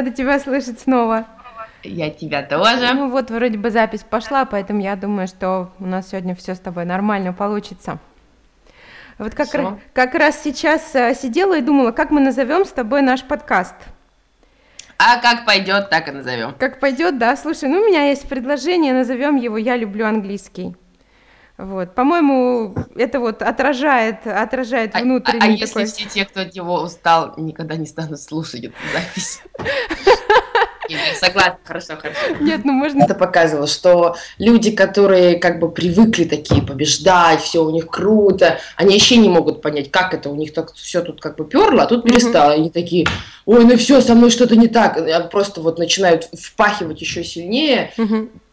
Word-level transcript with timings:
Рада 0.00 0.10
тебя 0.10 0.40
слышать 0.40 0.80
снова. 0.80 1.24
Я 1.84 2.10
тебя 2.10 2.42
тоже. 2.42 2.92
Ну 2.94 3.10
вот, 3.10 3.30
вроде 3.30 3.56
бы 3.56 3.70
запись 3.70 4.02
пошла, 4.02 4.44
поэтому 4.44 4.82
я 4.82 4.96
думаю, 4.96 5.28
что 5.28 5.70
у 5.78 5.86
нас 5.86 6.08
сегодня 6.08 6.34
все 6.34 6.56
с 6.56 6.58
тобой 6.58 6.84
нормально 6.84 7.32
получится. 7.32 8.00
Вот 9.18 9.36
как, 9.36 9.54
раз, 9.54 9.74
как 9.92 10.14
раз 10.14 10.42
сейчас 10.42 10.96
э, 10.96 11.14
сидела 11.14 11.56
и 11.56 11.60
думала, 11.60 11.92
как 11.92 12.10
мы 12.10 12.20
назовем 12.20 12.64
с 12.64 12.70
тобой 12.70 13.02
наш 13.02 13.22
подкаст. 13.22 13.76
А 14.98 15.20
как 15.20 15.46
пойдет, 15.46 15.90
так 15.90 16.08
и 16.08 16.10
назовем. 16.10 16.54
Как 16.58 16.80
пойдет, 16.80 17.18
да. 17.18 17.36
Слушай, 17.36 17.68
ну 17.68 17.80
у 17.80 17.86
меня 17.86 18.08
есть 18.08 18.28
предложение, 18.28 18.92
назовем 18.92 19.36
его 19.36 19.56
«Я 19.56 19.76
люблю 19.76 20.06
английский». 20.06 20.74
Вот, 21.56 21.94
по-моему, 21.94 22.74
это 22.96 23.20
вот 23.20 23.40
отражает, 23.40 24.26
отражает 24.26 24.92
внутренний 24.94 25.38
а, 25.38 25.60
а, 25.60 25.64
а 25.64 25.66
такой... 25.66 25.82
если 25.82 25.84
все 25.84 26.08
те, 26.08 26.24
кто 26.24 26.40
от 26.40 26.54
него 26.54 26.82
устал, 26.82 27.34
никогда 27.36 27.76
не 27.76 27.86
станут 27.86 28.20
слушать 28.20 28.64
эту 28.64 28.74
запись? 28.92 29.40
Согласна, 31.18 31.58
хорошо, 31.64 31.96
хорошо. 31.96 32.20
Нет, 32.40 32.64
ну 32.64 32.72
можно... 32.72 33.04
Это 33.04 33.14
показывало, 33.14 33.66
что 33.66 34.16
люди, 34.38 34.70
которые 34.70 35.38
как 35.38 35.58
бы 35.58 35.70
привыкли 35.70 36.24
такие 36.24 36.60
побеждать, 36.60 37.40
все 37.40 37.64
у 37.64 37.70
них 37.70 37.86
круто, 37.86 38.58
они 38.76 38.94
вообще 38.94 39.16
не 39.16 39.28
могут 39.28 39.62
понять, 39.62 39.90
как 39.90 40.12
это 40.12 40.28
у 40.30 40.36
них 40.36 40.52
так 40.52 40.74
все 40.74 41.02
тут 41.02 41.20
как 41.20 41.36
бы 41.36 41.44
перло, 41.44 41.84
а 41.84 41.86
тут 41.86 42.04
перестало. 42.04 42.52
Они 42.52 42.70
такие, 42.70 43.06
ой, 43.46 43.64
ну 43.64 43.76
все, 43.76 44.00
со 44.00 44.14
мной 44.14 44.30
что-то 44.30 44.56
не 44.56 44.68
так. 44.68 45.30
Просто 45.30 45.60
вот 45.60 45.78
начинают 45.78 46.28
впахивать 46.38 47.00
еще 47.00 47.24
сильнее. 47.24 47.92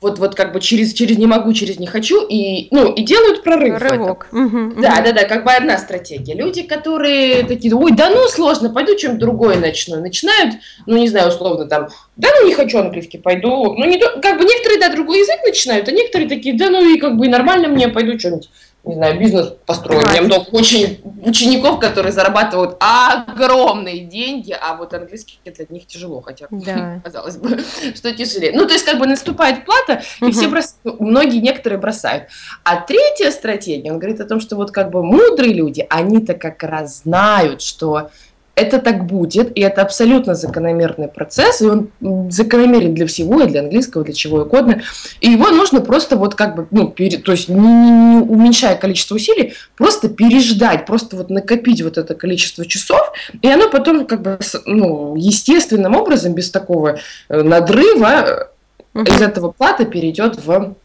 Вот, 0.01 0.17
вот 0.17 0.33
как 0.33 0.51
бы 0.51 0.59
через, 0.59 0.93
через 0.93 1.19
не 1.19 1.27
могу, 1.27 1.53
через 1.53 1.77
не 1.77 1.85
хочу, 1.85 2.25
и, 2.25 2.67
ну, 2.71 2.91
и 2.91 3.03
делают 3.03 3.43
прорыв. 3.43 3.79
Рывок. 3.79 4.27
Да, 4.31 4.99
да, 5.01 5.11
да, 5.11 5.25
как 5.25 5.45
бы 5.45 5.51
одна 5.51 5.77
стратегия. 5.77 6.33
Люди, 6.33 6.63
которые 6.63 7.43
такие, 7.43 7.75
ой, 7.75 7.91
да 7.91 8.09
ну 8.09 8.27
сложно, 8.27 8.71
пойду 8.71 8.95
чем-то 8.95 9.19
другое 9.19 9.57
начну. 9.57 10.01
Начинают, 10.01 10.55
ну 10.87 10.97
не 10.97 11.07
знаю, 11.07 11.27
условно 11.29 11.65
там, 11.65 11.89
да 12.15 12.29
ну 12.39 12.47
не 12.47 12.53
хочу 12.55 12.79
английский, 12.79 13.19
пойду. 13.19 13.75
Ну 13.75 13.85
не 13.85 13.99
как 13.99 14.39
бы 14.39 14.43
некоторые, 14.43 14.79
да, 14.79 14.89
другой 14.89 15.19
язык 15.19 15.37
начинают, 15.45 15.87
а 15.87 15.91
некоторые 15.91 16.27
такие, 16.27 16.57
да 16.57 16.71
ну 16.71 16.83
и 16.83 16.97
как 16.97 17.15
бы 17.17 17.27
нормально 17.27 17.67
мне, 17.67 17.87
пойду 17.87 18.17
что-нибудь 18.17 18.49
не 18.83 18.95
знаю, 18.95 19.19
бизнес 19.19 19.53
построить. 19.65 20.05
У 20.05 20.09
меня 20.09 20.23
много 20.23 20.45
очень 20.51 21.01
учеников, 21.23 21.79
которые 21.79 22.11
зарабатывают 22.11 22.77
огромные 22.79 24.05
деньги, 24.05 24.57
а 24.59 24.75
вот 24.75 24.93
английский 24.93 25.39
для 25.45 25.65
них 25.69 25.85
тяжело, 25.85 26.21
хотя 26.21 26.47
да. 26.49 26.99
казалось 27.03 27.37
бы, 27.37 27.59
что 27.95 28.11
тяжелее. 28.11 28.53
Ну, 28.53 28.65
то 28.65 28.73
есть, 28.73 28.85
как 28.85 28.97
бы 28.97 29.05
наступает 29.05 29.65
плата, 29.65 30.01
и 30.19 30.25
угу. 30.25 30.31
все 30.31 30.47
брос... 30.47 30.75
многие 30.83 31.39
некоторые 31.39 31.79
бросают. 31.79 32.25
А 32.63 32.77
третья 32.77 33.29
стратегия, 33.29 33.91
он 33.91 33.99
говорит 33.99 34.19
о 34.19 34.25
том, 34.25 34.39
что 34.39 34.55
вот 34.55 34.71
как 34.71 34.89
бы 34.89 35.03
мудрые 35.03 35.53
люди, 35.53 35.85
они-то 35.89 36.33
как 36.33 36.63
раз 36.63 37.03
знают, 37.03 37.61
что 37.61 38.09
это 38.55 38.79
так 38.79 39.05
будет, 39.05 39.57
и 39.57 39.61
это 39.61 39.81
абсолютно 39.81 40.35
закономерный 40.35 41.07
процесс, 41.07 41.61
и 41.61 41.65
он 41.65 41.89
закономерен 42.29 42.93
для 42.93 43.07
всего, 43.07 43.41
и 43.41 43.47
для 43.47 43.61
английского, 43.61 44.03
для 44.03 44.13
чего 44.13 44.39
угодно. 44.39 44.81
И 45.21 45.31
его 45.31 45.49
нужно 45.49 45.81
просто 45.81 46.17
вот 46.17 46.35
как 46.35 46.55
бы, 46.55 46.67
ну, 46.71 46.89
пере, 46.89 47.17
то 47.17 47.31
есть 47.31 47.49
не, 47.49 47.55
не, 47.55 47.91
не 47.91 48.21
уменьшая 48.21 48.75
количество 48.75 49.15
усилий, 49.15 49.53
просто 49.77 50.09
переждать, 50.09 50.85
просто 50.85 51.15
вот 51.15 51.29
накопить 51.29 51.81
вот 51.81 51.97
это 51.97 52.13
количество 52.13 52.65
часов, 52.65 53.13
и 53.41 53.47
оно 53.47 53.69
потом 53.69 54.05
как 54.05 54.21
бы, 54.21 54.39
ну, 54.65 55.15
естественным 55.15 55.95
образом, 55.95 56.33
без 56.33 56.51
такого 56.51 56.99
э, 57.29 57.41
надрыва, 57.41 58.49
uh-huh. 58.93 59.09
из 59.09 59.21
этого 59.21 59.51
плата 59.51 59.85
перейдет 59.85 60.43
в 60.43 60.75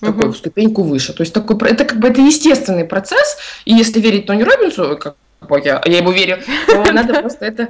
такую 0.00 0.32
uh-huh. 0.32 0.36
ступеньку 0.36 0.82
выше. 0.82 1.14
То 1.14 1.22
есть 1.22 1.32
такой, 1.32 1.56
это 1.70 1.84
как 1.84 1.98
бы 1.98 2.08
это 2.08 2.20
естественный 2.20 2.84
процесс, 2.84 3.38
и 3.64 3.72
если 3.72 4.00
верить 4.00 4.26
Тони 4.26 4.42
Робинсу, 4.42 4.98
как 4.98 5.16
я, 5.64 5.80
я 5.84 5.98
ему 5.98 6.12
верю, 6.12 6.38
то 6.66 6.92
надо 6.92 7.20
просто 7.20 7.44
это 7.46 7.68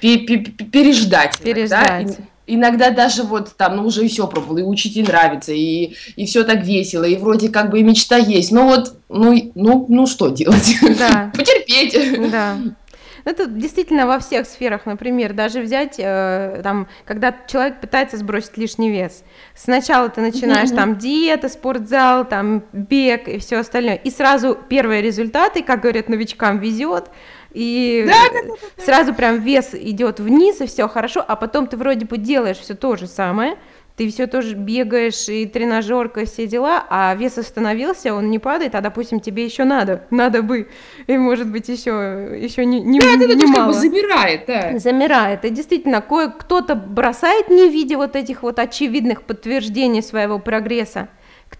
переждать. 0.00 1.38
Переждать. 1.38 2.18
Иногда 2.46 2.90
даже 2.90 3.22
вот 3.22 3.56
там, 3.56 3.76
ну 3.76 3.84
уже 3.84 4.06
все 4.08 4.26
пробовал, 4.26 4.58
и 4.58 4.62
учитель 4.62 5.04
нравится, 5.04 5.52
и, 5.52 5.94
и 6.16 6.26
все 6.26 6.42
так 6.42 6.64
весело, 6.64 7.04
и 7.04 7.16
вроде 7.16 7.48
как 7.48 7.70
бы 7.70 7.78
и 7.78 7.84
мечта 7.84 8.16
есть. 8.16 8.50
Но 8.50 8.66
вот, 8.66 8.96
ну, 9.08 9.52
ну, 9.54 9.86
ну 9.88 10.06
что 10.06 10.28
делать? 10.28 10.76
Да. 10.98 11.30
Потерпеть. 11.36 12.30
Да. 12.32 12.58
Это 13.24 13.46
действительно 13.46 14.06
во 14.06 14.18
всех 14.18 14.46
сферах, 14.46 14.86
например, 14.86 15.32
даже 15.32 15.60
взять, 15.60 15.96
э, 15.98 16.60
там, 16.62 16.88
когда 17.04 17.34
человек 17.46 17.80
пытается 17.80 18.16
сбросить 18.16 18.56
лишний 18.56 18.90
вес. 18.90 19.22
Сначала 19.54 20.08
ты 20.08 20.20
начинаешь 20.20 20.70
mm-hmm. 20.70 20.76
там 20.76 20.98
диета, 20.98 21.48
спортзал, 21.48 22.26
там 22.26 22.64
бег 22.72 23.28
и 23.28 23.38
все 23.38 23.58
остальное, 23.58 23.96
и 23.96 24.10
сразу 24.10 24.58
первые 24.68 25.02
результаты, 25.02 25.62
как 25.62 25.82
говорят 25.82 26.08
новичкам, 26.08 26.58
везет, 26.58 27.10
и 27.52 28.04
да, 28.06 28.14
да, 28.32 28.48
да, 28.48 28.54
да. 28.76 28.84
сразу 28.84 29.14
прям 29.14 29.40
вес 29.40 29.74
идет 29.74 30.20
вниз 30.20 30.60
и 30.60 30.66
все 30.66 30.88
хорошо, 30.88 31.24
а 31.26 31.36
потом 31.36 31.66
ты 31.66 31.76
вроде 31.76 32.06
бы 32.06 32.16
делаешь 32.16 32.58
все 32.58 32.74
то 32.74 32.96
же 32.96 33.06
самое, 33.06 33.56
ты 34.02 34.08
все 34.08 34.26
тоже 34.26 34.56
бегаешь 34.56 35.28
и 35.28 35.46
тренажерка, 35.46 36.24
все 36.24 36.48
дела, 36.48 36.84
а 36.90 37.14
вес 37.14 37.38
остановился, 37.38 38.12
он 38.12 38.30
не 38.30 38.40
падает, 38.40 38.74
а, 38.74 38.80
допустим, 38.80 39.20
тебе 39.20 39.44
еще 39.44 39.62
надо, 39.62 40.02
надо 40.10 40.42
бы, 40.42 40.68
и 41.06 41.16
может 41.16 41.46
быть 41.46 41.68
еще, 41.68 42.36
еще 42.36 42.64
не, 42.64 42.80
не, 42.80 42.98
да, 42.98 43.14
не 43.14 43.36
да, 43.36 43.46
мало. 43.46 43.54
Как 43.54 43.66
бы 43.68 43.72
замирает, 43.74 44.44
да. 44.48 44.78
Замирает, 44.78 45.44
и 45.44 45.50
действительно, 45.50 46.00
кое 46.00 46.30
кто-то 46.30 46.74
бросает, 46.74 47.48
не 47.48 47.68
видя 47.68 47.96
вот 47.96 48.16
этих 48.16 48.42
вот 48.42 48.58
очевидных 48.58 49.22
подтверждений 49.22 50.02
своего 50.02 50.40
прогресса, 50.40 51.08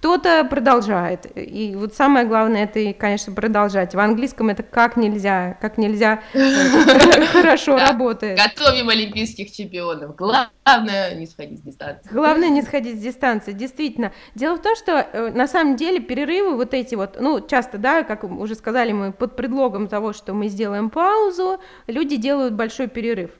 кто-то 0.02 0.44
продолжает. 0.44 1.28
И 1.36 1.76
вот 1.76 1.94
самое 1.94 2.26
главное, 2.26 2.64
это, 2.64 2.92
конечно, 2.92 3.32
продолжать. 3.32 3.94
В 3.94 4.00
английском 4.00 4.48
это 4.48 4.64
как 4.64 4.96
нельзя, 4.96 5.56
как 5.60 5.78
нельзя 5.78 6.24
э, 6.32 7.26
хорошо 7.32 7.78
работает. 7.78 8.36
Готовим 8.36 8.88
олимпийских 8.88 9.52
чемпионов. 9.52 10.16
Главное 10.16 11.14
не 11.14 11.28
сходить 11.28 11.60
с 11.60 11.62
дистанции. 11.62 12.10
Главное 12.10 12.48
не 12.48 12.62
сходить 12.62 12.98
с 12.98 13.00
дистанции, 13.00 13.52
действительно. 13.52 14.10
Дело 14.34 14.56
в 14.56 14.62
том, 14.62 14.74
что 14.74 15.06
э, 15.12 15.30
на 15.30 15.46
самом 15.46 15.76
деле 15.76 16.00
перерывы 16.00 16.56
вот 16.56 16.74
эти 16.74 16.96
вот, 16.96 17.18
ну, 17.20 17.40
часто, 17.40 17.78
да, 17.78 18.02
как 18.02 18.24
уже 18.24 18.56
сказали 18.56 18.90
мы, 18.90 19.12
под 19.12 19.36
предлогом 19.36 19.86
того, 19.86 20.12
что 20.12 20.34
мы 20.34 20.48
сделаем 20.48 20.90
паузу, 20.90 21.60
люди 21.86 22.16
делают 22.16 22.54
большой 22.54 22.88
перерыв. 22.88 23.30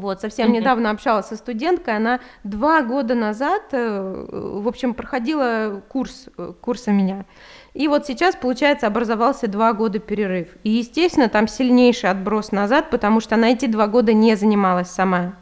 Вот, 0.00 0.20
совсем 0.20 0.48
mm-hmm. 0.48 0.56
недавно 0.56 0.90
общалась 0.90 1.26
со 1.26 1.36
студенткой, 1.36 1.96
она 1.96 2.18
два 2.42 2.82
года 2.82 3.14
назад, 3.14 3.62
э, 3.70 4.26
в 4.30 4.66
общем, 4.66 4.92
проходила 4.92 5.82
курс, 5.88 6.26
э, 6.36 6.52
курс 6.60 6.88
у 6.88 6.90
меня. 6.90 7.26
И 7.74 7.86
вот 7.86 8.04
сейчас, 8.06 8.34
получается, 8.34 8.88
образовался 8.88 9.46
два 9.46 9.72
года 9.72 10.00
перерыв. 10.00 10.48
И, 10.64 10.70
естественно, 10.70 11.28
там 11.28 11.46
сильнейший 11.46 12.10
отброс 12.10 12.50
назад, 12.50 12.90
потому 12.90 13.20
что 13.20 13.36
она 13.36 13.50
эти 13.50 13.66
два 13.66 13.86
года 13.86 14.12
не 14.12 14.34
занималась 14.34 14.90
сама. 14.90 15.36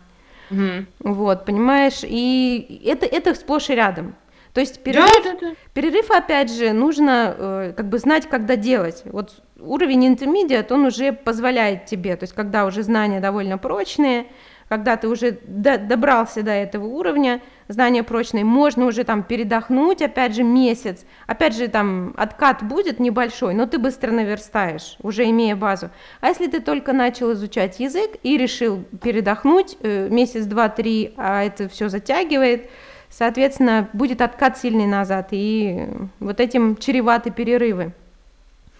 Mm-hmm. 0.50 0.86
Вот, 1.00 1.46
понимаешь, 1.46 2.00
и 2.02 2.82
это, 2.84 3.06
это 3.06 3.34
сплошь 3.34 3.70
и 3.70 3.74
рядом. 3.74 4.14
То 4.52 4.60
есть 4.60 4.82
перерыв, 4.82 5.24
да, 5.24 5.32
да, 5.32 5.38
да. 5.40 5.54
перерыв 5.72 6.10
опять 6.10 6.52
же, 6.52 6.72
нужно 6.72 7.34
э, 7.38 7.72
как 7.74 7.88
бы 7.88 7.98
знать, 7.98 8.28
когда 8.28 8.56
делать. 8.56 9.02
Вот 9.06 9.42
уровень 9.64 10.06
intermediate, 10.06 10.72
он 10.72 10.86
уже 10.86 11.12
позволяет 11.12 11.86
тебе, 11.86 12.16
то 12.16 12.24
есть 12.24 12.34
когда 12.34 12.66
уже 12.66 12.82
знания 12.82 13.20
довольно 13.20 13.58
прочные, 13.58 14.26
когда 14.68 14.96
ты 14.96 15.06
уже 15.08 15.38
до, 15.46 15.76
добрался 15.76 16.42
до 16.42 16.50
этого 16.52 16.86
уровня, 16.86 17.42
знания 17.68 18.02
прочные, 18.02 18.44
можно 18.44 18.86
уже 18.86 19.04
там 19.04 19.22
передохнуть, 19.22 20.00
опять 20.00 20.34
же, 20.34 20.42
месяц, 20.42 21.04
опять 21.26 21.54
же, 21.54 21.68
там 21.68 22.14
откат 22.16 22.62
будет 22.62 22.98
небольшой, 22.98 23.52
но 23.52 23.66
ты 23.66 23.78
быстро 23.78 24.10
наверстаешь, 24.10 24.96
уже 25.02 25.28
имея 25.28 25.56
базу. 25.56 25.90
А 26.20 26.28
если 26.28 26.46
ты 26.46 26.60
только 26.60 26.94
начал 26.94 27.32
изучать 27.32 27.80
язык 27.80 28.12
и 28.22 28.38
решил 28.38 28.82
передохнуть 29.02 29.76
э, 29.82 30.08
месяц, 30.08 30.46
два, 30.46 30.70
три, 30.70 31.12
а 31.18 31.44
это 31.44 31.68
все 31.68 31.90
затягивает, 31.90 32.70
соответственно, 33.10 33.90
будет 33.92 34.22
откат 34.22 34.58
сильный 34.58 34.86
назад, 34.86 35.28
и 35.32 35.86
вот 36.18 36.40
этим 36.40 36.76
чреваты 36.76 37.30
перерывы. 37.30 37.92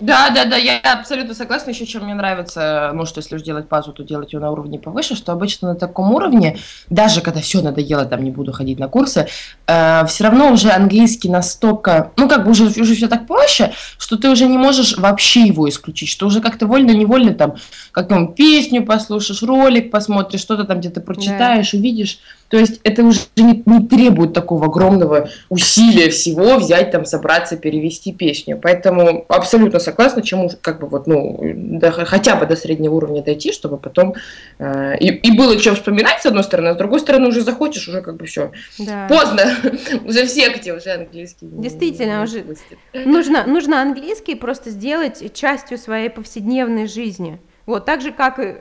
Да, 0.02 0.30
да, 0.30 0.44
да, 0.44 0.56
я 0.56 0.80
абсолютно 0.80 1.32
согласна. 1.32 1.70
Еще 1.70 1.86
чем 1.86 2.04
мне 2.04 2.14
нравится, 2.14 2.90
ну, 2.92 3.06
что 3.06 3.20
если 3.20 3.36
уж 3.36 3.42
делать 3.42 3.68
пазу, 3.68 3.92
то 3.92 4.02
делать 4.02 4.32
ее 4.32 4.40
на 4.40 4.50
уровне 4.50 4.80
повыше, 4.80 5.14
что 5.14 5.30
обычно 5.30 5.68
на 5.68 5.74
таком 5.76 6.12
уровне, 6.12 6.58
даже 6.90 7.20
когда 7.20 7.40
все 7.40 7.62
надоело, 7.62 8.04
там 8.04 8.24
не 8.24 8.32
буду 8.32 8.52
ходить 8.52 8.80
на 8.80 8.88
курсы, 8.88 9.28
э, 9.68 10.04
все 10.06 10.24
равно 10.24 10.50
уже 10.50 10.70
английский 10.70 11.28
настолько, 11.28 12.10
ну, 12.16 12.28
как 12.28 12.44
бы 12.44 12.50
уже, 12.50 12.64
уже 12.64 12.96
все 12.96 13.06
так 13.06 13.28
проще, 13.28 13.72
что 13.96 14.16
ты 14.16 14.28
уже 14.28 14.48
не 14.48 14.58
можешь 14.58 14.98
вообще 14.98 15.42
его 15.42 15.68
исключить, 15.68 16.08
что 16.08 16.26
уже 16.26 16.40
как-то 16.40 16.66
вольно-невольно 16.66 17.34
там, 17.34 17.54
как 17.92 18.08
там, 18.08 18.34
песню 18.34 18.84
послушаешь, 18.84 19.42
ролик 19.44 19.92
посмотришь, 19.92 20.40
что-то 20.40 20.64
там 20.64 20.80
где-то 20.80 21.00
прочитаешь, 21.00 21.70
да. 21.70 21.78
увидишь. 21.78 22.18
То 22.52 22.58
есть 22.58 22.82
это 22.84 23.02
уже 23.02 23.20
не, 23.36 23.62
не 23.64 23.86
требует 23.86 24.34
такого 24.34 24.66
огромного 24.66 25.30
усилия 25.48 26.10
всего 26.10 26.58
взять 26.58 26.90
там, 26.90 27.06
собраться, 27.06 27.56
перевести 27.56 28.12
песню. 28.12 28.60
Поэтому 28.62 29.24
абсолютно 29.28 29.78
согласна, 29.78 30.20
чему 30.20 30.50
как 30.60 30.78
бы 30.78 30.86
вот, 30.86 31.06
ну, 31.06 31.40
до, 31.42 31.90
хотя 31.90 32.36
бы 32.36 32.44
до 32.44 32.54
среднего 32.54 32.96
уровня 32.96 33.22
дойти, 33.22 33.52
чтобы 33.52 33.78
потом 33.78 34.16
э, 34.58 34.98
и, 34.98 35.08
и 35.08 35.34
было 35.34 35.58
чем 35.58 35.76
вспоминать, 35.76 36.20
с 36.20 36.26
одной 36.26 36.44
стороны, 36.44 36.68
а 36.68 36.74
с 36.74 36.76
другой 36.76 37.00
стороны 37.00 37.28
уже 37.28 37.40
захочешь, 37.40 37.88
уже 37.88 38.02
как 38.02 38.16
бы 38.16 38.26
все. 38.26 38.52
Да. 38.78 39.06
Поздно. 39.08 39.44
уже 40.04 40.26
все 40.26 40.52
где 40.52 40.74
уже 40.74 40.90
английский. 40.90 41.48
Действительно, 41.50 42.22
уже 42.22 42.44
нужно, 42.92 43.46
нужно 43.46 43.80
английский 43.80 44.34
просто 44.34 44.68
сделать 44.68 45.32
частью 45.32 45.78
своей 45.78 46.10
повседневной 46.10 46.86
жизни. 46.86 47.40
Вот, 47.64 47.84
так 47.84 48.00
же, 48.00 48.12
как 48.12 48.40
и... 48.40 48.56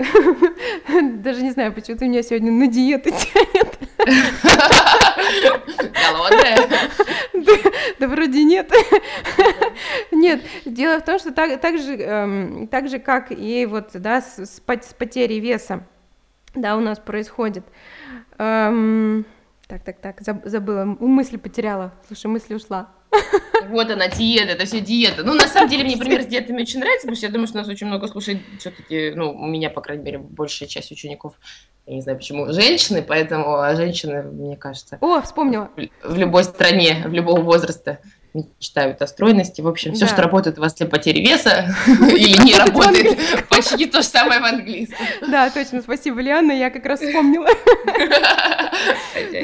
Даже 1.24 1.42
не 1.42 1.51
знаю, 1.51 1.74
почему 1.74 1.98
ты 1.98 2.07
меня 2.07 2.21
сегодня 2.21 2.51
на 2.51 2.68
диету 2.68 3.09
тянет. 3.09 3.80
Голодная? 5.94 6.57
Да, 7.33 7.53
да 8.00 8.07
вроде 8.07 8.44
нет. 8.44 8.71
Нет, 10.12 10.42
дело 10.65 11.00
в 11.00 11.06
том, 11.06 11.18
что 11.18 11.31
так, 11.33 11.59
так, 11.59 11.80
же, 11.80 11.95
эм, 11.95 12.68
так 12.68 12.89
же, 12.89 13.00
как 13.00 13.31
и 13.31 13.65
вот, 13.65 13.92
да, 13.94 14.21
с, 14.21 14.38
с 14.38 14.59
потерей 14.59 15.39
веса, 15.39 15.83
да, 16.53 16.77
у 16.77 16.80
нас 16.80 17.00
происходит. 17.00 17.65
Эм, 18.38 19.25
так, 19.68 19.83
так, 19.83 20.00
так, 20.00 20.21
забыла, 20.21 20.86
мысль 20.86 21.39
потеряла. 21.39 21.94
Слушай, 22.07 22.27
мысль 22.27 22.56
ушла. 22.56 22.89
Вот 23.69 23.90
она, 23.90 24.08
диета, 24.08 24.54
это 24.54 24.66
все 24.66 24.81
диета. 24.81 25.24
Ну, 25.24 25.34
на 25.34 25.48
самом 25.48 25.69
деле, 25.69 25.84
мне 25.84 25.98
пример 25.98 26.24
с 26.24 26.25
диетами 26.25 26.62
очень 26.62 26.80
нравится, 26.80 27.08
потому 27.08 27.16
что 27.16 27.25
я 27.25 27.31
думаю, 27.31 27.48
что 27.48 27.58
нас 27.58 27.68
очень 27.68 27.88
много 27.88 28.08
слушает 28.08 28.40
все-таки, 28.60 29.12
ну, 29.16 29.31
у 29.31 29.48
меня, 29.48 29.69
по 29.69 29.81
крайней 29.81 30.04
мере, 30.04 30.18
большая 30.18 30.68
часть 30.68 30.92
учеников, 30.92 31.34
я 31.86 31.96
не 31.96 32.02
знаю 32.02 32.18
почему, 32.18 32.52
женщины, 32.52 33.02
поэтому 33.02 33.58
а 33.58 33.75
женщины, 33.75 34.24
мне 34.24 34.56
кажется... 34.56 34.98
О, 35.02 35.22
вспомнила. 35.22 35.69
В, 36.04 36.18
любой 36.18 36.44
стране, 36.44 37.04
в 37.06 37.13
любого 37.13 37.42
возраста 37.42 38.00
мечтают 38.33 39.01
о 39.01 39.07
стройности. 39.07 39.62
В 39.62 39.68
общем, 39.68 39.94
все, 39.94 40.06
да. 40.06 40.12
что 40.12 40.22
работает 40.22 40.57
у 40.57 40.62
вас 40.62 40.74
для 40.75 40.86
потери 40.86 41.19
веса 41.19 41.75
или 41.88 42.42
не 42.44 42.56
работает, 42.56 43.18
почти 43.50 43.86
то 43.86 44.01
же 44.01 44.07
самое 44.07 44.39
в 44.39 44.45
английском. 44.45 45.06
Да, 45.28 45.50
точно, 45.50 45.81
спасибо, 45.81 46.22
Лианна, 46.22 46.51
я 46.51 46.69
как 46.69 46.86
раз 46.86 47.01
вспомнила. 47.01 47.48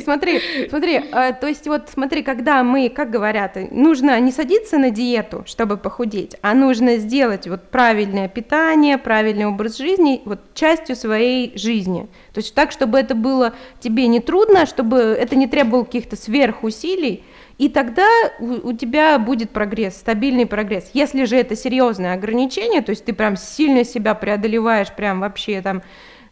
Смотри, 0.04 0.42
смотри, 0.70 1.02
а, 1.12 1.34
то 1.34 1.48
есть 1.48 1.68
вот 1.68 1.90
смотри, 1.94 2.24
когда 2.24 2.64
мы, 2.64 2.90
как 2.90 3.10
говорят, 3.10 3.58
нужно 3.72 4.20
не 4.20 4.32
садиться 4.32 4.78
на 4.78 4.90
диету, 4.90 5.44
чтобы 5.46 5.78
похудеть, 5.78 6.36
а 6.42 6.54
нужно 6.54 6.98
сделать 6.98 7.48
вот 7.48 7.70
правильное 7.70 8.28
питание, 8.28 8.98
правильный 8.98 9.46
образ 9.46 9.78
жизни 9.78 10.22
вот 10.26 10.40
частью 10.54 10.96
своей 10.96 11.58
жизни. 11.58 12.08
То 12.34 12.40
есть 12.40 12.56
так, 12.56 12.72
чтобы 12.72 13.00
это 13.00 13.16
было 13.16 13.54
тебе 13.80 14.08
не 14.08 14.20
трудно, 14.20 14.66
чтобы 14.66 14.98
это 14.98 15.36
не 15.36 15.48
требовало 15.48 15.84
каких-то 15.84 16.16
сверхусилий, 16.16 17.24
и 17.58 17.70
тогда 17.70 18.08
у, 18.40 18.70
у 18.70 18.74
тебя 18.74 19.18
будет 19.18 19.50
прогресс, 19.50 19.96
стабильный 19.98 20.46
прогресс. 20.46 20.92
Если 20.94 21.26
же 21.26 21.36
это 21.36 21.56
серьезное 21.56 22.14
ограничение, 22.14 22.82
то 22.82 22.92
есть 22.92 23.06
ты 23.06 23.14
прям 23.14 23.36
сильно 23.36 23.84
себя 23.84 24.14
преодолеваешь, 24.14 24.92
прям 24.92 25.20
вообще 25.20 25.62
там 25.62 25.82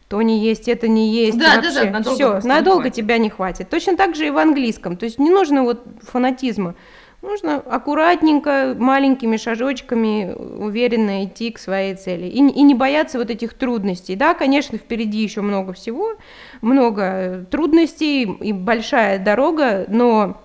то 0.08 0.22
не 0.22 0.40
есть, 0.40 0.68
это 0.68 0.88
не 0.88 1.12
есть, 1.12 1.38
да, 1.40 1.56
вообще, 1.56 1.72
да, 1.72 1.84
да, 1.86 1.90
надолго 1.92 2.40
все, 2.40 2.48
надолго 2.48 2.90
тебя 2.92 3.18
не 3.18 3.32
хватит. 3.32 3.70
Точно 3.70 3.98
так 3.98 4.16
же 4.16 4.28
и 4.28 4.30
в 4.30 4.38
английском, 4.38 4.98
то 4.98 5.06
есть 5.06 5.18
не 5.18 5.32
нужно 5.32 5.64
вот 5.64 5.84
фанатизма, 6.04 6.76
нужно 7.24 7.56
аккуратненько, 7.56 8.76
маленькими 8.78 9.38
шажочками 9.38 10.32
уверенно 10.34 11.26
идти 11.26 11.50
к 11.50 11.58
своей 11.58 11.96
цели 11.96 12.26
и, 12.26 12.38
и 12.38 12.62
не 12.62 12.76
бояться 12.76 13.18
вот 13.18 13.32
этих 13.32 13.56
трудностей. 13.56 14.16
Да, 14.16 14.36
конечно, 14.36 14.78
впереди 14.78 15.24
еще 15.24 15.42
много 15.42 15.74
всего, 15.74 16.14
много 16.62 17.48
трудностей 17.50 18.24
и 18.26 18.54
большая 18.54 19.18
дорога, 19.18 19.86
но 19.88 20.45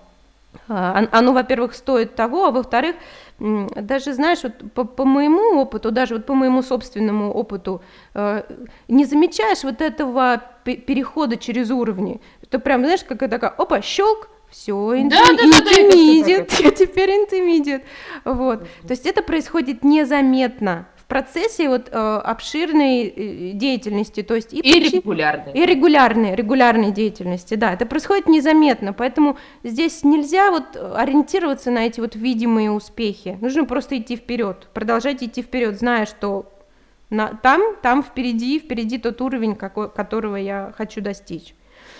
оно, 0.69 1.33
во-первых, 1.33 1.75
стоит 1.75 2.15
того, 2.15 2.47
а 2.47 2.51
во-вторых, 2.51 2.97
даже, 3.39 4.13
знаешь, 4.13 4.43
вот 4.43 4.73
по, 4.73 4.85
по 4.85 5.05
моему 5.05 5.61
опыту, 5.61 5.91
даже 5.91 6.15
вот 6.15 6.27
по 6.27 6.35
моему 6.35 6.63
собственному 6.63 7.33
опыту, 7.33 7.83
э, 8.15 8.43
не 8.89 9.05
замечаешь 9.05 9.65
вот 9.65 9.81
этого 9.81 10.43
перехода 10.65 11.37
через 11.37 11.71
уровни, 11.71 12.21
что 12.45 12.59
прям, 12.59 12.83
знаешь, 12.85 13.05
как 13.05 13.23
это 13.23 13.39
такая, 13.39 13.51
опа, 13.51 13.81
щелк, 13.81 14.29
все, 14.51 14.73
интермедиат, 15.01 15.37
да, 15.37 16.37
да, 16.37 16.47
да, 16.49 16.63
я 16.65 16.71
теперь 16.71 17.11
интермедиат, 17.11 17.83
вот, 18.25 18.61
то 18.61 18.91
есть 18.91 19.07
это 19.07 19.23
происходит 19.23 19.85
незаметно, 19.85 20.87
процессе 21.11 21.69
вот 21.69 21.89
э, 21.91 21.93
обширной 21.93 23.09
э, 23.09 23.51
деятельности, 23.53 24.23
то 24.23 24.35
есть 24.35 24.55
и, 24.55 24.61
и 24.61 24.81
регулярной. 24.81 25.53
И 25.53 25.67
регулярной, 25.67 26.35
регулярной 26.35 26.93
деятельности, 26.93 27.57
да, 27.57 27.75
это 27.75 27.85
происходит 27.85 28.27
незаметно, 28.27 28.95
поэтому 28.95 29.37
здесь 29.63 30.05
нельзя 30.05 30.51
вот 30.51 30.77
ориентироваться 30.77 31.71
на 31.71 31.87
эти 31.87 32.01
вот 32.01 32.15
видимые 32.15 32.71
успехи, 32.71 33.37
нужно 33.43 33.67
просто 33.67 33.99
идти 33.99 34.17
вперед, 34.17 34.69
продолжать 34.73 35.23
идти 35.23 35.43
вперед, 35.43 35.79
зная, 35.79 36.07
что 36.07 36.51
на, 37.11 37.35
там, 37.43 37.61
там 37.83 38.03
впереди, 38.03 38.61
впереди 38.61 38.97
тот 38.97 39.21
уровень, 39.21 39.57
какой, 39.57 39.91
которого 39.91 40.37
я 40.37 40.73
хочу 40.79 41.01
достичь. 41.01 41.55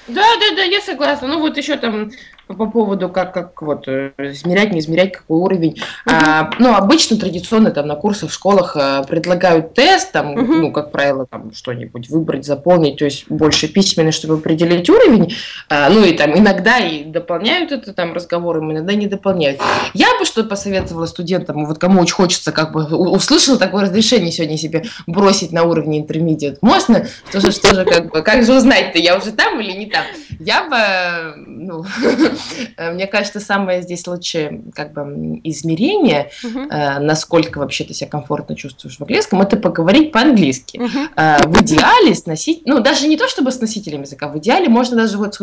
Да, 0.07 0.23
да, 0.41 0.57
да, 0.57 0.63
я 0.63 0.81
согласна. 0.81 1.29
Ну 1.29 1.41
вот 1.41 1.57
еще 1.57 1.77
там 1.77 2.11
по 2.55 2.67
поводу, 2.67 3.09
как, 3.09 3.33
как 3.33 3.63
вот 3.63 3.89
э, 3.89 4.13
измерять, 4.19 4.73
не 4.73 4.81
измерять, 4.81 5.13
какой 5.13 5.39
уровень. 5.39 5.77
Uh-huh. 6.07 6.13
А, 6.13 6.51
ну, 6.59 6.75
обычно 6.75 7.17
традиционно 7.17 7.71
там 7.71 7.87
на 7.87 7.95
курсах 7.95 8.31
в 8.31 8.35
школах 8.35 8.77
а, 8.77 9.03
предлагают 9.05 9.75
тест, 9.75 10.13
там, 10.13 10.37
uh-huh. 10.37 10.61
ну, 10.61 10.73
как 10.73 10.91
правило, 10.93 11.27
там 11.27 11.53
что-нибудь 11.53 12.09
выбрать, 12.09 12.45
заполнить, 12.45 12.99
то 12.99 13.05
есть 13.05 13.27
больше 13.29 13.69
письменно, 13.69 14.13
чтобы 14.13 14.35
определить 14.35 14.89
уровень. 14.91 15.35
А, 15.69 15.89
ну 15.91 16.05
и 16.05 16.13
там 16.13 16.37
иногда 16.39 16.79
и 16.79 17.05
дополняют 17.05 17.73
это 17.73 17.93
там 17.93 18.13
разговором, 18.13 18.73
иногда 18.73 18.95
не 18.95 19.07
дополняют. 19.07 19.61
Я 19.95 20.19
бы 20.19 20.25
что 20.25 20.45
посоветовала 20.45 21.07
студентам, 21.07 21.67
вот 21.67 21.79
кому 21.79 22.01
очень 22.01 22.15
хочется, 22.15 22.53
как 22.53 22.73
бы 22.73 22.85
услышал 22.85 23.59
такое 23.59 23.85
разрешение 23.85 24.33
сегодня 24.33 24.57
себе 24.57 24.85
бросить 25.07 25.53
на 25.53 25.65
уровне 25.65 26.01
intermediate. 26.01 26.59
Можно? 26.61 27.07
Что 27.29 27.41
же, 27.41 27.53
что 27.53 27.75
же, 27.75 27.85
как 27.85 28.11
бы, 28.11 28.23
как 28.23 28.45
же 28.45 28.55
узнать-то, 28.55 28.99
я 28.99 29.17
уже 29.17 29.33
там 29.33 29.61
или 29.61 29.73
не 29.73 29.87
там? 29.87 30.05
Я 30.39 30.65
бы, 30.65 31.43
ну, 31.47 31.85
мне 32.79 33.07
кажется, 33.07 33.41
самое 33.41 33.83
здесь 33.83 34.07
лучшее 34.07 34.63
как 34.75 34.93
бы 34.93 35.41
измерение, 35.45 36.31
uh-huh. 36.45 36.99
насколько 36.99 37.59
вообще 37.59 37.85
ты 37.85 37.95
себя 37.95 38.11
комфортно 38.11 38.57
чувствуешь 38.57 38.97
в 38.97 39.01
английском, 39.01 39.41
это 39.43 39.57
поговорить 39.57 40.13
по-английски. 40.13 40.79
Uh-huh. 40.79 41.49
В 41.49 41.63
идеале 41.63 42.15
с 42.15 42.27
носить, 42.27 42.63
ну 42.67 42.81
даже 42.81 43.07
не 43.07 43.17
то 43.17 43.29
чтобы 43.29 43.51
с 43.51 43.61
носителем 43.61 44.03
языка, 44.03 44.29
в 44.29 44.39
идеале 44.39 44.69
можно 44.69 44.97
даже 44.97 45.19
вот, 45.19 45.35
с 45.35 45.41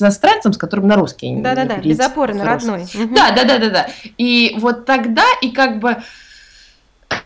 иностранцем, 0.00 0.52
с 0.52 0.56
которым 0.56 0.88
на 0.88 0.96
русский. 0.96 1.34
Да-да-да, 1.36 1.76
без 1.76 2.00
опоры 2.00 2.34
на 2.34 2.44
родной. 2.44 2.82
Uh-huh. 2.82 3.14
Да, 3.14 3.30
да, 3.30 3.44
да, 3.44 3.58
да, 3.58 3.70
да. 3.70 3.86
И 4.18 4.56
вот 4.58 4.84
тогда 4.84 5.24
и 5.40 5.50
как 5.50 5.80
бы 5.80 5.96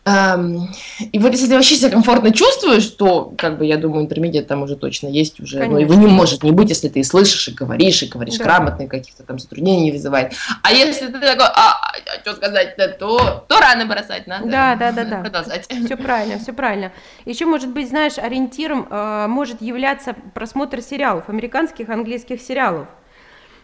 и 0.06 1.18
вот 1.18 1.32
если 1.32 1.46
ты 1.46 1.54
вообще 1.54 1.76
себя 1.76 1.90
комфортно 1.90 2.32
чувствуешь, 2.32 2.86
то, 2.86 3.32
как 3.36 3.58
бы, 3.58 3.66
я 3.66 3.76
думаю, 3.76 4.04
интермедиат 4.04 4.46
там 4.46 4.62
уже 4.62 4.76
точно 4.76 5.08
есть 5.08 5.40
уже. 5.40 5.58
Конечно. 5.58 5.74
Ну, 5.74 5.80
его 5.80 5.94
не 5.94 6.06
может 6.06 6.42
не 6.42 6.52
быть, 6.52 6.70
если 6.70 6.88
ты 6.88 7.00
и 7.00 7.04
слышишь, 7.04 7.48
и 7.48 7.52
говоришь, 7.52 8.02
и 8.02 8.06
говоришь 8.06 8.38
да. 8.38 8.44
грамотно, 8.44 8.84
и 8.84 8.86
каких-то 8.86 9.22
там 9.22 9.38
затруднений 9.38 9.84
не 9.84 9.92
вызывает. 9.92 10.32
А 10.62 10.72
если 10.72 11.06
ты 11.06 11.20
такой, 11.20 11.46
а, 11.46 11.92
а 11.92 12.20
что 12.22 12.34
сказать-то, 12.34 12.88
то, 12.88 13.44
то 13.46 13.60
рано 13.60 13.86
бросать 13.86 14.26
надо. 14.26 14.48
Да, 14.48 14.74
да, 14.74 14.92
да, 14.92 15.04
да. 15.04 15.20
Продолжать. 15.20 15.66
Все 15.66 15.96
правильно, 15.96 16.38
все 16.38 16.52
правильно. 16.52 16.92
Еще, 17.24 17.44
может 17.44 17.70
быть, 17.70 17.88
знаешь, 17.88 18.18
ориентиром 18.18 18.88
э, 18.90 19.26
может 19.28 19.60
являться 19.60 20.16
просмотр 20.34 20.80
сериалов, 20.80 21.28
американских, 21.28 21.88
английских 21.88 22.40
сериалов. 22.40 22.88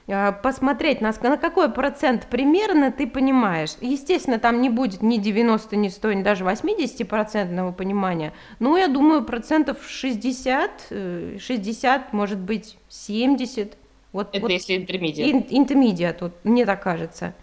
А, 0.09 0.31
посмотреть, 0.31 1.01
на, 1.01 1.13
на 1.21 1.37
какой 1.37 1.69
процент 1.69 2.29
примерно 2.31 2.93
ты 2.93 3.09
понимаешь. 3.09 3.71
Естественно, 3.81 4.39
там 4.39 4.61
не 4.61 4.71
будет 4.71 5.03
ни 5.03 5.19
90, 5.19 5.75
ни 5.75 5.89
100, 5.89 6.13
ни 6.13 6.23
даже 6.23 6.45
80 6.45 7.09
процентного 7.09 7.73
понимания, 7.73 8.33
но 8.61 8.77
я 8.79 8.87
думаю, 8.87 9.25
процентов 9.25 9.79
60, 9.87 10.93
60, 11.41 12.01
э, 12.01 12.05
может 12.13 12.39
быть, 12.39 12.77
70. 12.89 13.77
Вот, 14.13 14.29
Это 14.31 14.41
вот, 14.41 14.51
если 14.51 14.77
интермедиат. 14.77 15.47
Интермедиат, 15.51 16.23
вот, 16.23 16.33
мне 16.45 16.65
так 16.65 16.83
кажется. 16.83 17.35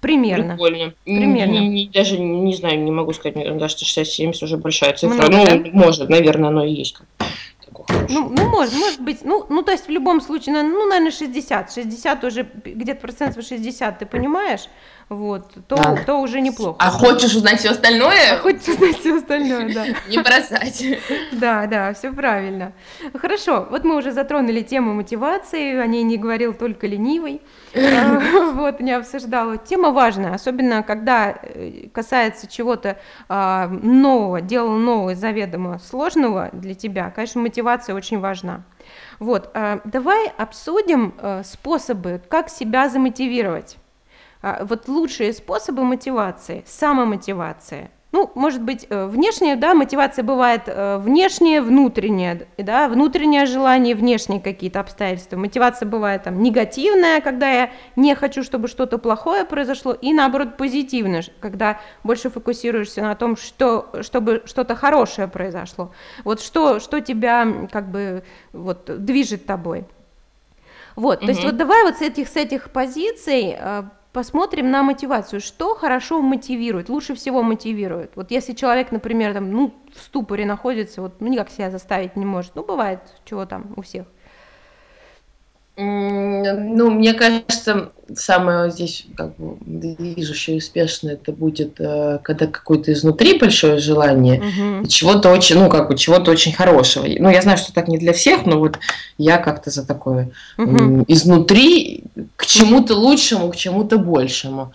Примерно. 0.00 0.54
Прикольно. 0.54 0.94
Примерно. 1.04 1.52
Не, 1.52 1.68
не, 1.68 1.88
даже 1.88 2.18
не 2.18 2.54
знаю, 2.54 2.78
не 2.82 2.90
могу 2.90 3.12
сказать, 3.12 3.36
мне 3.36 3.58
кажется, 3.58 3.86
60-70 3.86 4.44
уже 4.44 4.58
большая 4.58 4.92
цифра. 4.94 5.14
Много, 5.14 5.54
ну, 5.54 5.64
да? 5.64 5.70
может, 5.72 6.08
наверное, 6.10 6.50
оно 6.50 6.64
и 6.64 6.72
есть 6.72 6.96
Ну, 8.06 8.28
ну 8.28 8.50
может, 8.50 8.74
может 8.74 9.00
быть. 9.00 9.24
Ну, 9.24 9.46
ну, 9.48 9.62
то 9.62 9.72
есть 9.72 9.86
в 9.86 9.90
любом 9.90 10.20
случае, 10.20 10.62
ну, 10.62 10.86
наверное, 10.86 11.10
60. 11.10 11.72
60 11.72 12.24
уже, 12.24 12.42
где-то 12.42 13.00
процентов 13.00 13.44
60, 13.44 13.98
ты 13.98 14.06
понимаешь? 14.06 14.68
Вот, 15.08 15.50
то, 15.68 15.76
да. 15.76 15.96
то 16.06 16.20
уже 16.20 16.40
неплохо. 16.40 16.76
А 16.78 16.90
хочешь 16.90 17.34
узнать 17.34 17.60
все 17.60 17.70
остальное? 17.70 18.34
А 18.34 18.38
хочешь 18.38 18.68
узнать 18.68 18.98
все 18.98 19.16
остальное, 19.16 19.72
да. 19.72 19.86
Не 20.08 20.18
бросать. 20.18 20.84
Да, 21.32 21.66
да, 21.66 21.92
все 21.92 22.12
правильно. 22.12 22.72
Хорошо, 23.14 23.66
вот 23.70 23.84
мы 23.84 23.96
уже 23.96 24.12
затронули 24.12 24.62
тему 24.62 24.94
мотивации, 24.94 25.76
о 25.76 25.86
ней 25.86 26.02
не 26.02 26.16
говорил 26.16 26.54
только 26.54 26.86
ленивый, 26.86 27.42
а, 27.74 28.50
вот, 28.52 28.80
не 28.80 28.92
обсуждала. 28.92 29.58
Тема 29.58 29.90
важная, 29.90 30.34
особенно 30.34 30.82
когда 30.82 31.34
э, 31.42 31.88
касается 31.92 32.46
чего-то 32.46 32.98
а, 33.28 33.68
нового, 33.68 34.40
дела 34.40 34.76
нового, 34.76 35.14
заведомо 35.14 35.78
сложного 35.78 36.50
для 36.52 36.74
тебя, 36.74 37.10
конечно, 37.10 37.40
мотивация 37.40 37.94
очень 37.94 38.20
важна. 38.20 38.62
Вот, 39.18 39.50
а, 39.54 39.80
давай 39.84 40.28
обсудим 40.36 41.14
э, 41.18 41.42
способы, 41.44 42.22
как 42.28 42.48
себя 42.48 42.88
замотивировать. 42.88 43.76
А, 44.46 44.62
вот 44.66 44.88
лучшие 44.88 45.32
способы 45.32 45.84
мотивации, 45.84 46.64
самомотивация. 46.66 47.90
ну, 48.12 48.30
может 48.34 48.60
быть, 48.60 48.86
э, 48.90 49.06
внешняя, 49.06 49.56
да, 49.56 49.74
мотивация 49.74 50.22
бывает 50.22 50.64
э, 50.66 50.98
внешняя, 50.98 51.62
внутренняя, 51.62 52.46
да, 52.58 52.88
внутреннее 52.90 53.46
желание, 53.46 53.94
внешние 53.94 54.40
какие-то 54.40 54.80
обстоятельства. 54.80 55.38
Мотивация 55.38 55.88
бывает 55.88 56.24
там 56.24 56.42
негативная, 56.42 57.22
когда 57.22 57.50
я 57.50 57.70
не 57.96 58.14
хочу, 58.14 58.42
чтобы 58.42 58.68
что-то 58.68 58.98
плохое 58.98 59.46
произошло, 59.46 59.94
и 59.94 60.12
наоборот 60.12 60.58
позитивная, 60.58 61.24
когда 61.40 61.80
больше 62.02 62.28
фокусируешься 62.28 63.00
на 63.00 63.14
том, 63.14 63.38
что, 63.38 63.88
чтобы 64.02 64.42
что-то 64.44 64.76
хорошее 64.76 65.26
произошло. 65.26 65.90
Вот 66.22 66.42
что, 66.42 66.80
что 66.80 67.00
тебя 67.00 67.48
как 67.72 67.90
бы 67.90 68.24
вот 68.52 68.90
движет 69.04 69.46
тобой. 69.46 69.86
Вот, 70.96 71.20
угу. 71.20 71.24
то 71.24 71.32
есть 71.32 71.42
вот 71.42 71.56
давай 71.56 71.82
вот 71.84 71.96
с 71.96 72.02
этих, 72.02 72.28
с 72.28 72.36
этих 72.36 72.70
позиций 72.70 73.56
э, 73.58 73.84
посмотрим 74.14 74.70
на 74.70 74.82
мотивацию. 74.82 75.40
Что 75.40 75.74
хорошо 75.74 76.22
мотивирует, 76.22 76.88
лучше 76.88 77.14
всего 77.14 77.42
мотивирует? 77.42 78.12
Вот 78.14 78.30
если 78.30 78.54
человек, 78.54 78.92
например, 78.92 79.34
там, 79.34 79.50
ну, 79.50 79.74
в 79.92 79.98
ступоре 80.00 80.46
находится, 80.46 81.02
вот, 81.02 81.20
ну, 81.20 81.26
никак 81.26 81.50
себя 81.50 81.70
заставить 81.70 82.16
не 82.16 82.24
может, 82.24 82.54
ну, 82.54 82.64
бывает, 82.64 83.00
чего 83.24 83.44
там 83.44 83.74
у 83.76 83.82
всех. 83.82 84.06
Ну, 85.76 86.90
мне 86.90 87.14
кажется, 87.14 87.90
самое 88.14 88.70
здесь 88.70 89.06
как 89.16 89.36
бы 89.36 89.56
движущее 89.60 90.58
успешно 90.58 91.10
это 91.10 91.32
будет, 91.32 91.80
э, 91.80 92.20
когда 92.22 92.46
какое-то 92.46 92.92
изнутри 92.92 93.38
большое 93.38 93.78
желание, 93.78 94.40
угу. 94.40 94.86
чего-то 94.86 95.30
очень, 95.30 95.58
ну, 95.58 95.68
как 95.68 95.88
бы 95.88 95.96
чего-то 95.96 96.30
очень 96.30 96.52
хорошего. 96.52 97.06
Ну, 97.18 97.28
я 97.28 97.42
знаю, 97.42 97.58
что 97.58 97.72
так 97.72 97.88
не 97.88 97.98
для 97.98 98.12
всех, 98.12 98.46
но 98.46 98.60
вот 98.60 98.78
я 99.18 99.38
как-то 99.38 99.70
за 99.70 99.84
такое 99.84 100.30
угу. 100.58 101.04
изнутри 101.08 102.04
к 102.36 102.46
чему-то 102.46 102.94
лучшему, 102.94 103.50
к 103.50 103.56
чему-то 103.56 103.98
большему. 103.98 104.72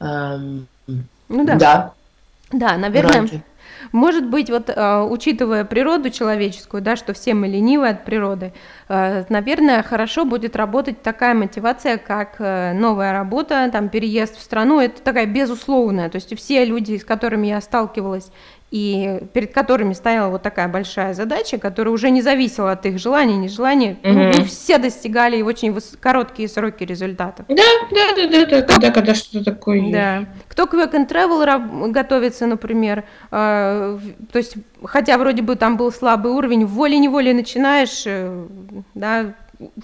Эм, 0.00 0.66
ну 1.28 1.44
да. 1.44 1.54
Да. 1.56 1.92
Да, 2.50 2.78
наверное. 2.78 3.20
Ради. 3.20 3.42
Может 3.92 4.26
быть, 4.28 4.50
вот 4.50 4.70
э, 4.70 5.02
учитывая 5.02 5.64
природу 5.64 6.10
человеческую, 6.10 6.82
да, 6.82 6.96
что 6.96 7.12
все 7.12 7.34
мы 7.34 7.48
ленивы 7.48 7.88
от 7.88 8.04
природы, 8.04 8.52
э, 8.88 9.24
наверное, 9.28 9.82
хорошо 9.82 10.24
будет 10.24 10.56
работать 10.56 11.02
такая 11.02 11.34
мотивация, 11.34 11.98
как 11.98 12.36
э, 12.38 12.72
новая 12.72 13.12
работа, 13.12 13.68
там, 13.72 13.88
переезд 13.88 14.36
в 14.36 14.40
страну, 14.42 14.80
это 14.80 15.02
такая 15.02 15.26
безусловная, 15.26 16.08
то 16.10 16.16
есть 16.16 16.36
все 16.36 16.64
люди, 16.64 16.96
с 16.96 17.04
которыми 17.04 17.46
я 17.48 17.60
сталкивалась 17.60 18.30
и 18.70 19.20
перед 19.32 19.54
которыми 19.54 19.94
стояла 19.94 20.30
вот 20.30 20.42
такая 20.42 20.68
большая 20.68 21.14
задача, 21.14 21.58
которая 21.58 21.92
уже 21.92 22.10
не 22.10 22.20
зависела 22.20 22.72
от 22.72 22.84
их 22.84 22.98
желаний, 22.98 23.36
нежеланий, 23.36 23.92
угу. 24.02 24.38
ну, 24.38 24.44
все 24.44 24.78
достигали 24.78 25.40
очень 25.40 25.74
короткие 26.00 26.48
сроки 26.48 26.84
результатов. 26.84 27.46
Да, 27.48 27.62
да, 27.90 28.14
да, 28.14 28.28
да, 28.28 28.46
да 28.46 28.62
когда, 28.62 28.90
когда 28.90 29.14
что-то 29.14 29.52
такое 29.52 29.90
Да. 29.90 30.26
Кто 30.48 30.66
к 30.66 30.74
work 30.74 30.92
and 30.92 31.08
travel 31.08 31.90
готовится, 31.90 32.46
например, 32.46 33.04
э, 33.30 33.98
то 34.32 34.38
есть, 34.38 34.56
хотя 34.84 35.16
вроде 35.16 35.42
бы 35.42 35.56
там 35.56 35.76
был 35.76 35.90
слабый 35.90 36.32
уровень, 36.32 36.66
волей-неволей 36.66 37.32
начинаешь, 37.32 38.02
э, 38.06 38.46
да, 38.94 39.34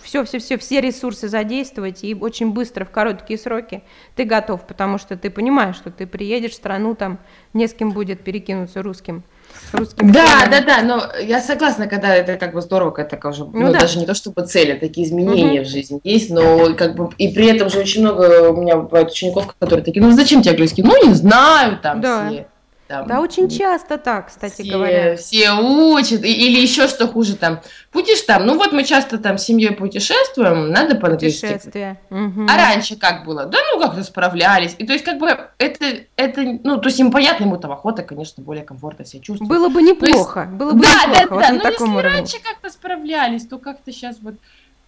все, 0.03 0.25
все, 0.25 0.39
все, 0.39 0.59
все 0.59 0.81
ресурсы 0.81 1.29
задействовать 1.29 2.05
и 2.05 2.15
очень 2.15 2.53
быстро 2.53 2.85
в 2.85 2.91
короткие 2.91 3.39
сроки 3.39 3.83
ты 4.15 4.25
готов, 4.25 4.67
потому 4.67 4.99
что 4.99 5.17
ты 5.17 5.31
понимаешь, 5.31 5.77
что 5.77 5.91
ты 5.91 6.07
приедешь 6.07 6.53
в 6.53 6.55
страну, 6.55 6.95
там 6.95 7.19
не 7.53 7.67
с 7.67 7.75
кем 7.75 7.91
будет 7.91 8.23
перекинуться 8.23 8.83
русским. 8.83 9.25
Русскими 9.73 10.11
да, 10.11 10.27
словами. 10.27 10.51
да, 10.51 10.61
да, 10.63 10.83
но 10.83 11.21
я 11.21 11.41
согласна, 11.41 11.87
когда 11.87 12.15
это 12.15 12.37
как 12.37 12.55
бы 12.55 12.61
здорово, 12.61 12.91
когда 12.91 13.17
это 13.17 13.29
уже, 13.29 13.45
ну, 13.45 13.53
ну 13.53 13.73
да. 13.73 13.81
даже 13.81 13.99
не 13.99 14.07
то 14.07 14.15
чтобы 14.15 14.47
цели, 14.47 14.73
а 14.73 14.79
такие 14.79 15.07
изменения 15.07 15.61
угу. 15.61 15.69
в 15.69 15.71
жизни 15.71 16.01
есть, 16.05 16.31
но 16.31 16.75
как 16.75 16.97
бы 16.97 17.11
и 17.19 17.29
при 17.29 17.47
этом 17.47 17.69
же 17.69 17.79
очень 17.79 18.01
много 18.01 18.51
у 18.51 18.61
меня 18.61 18.77
бывает 18.77 19.11
учеников, 19.11 19.55
которые 19.59 19.85
такие, 19.85 20.03
ну 20.03 20.11
зачем 20.13 20.43
тебе 20.43 20.53
английский? 20.53 20.83
Ну 20.83 21.07
не 21.07 21.15
знаю, 21.15 21.79
там 21.81 22.01
да. 22.01 22.29
все 22.29 22.47
там, 22.87 23.07
да, 23.07 23.21
очень 23.21 23.49
часто 23.49 23.97
так, 23.97 24.29
кстати 24.29 24.63
все, 24.63 24.73
говоря. 24.73 25.17
Все 25.17 25.53
учат, 25.53 26.23
или 26.23 26.61
еще 26.61 26.87
что 26.87 27.09
хуже, 27.09 27.37
там, 27.37 27.61
путеш 27.91 28.21
там, 28.23 28.45
ну 28.45 28.57
вот 28.57 28.73
мы 28.73 28.85
часто 28.85 29.19
там 29.19 29.39
с 29.39 29.45
семьей 29.45 29.73
путешествуем, 29.73 30.71
надо 30.71 30.95
по-английски. 30.95 31.47
Путешествие. 31.47 32.01
Угу. 32.11 32.47
А 32.49 32.57
раньше 32.57 32.97
как 32.97 33.25
было? 33.25 33.47
Да 33.47 33.59
ну 33.73 33.81
как-то 33.81 34.03
справлялись. 34.03 34.75
И 34.79 34.87
то 34.87 34.93
есть 34.93 35.05
как 35.05 35.19
бы 35.19 35.29
это, 35.59 35.87
это, 36.17 36.43
ну 36.63 36.79
то 36.79 36.89
есть 36.89 37.01
им 37.01 37.11
понятно, 37.11 37.45
ему 37.45 37.57
там 37.57 37.73
охота, 37.73 38.03
конечно, 38.03 38.43
более 38.43 38.65
комфортно 38.65 39.05
себя 39.07 39.23
чувствовать. 39.23 39.49
Было 39.49 39.69
бы 39.69 39.81
неплохо, 39.83 40.41
есть, 40.41 40.53
было 40.53 40.73
бы 40.73 40.83
да, 40.83 40.89
неплохо. 40.89 41.15
Да, 41.15 41.21
да, 41.21 41.35
вот 41.35 41.41
да, 41.41 41.53
но 41.53 41.69
если 41.71 41.85
уровне. 41.85 42.03
раньше 42.03 42.37
как-то 42.43 42.71
справлялись, 42.71 43.47
то 43.47 43.59
как-то 43.59 43.93
сейчас 43.93 44.19
вот 44.21 44.35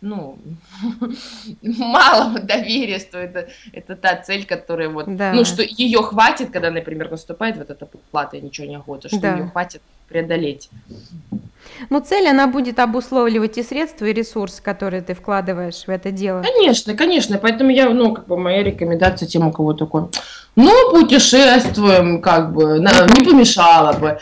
ну, 0.00 0.38
мало 1.62 2.38
доверия, 2.40 2.98
что 2.98 3.18
это, 3.18 3.48
это 3.72 3.96
та 3.96 4.16
цель, 4.16 4.44
которая 4.44 4.88
вот, 4.88 5.16
да. 5.16 5.32
ну, 5.32 5.44
что 5.44 5.62
ее 5.62 6.02
хватит, 6.02 6.50
когда, 6.50 6.70
например, 6.70 7.10
наступает 7.10 7.56
вот 7.56 7.70
эта 7.70 7.86
плата 8.10 8.36
и 8.36 8.40
ничего 8.40 8.66
не 8.66 8.76
охота, 8.76 9.08
что 9.08 9.20
да. 9.20 9.36
ее 9.36 9.48
хватит 9.48 9.82
преодолеть. 10.08 10.70
Ну, 11.90 12.00
цель, 12.00 12.28
она 12.28 12.46
будет 12.46 12.78
обусловливать 12.78 13.58
и 13.58 13.62
средства, 13.62 14.06
и 14.06 14.12
ресурсы, 14.12 14.62
которые 14.62 15.02
ты 15.02 15.14
вкладываешь 15.14 15.84
в 15.86 15.88
это 15.88 16.10
дело. 16.10 16.42
Конечно, 16.42 16.94
конечно, 16.94 17.38
поэтому 17.38 17.70
я, 17.70 17.88
ну, 17.90 18.14
как 18.14 18.26
бы 18.26 18.36
моя 18.38 18.62
рекомендация 18.62 19.26
тем, 19.26 19.48
у 19.48 19.52
кого 19.52 19.72
такой, 19.72 20.04
ну, 20.54 20.90
путешествуем, 20.92 22.22
как 22.22 22.52
бы, 22.52 22.78
не 22.78 23.24
помешало 23.24 23.92
бы. 23.98 24.18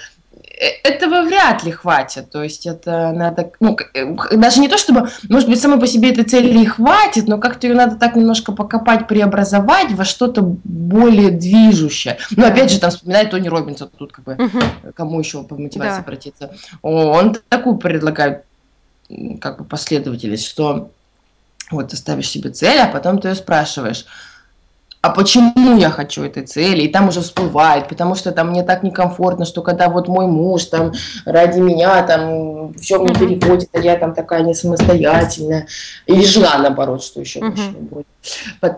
Э, 0.56 0.66
этого 0.84 1.22
вряд 1.22 1.64
ли 1.64 1.72
хватит. 1.72 2.30
То 2.30 2.42
есть 2.42 2.66
это 2.66 3.12
надо, 3.12 3.50
ну, 3.60 3.76
э, 3.94 4.36
даже 4.36 4.60
не 4.60 4.68
то 4.68 4.78
чтобы, 4.78 5.08
может 5.28 5.48
быть, 5.48 5.60
самой 5.60 5.80
по 5.80 5.86
себе 5.86 6.10
этой 6.10 6.24
цели 6.24 6.60
и 6.60 6.66
хватит, 6.66 7.26
но 7.26 7.38
как-то 7.38 7.66
ее 7.66 7.74
надо 7.74 7.96
так 7.96 8.14
немножко 8.14 8.52
покопать, 8.52 9.08
преобразовать 9.08 9.92
во 9.92 10.04
что-то 10.04 10.42
более 10.42 11.30
движущее. 11.30 12.18
Ну, 12.30 12.46
опять 12.46 12.70
же, 12.70 12.78
там 12.78 12.90
вспоминает 12.90 13.30
Тони 13.30 13.48
Робинсон, 13.48 13.90
тут 13.96 14.12
как 14.12 14.24
бы, 14.24 14.32
угу. 14.34 14.60
кому 14.94 15.18
еще 15.18 15.42
по 15.42 15.56
мотивации 15.56 15.96
да. 15.96 16.02
обратиться. 16.02 16.54
Он 16.82 17.36
такую 17.48 17.76
предлагает 17.76 18.44
как 19.40 19.58
бы 19.58 19.64
последовательность, 19.64 20.46
что 20.46 20.90
вот 21.70 21.88
ты 21.88 21.96
ставишь 21.96 22.28
себе 22.28 22.50
цель, 22.50 22.78
а 22.78 22.86
потом 22.86 23.18
ты 23.18 23.28
ее 23.28 23.34
спрашиваешь, 23.34 24.06
а 25.04 25.10
почему 25.10 25.76
я 25.76 25.90
хочу 25.90 26.22
этой 26.22 26.46
цели, 26.46 26.80
и 26.80 26.88
там 26.88 27.08
уже 27.08 27.20
всплывает, 27.20 27.88
потому 27.88 28.14
что 28.14 28.32
там 28.32 28.48
мне 28.48 28.62
так 28.62 28.82
некомфортно, 28.82 29.44
что 29.44 29.60
когда 29.60 29.90
вот 29.90 30.08
мой 30.08 30.26
муж 30.26 30.64
там 30.64 30.92
ради 31.26 31.60
меня 31.60 32.02
там 32.04 32.72
все 32.72 32.98
мне 32.98 33.14
переходит, 33.14 33.68
а 33.74 33.80
я 33.80 33.96
там 33.96 34.14
такая 34.14 34.42
не 34.44 34.54
самостоятельная, 34.54 35.66
или 36.06 36.24
жена 36.24 36.56
наоборот, 36.56 37.04
что 37.04 37.20
еще 37.20 37.40
uh-huh. 37.40 37.80
будет. 37.80 38.06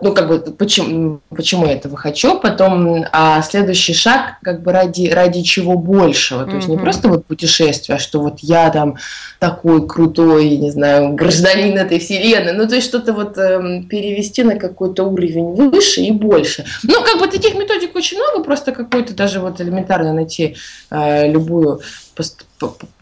Ну, 0.01 0.13
как 0.13 0.27
бы, 0.27 0.39
почему, 0.39 1.21
почему 1.29 1.65
я 1.65 1.73
этого 1.73 1.97
хочу, 1.97 2.39
потом, 2.39 3.05
а 3.11 3.41
следующий 3.41 3.93
шаг, 3.93 4.37
как 4.41 4.61
бы, 4.63 4.71
ради, 4.71 5.07
ради 5.07 5.41
чего 5.41 5.77
большего, 5.77 6.45
то 6.45 6.55
есть 6.55 6.67
не 6.67 6.77
просто 6.77 7.07
вот 7.07 7.25
путешествие, 7.25 7.95
а 7.95 7.99
что 7.99 8.21
вот 8.21 8.39
я 8.39 8.69
там 8.69 8.97
такой 9.39 9.87
крутой, 9.87 10.57
не 10.57 10.71
знаю, 10.71 11.13
гражданин 11.13 11.77
этой 11.77 11.99
вселенной, 11.99 12.53
ну, 12.53 12.67
то 12.67 12.75
есть 12.75 12.87
что-то 12.87 13.13
вот 13.13 13.37
э, 13.37 13.83
перевести 13.89 14.43
на 14.43 14.55
какой-то 14.55 15.03
уровень 15.03 15.69
выше 15.69 16.01
и 16.01 16.11
больше. 16.11 16.65
Ну, 16.83 17.01
как 17.03 17.19
бы 17.19 17.27
таких 17.27 17.55
методик 17.55 17.95
очень 17.95 18.17
много, 18.17 18.43
просто 18.43 18.71
какой-то 18.71 19.13
даже 19.13 19.39
вот 19.39 19.61
элементарно 19.61 20.13
найти 20.13 20.55
э, 20.89 21.31
любую 21.31 21.81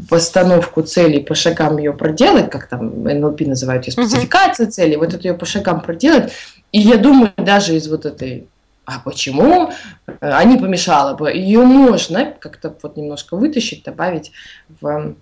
постановку 0.09 0.81
целей 0.81 1.23
по 1.23 1.35
шагам 1.35 1.77
ее 1.77 1.93
проделать, 1.93 2.49
как 2.49 2.67
там 2.67 3.03
НЛП 3.03 3.41
называют 3.41 3.85
ее 3.85 3.93
спецификация 3.93 4.67
uh-huh. 4.67 4.71
цели, 4.71 4.95
вот 4.95 5.13
это 5.13 5.27
ее 5.27 5.33
по 5.33 5.45
шагам 5.45 5.81
проделать. 5.81 6.33
И 6.71 6.79
я 6.79 6.97
думаю, 6.97 7.31
даже 7.37 7.75
из 7.75 7.87
вот 7.87 8.05
этой 8.05 8.47
а 8.85 8.99
почему 8.99 9.71
а 10.19 10.43
не 10.43 10.57
помешало 10.57 11.15
бы? 11.15 11.31
Ее 11.31 11.61
можно 11.61 12.33
как-то 12.39 12.75
вот 12.83 12.97
немножко 12.97 13.35
вытащить, 13.35 13.83
добавить 13.83 14.31
в 14.79 15.15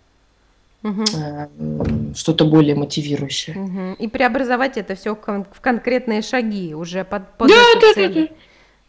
угу. 0.83 1.03
э, 1.17 1.47
что-то 2.15 2.45
более 2.45 2.75
мотивирующее. 2.75 3.55
Угу. 3.55 3.93
И 3.99 4.07
преобразовать 4.07 4.77
это 4.77 4.95
все 4.95 5.15
в 5.15 5.61
конкретные 5.61 6.21
шаги 6.21 6.75
уже 6.75 7.03
под, 7.03 7.27
под 7.37 7.49
да, 7.49 7.55
да, 7.79 7.93
цели. 7.93 8.13
Да, 8.13 8.27
да. 8.27 8.35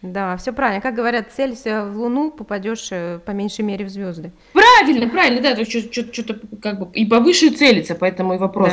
Да, 0.04 0.36
все 0.36 0.52
правильно. 0.52 0.82
Как 0.82 0.94
говорят, 0.94 1.32
целься 1.34 1.86
в 1.86 1.96
Луну, 1.96 2.30
попадешь 2.30 2.88
э, 2.90 3.20
по 3.24 3.30
меньшей 3.30 3.64
мере 3.64 3.86
в 3.86 3.88
звезды. 3.88 4.32
Правильно, 4.52 5.08
правильно, 5.08 5.40
да, 5.40 5.54
то 5.54 5.62
есть 5.62 5.94
что-то 5.94 6.36
как 6.60 6.78
бы 6.78 6.92
и 6.92 7.06
повыше 7.06 7.48
целиться, 7.48 7.94
поэтому 7.94 8.34
и 8.34 8.38
вопрос. 8.38 8.72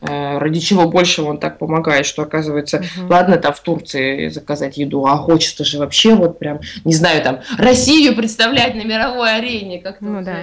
Да. 0.00 0.10
Э, 0.10 0.38
ради 0.38 0.58
чего 0.58 0.88
больше 0.88 1.22
он 1.22 1.38
так 1.38 1.58
помогает, 1.58 2.06
что 2.06 2.22
оказывается, 2.22 2.78
угу. 2.78 3.06
ладно, 3.08 3.36
там 3.36 3.54
в 3.54 3.60
Турции 3.60 4.26
заказать 4.30 4.76
еду, 4.76 5.06
а 5.06 5.16
хочется 5.16 5.64
же 5.64 5.78
вообще 5.78 6.16
вот 6.16 6.40
прям, 6.40 6.58
не 6.84 6.94
знаю, 6.94 7.22
там 7.22 7.40
Россию 7.56 8.16
представлять 8.16 8.74
на 8.74 8.82
мировой 8.82 9.36
арене, 9.36 9.78
как-то. 9.78 10.04
Ну 10.04 10.24
да, 10.24 10.42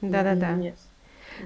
да, 0.00 0.22
да, 0.22 0.34
да. 0.34 0.58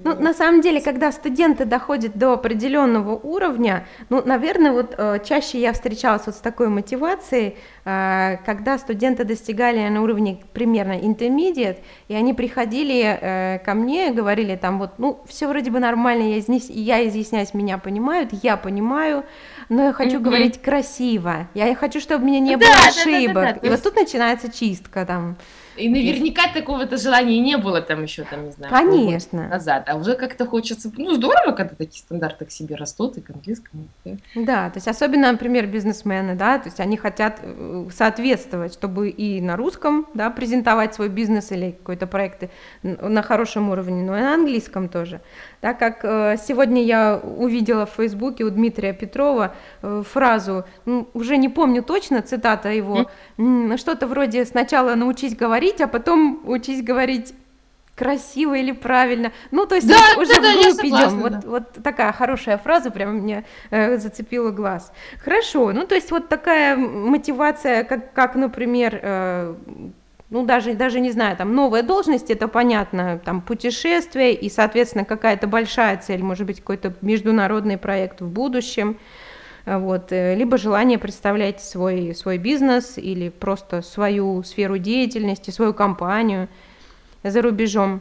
Ну, 0.04 0.14
на 0.14 0.34
самом 0.34 0.60
деле, 0.60 0.80
когда 0.80 1.12
студенты 1.12 1.64
доходят 1.64 2.16
до 2.16 2.32
определенного 2.32 3.14
уровня, 3.16 3.86
ну, 4.08 4.22
наверное, 4.24 4.72
вот 4.72 4.94
э, 4.96 5.18
чаще 5.24 5.60
я 5.60 5.72
встречалась 5.72 6.26
вот 6.26 6.34
с 6.34 6.38
такой 6.38 6.68
мотивацией, 6.68 7.56
э, 7.84 8.36
когда 8.44 8.78
студенты 8.78 9.24
достигали 9.24 9.88
на 9.88 10.02
уровне 10.02 10.40
примерно 10.52 10.92
intermediate, 10.92 11.78
и 12.08 12.14
они 12.14 12.34
приходили 12.34 13.18
э, 13.20 13.58
ко 13.64 13.74
мне 13.74 14.10
и 14.10 14.12
говорили 14.12 14.56
там 14.56 14.78
вот, 14.78 14.98
ну, 14.98 15.20
все 15.26 15.48
вроде 15.48 15.70
бы 15.70 15.80
нормально, 15.80 16.22
я, 16.22 16.38
изъяс... 16.38 16.68
я 16.68 17.06
изъясняюсь, 17.08 17.54
меня 17.54 17.78
понимают, 17.78 18.30
я 18.32 18.56
понимаю, 18.56 19.24
но 19.68 19.84
я 19.84 19.92
хочу 19.92 20.20
говорить 20.20 20.60
красиво, 20.60 21.48
я 21.54 21.74
хочу, 21.74 22.00
чтобы 22.00 22.24
у 22.24 22.26
меня 22.26 22.40
не 22.40 22.56
было 22.56 22.70
ошибок. 22.86 23.64
И 23.64 23.68
вот 23.68 23.82
тут 23.82 23.96
начинается 23.96 24.50
чистка 24.50 25.04
там. 25.04 25.36
И 25.78 25.88
наверняка 25.88 26.52
такого-то 26.52 26.96
желания 26.96 27.38
не 27.38 27.56
было 27.56 27.80
там 27.80 28.02
еще, 28.02 28.24
там, 28.24 28.46
не 28.46 28.50
знаю, 28.50 28.72
Конечно. 28.72 29.48
назад. 29.48 29.88
А 29.88 29.94
уже 29.94 30.16
как-то 30.16 30.44
хочется... 30.44 30.90
Ну, 30.96 31.14
здорово, 31.14 31.52
когда 31.52 31.74
такие 31.74 32.00
стандарты 32.00 32.46
к 32.46 32.50
себе 32.50 32.74
растут 32.74 33.16
и 33.16 33.20
к 33.20 33.30
английскому. 33.30 33.86
Да. 34.04 34.16
да, 34.34 34.70
то 34.70 34.78
есть 34.78 34.88
особенно, 34.88 35.30
например, 35.30 35.66
бизнесмены, 35.66 36.34
да, 36.34 36.58
то 36.58 36.66
есть 36.66 36.80
они 36.80 36.96
хотят 36.96 37.38
э, 37.42 37.86
соответствовать, 37.94 38.72
чтобы 38.72 39.10
и 39.10 39.40
на 39.40 39.56
русском, 39.56 40.06
да, 40.14 40.30
презентовать 40.30 40.94
свой 40.94 41.08
бизнес 41.08 41.52
или 41.52 41.70
какой-то 41.70 42.08
проект 42.08 42.50
на 42.82 43.22
хорошем 43.22 43.70
уровне, 43.70 44.02
но 44.02 44.18
и 44.18 44.20
на 44.20 44.34
английском 44.34 44.88
тоже. 44.88 45.20
Да, 45.60 45.74
как 45.74 46.04
э, 46.04 46.36
сегодня 46.46 46.84
я 46.84 47.16
увидела 47.16 47.84
в 47.84 47.90
Фейсбуке 47.90 48.44
у 48.44 48.50
Дмитрия 48.50 48.92
Петрова 48.92 49.54
э, 49.82 50.02
фразу, 50.08 50.64
ну, 50.84 51.08
уже 51.14 51.36
не 51.36 51.48
помню 51.48 51.82
точно, 51.82 52.22
цитата 52.22 52.68
его, 52.68 53.10
что-то 53.76 54.06
вроде 54.06 54.44
«сначала 54.44 54.94
научись 54.94 55.36
говорить, 55.36 55.80
а 55.80 55.88
потом 55.88 56.42
учись 56.44 56.82
говорить 56.82 57.34
красиво 57.98 58.54
или 58.54 58.72
правильно. 58.72 59.32
Ну, 59.50 59.66
то 59.66 59.74
есть 59.74 59.88
да, 59.88 59.96
вот 60.14 60.22
уже 60.22 60.40
да, 60.40 60.52
вглубь 60.52 60.84
идем. 60.84 60.90
Да. 60.92 61.08
Вот, 61.08 61.44
вот 61.44 61.82
такая 61.82 62.12
хорошая 62.12 62.56
фраза 62.56 62.90
прям 62.90 63.16
мне 63.16 63.44
э, 63.70 63.98
зацепила 63.98 64.50
глаз. 64.50 64.92
Хорошо, 65.22 65.72
ну 65.72 65.86
то 65.86 65.96
есть 65.96 66.10
вот 66.12 66.28
такая 66.28 66.76
мотивация, 66.76 67.82
как, 67.82 68.12
как 68.12 68.36
например, 68.36 69.00
э, 69.02 69.54
ну, 70.30 70.44
даже, 70.44 70.74
даже 70.74 71.00
не 71.00 71.10
знаю, 71.10 71.36
там, 71.36 71.54
новая 71.54 71.82
должность, 71.82 72.30
это 72.30 72.48
понятно, 72.48 73.18
там, 73.24 73.40
путешествие 73.40 74.34
и, 74.34 74.50
соответственно, 74.50 75.04
какая-то 75.04 75.46
большая 75.46 75.96
цель, 75.96 76.22
может 76.22 76.46
быть, 76.46 76.60
какой-то 76.60 76.94
международный 77.00 77.78
проект 77.78 78.20
в 78.20 78.28
будущем, 78.28 78.98
вот, 79.64 80.12
э, 80.12 80.34
либо 80.34 80.58
желание 80.58 80.98
представлять 80.98 81.62
свой, 81.62 82.14
свой 82.14 82.38
бизнес 82.38 82.98
или 82.98 83.28
просто 83.28 83.82
свою 83.82 84.42
сферу 84.42 84.78
деятельности, 84.78 85.50
свою 85.50 85.74
компанию 85.74 86.48
за 87.22 87.42
рубежом 87.42 88.00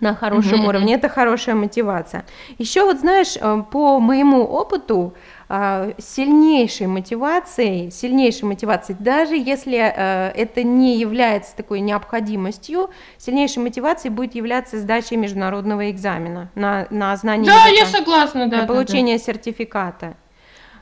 на 0.00 0.14
хорошем 0.14 0.62
mm-hmm. 0.62 0.68
уровне, 0.68 0.94
это 0.94 1.08
хорошая 1.08 1.54
мотивация. 1.54 2.24
Еще 2.58 2.84
вот 2.84 2.98
знаешь, 2.98 3.36
э, 3.40 3.62
по 3.70 4.00
моему 4.00 4.42
опыту, 4.42 5.14
сильнейшей 5.48 6.86
мотивацией, 6.86 7.90
сильнейшей 7.90 8.48
мотивацией, 8.48 8.96
даже 8.98 9.36
если 9.36 9.78
э, 9.78 10.32
это 10.34 10.62
не 10.62 10.96
является 10.96 11.54
такой 11.54 11.80
необходимостью, 11.80 12.90
сильнейшей 13.18 13.62
мотивацией 13.62 14.12
будет 14.12 14.34
являться 14.34 14.78
сдача 14.78 15.16
международного 15.16 15.90
экзамена 15.90 16.50
на, 16.54 16.86
на 16.90 17.14
знание 17.16 17.46
Да, 17.46 17.66
языка, 17.66 17.84
я 17.84 17.86
согласна, 17.86 18.48
да. 18.48 18.62
На 18.62 18.66
получение 18.66 19.18
да, 19.18 19.24
да. 19.24 19.32
сертификата. 19.32 20.16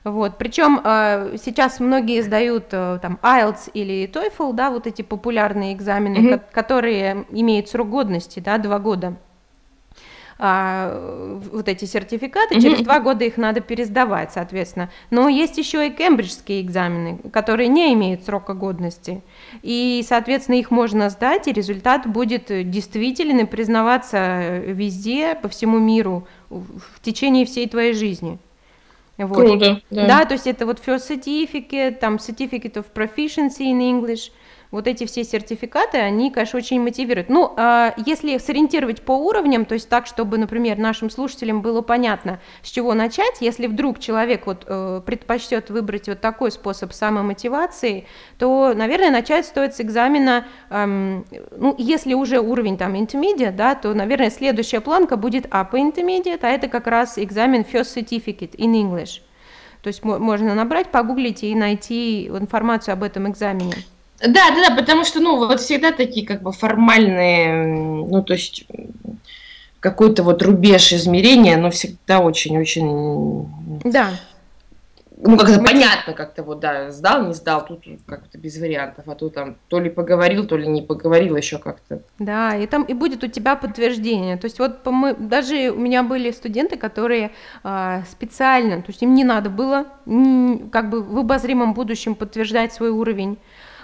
Вот. 0.05 0.39
Причем 0.39 0.81
э, 0.83 1.37
сейчас 1.43 1.79
многие 1.79 2.23
сдают 2.23 2.67
э, 2.73 2.99
там 3.01 3.19
IELTS 3.23 3.71
или 3.73 4.09
TOEFL, 4.13 4.53
да, 4.53 4.71
вот 4.71 4.87
эти 4.87 5.03
популярные 5.03 5.75
экзамены, 5.75 6.17
mm-hmm. 6.17 6.39
ко- 6.39 6.45
которые 6.53 7.27
имеют 7.31 7.69
срок 7.69 7.89
годности, 7.89 8.41
да, 8.41 8.59
два 8.59 8.79
года 8.79 9.17
а, 10.45 11.39
вот 11.53 11.69
эти 11.69 11.85
сертификаты, 11.85 12.57
mm-hmm. 12.57 12.61
через 12.61 12.81
два 12.81 12.99
года 12.99 13.25
их 13.25 13.37
надо 13.37 13.61
пересдавать, 13.61 14.33
соответственно. 14.33 14.91
Но 15.11 15.29
есть 15.29 15.57
еще 15.57 15.87
и 15.87 15.91
кембриджские 15.91 16.63
экзамены, 16.63 17.19
которые 17.33 17.69
не 17.69 17.93
имеют 17.95 18.25
срока 18.25 18.53
годности. 18.53 19.23
И, 19.63 20.05
соответственно, 20.05 20.57
их 20.57 20.73
можно 20.73 21.11
сдать, 21.11 21.47
и 21.47 21.53
результат 21.53 22.09
будет 22.09 22.47
действителен 22.49 23.39
и 23.39 23.45
признаваться 23.45 24.59
везде, 24.67 25.37
по 25.37 25.49
всему 25.49 25.79
миру, 25.79 26.27
в 26.51 27.01
течение 27.03 27.47
всей 27.47 27.69
твоей 27.69 27.93
жизни. 27.93 28.39
Вот. 29.19 29.37
Круто, 29.37 29.81
да. 29.91 30.07
Да, 30.09 30.25
то 30.25 30.35
есть 30.35 30.49
это 30.49 30.67
вот 30.67 30.83
first 30.85 31.09
certificate, 31.09 32.01
там 32.01 32.17
certificate 32.17 32.75
of 32.75 32.87
proficiency 32.93 33.71
in 33.71 33.79
English– 33.79 34.33
вот 34.73 34.89
эти 34.89 35.05
все 35.05 35.23
сертификаты, 35.23 35.99
они, 35.99 36.31
конечно, 36.31 36.57
очень 36.57 36.81
мотивируют. 36.81 37.29
Ну, 37.29 37.53
а 37.57 37.95
если 38.05 38.39
сориентировать 38.39 39.03
по 39.03 39.13
уровням, 39.13 39.67
то 39.67 39.75
есть 39.75 39.89
так, 39.89 40.07
чтобы, 40.07 40.39
например, 40.39 40.79
нашим 40.79 41.11
слушателям 41.11 41.61
было 41.61 41.83
понятно, 41.83 42.41
с 42.63 42.71
чего 42.71 42.95
начать, 42.95 43.37
если 43.41 43.67
вдруг 43.67 44.01
человек 44.01 44.47
вот 44.47 44.65
э, 44.67 45.03
предпочтет 45.05 45.69
выбрать 45.69 46.09
вот 46.09 46.21
такой 46.23 46.51
способ 46.51 46.95
самомотивации, 46.95 48.07
то, 48.39 48.73
наверное, 48.75 49.11
начать 49.11 49.45
стоит 49.45 49.77
с 49.77 49.81
экзамена, 49.83 50.47
эм, 50.71 51.27
ну, 51.51 51.75
если 51.77 52.15
уже 52.15 52.41
уровень 52.41 52.79
там 52.79 52.95
intermediate, 52.95 53.53
да, 53.53 53.75
то, 53.75 53.93
наверное, 53.93 54.31
следующая 54.31 54.81
планка 54.81 55.19
будет 55.19 55.47
upper 55.47 55.75
intermediate, 55.75 56.41
а 56.43 56.49
это 56.49 56.69
как 56.69 56.87
раз 56.87 57.19
экзамен 57.19 57.61
first 57.61 57.95
certificate 57.95 58.57
in 58.57 58.73
English. 58.73 59.21
То 59.83 59.89
есть 59.89 60.03
можно 60.03 60.55
набрать, 60.55 60.91
погуглить 60.91 61.43
и 61.43 61.55
найти 61.55 62.29
информацию 62.29 62.95
об 62.95 63.03
этом 63.03 63.29
экзамене. 63.29 63.75
Да, 64.23 64.51
да, 64.51 64.69
да, 64.69 64.77
потому 64.77 65.05
что, 65.05 65.21
ну, 65.21 65.37
вот 65.37 65.61
всегда 65.61 65.91
такие 65.91 66.25
как 66.27 66.43
бы 66.43 66.53
формальные, 66.53 67.67
ну, 67.67 68.23
то 68.23 68.35
есть 68.35 68.65
какой-то 69.81 70.23
вот 70.23 70.43
рубеж 70.43 70.93
измерения, 70.93 71.57
но 71.57 71.71
всегда 71.71 72.21
очень-очень... 72.21 73.49
Да. 73.85 74.11
Ну, 75.25 75.37
как-то 75.37 75.61
Мы... 75.61 75.67
понятно 75.67 76.13
как-то 76.15 76.43
вот, 76.43 76.61
да, 76.61 76.91
сдал, 76.91 77.27
не 77.27 77.35
сдал, 77.35 77.65
тут 77.65 77.85
как-то 78.07 78.39
без 78.39 78.59
вариантов, 78.59 79.05
а 79.09 79.15
то 79.15 79.29
там 79.29 79.57
то 79.69 79.79
ли 79.79 79.89
поговорил, 79.91 80.47
то 80.47 80.57
ли 80.57 80.67
не 80.67 80.83
поговорил 80.83 81.37
еще 81.37 81.59
как-то. 81.59 82.01
Да, 82.19 82.57
и 82.57 82.67
там 82.67 82.83
и 82.83 82.95
будет 82.95 83.23
у 83.23 83.29
тебя 83.29 83.55
подтверждение. 83.55 84.37
То 84.37 84.47
есть 84.47 84.59
вот 84.59 84.85
мы, 84.87 85.15
даже 85.15 85.71
у 85.71 85.79
меня 85.79 86.03
были 86.03 86.33
студенты, 86.33 86.77
которые 86.77 87.31
а, 87.63 88.03
специально, 88.11 88.83
то 88.83 88.91
есть 88.91 89.03
им 89.03 89.15
не 89.15 89.23
надо 89.25 89.49
было 89.49 89.87
как 90.73 90.91
бы 90.91 91.03
в 91.03 91.19
обозримом 91.19 91.75
будущем 91.75 92.17
подтверждать 92.17 92.73
свой 92.73 92.91
уровень 92.91 93.39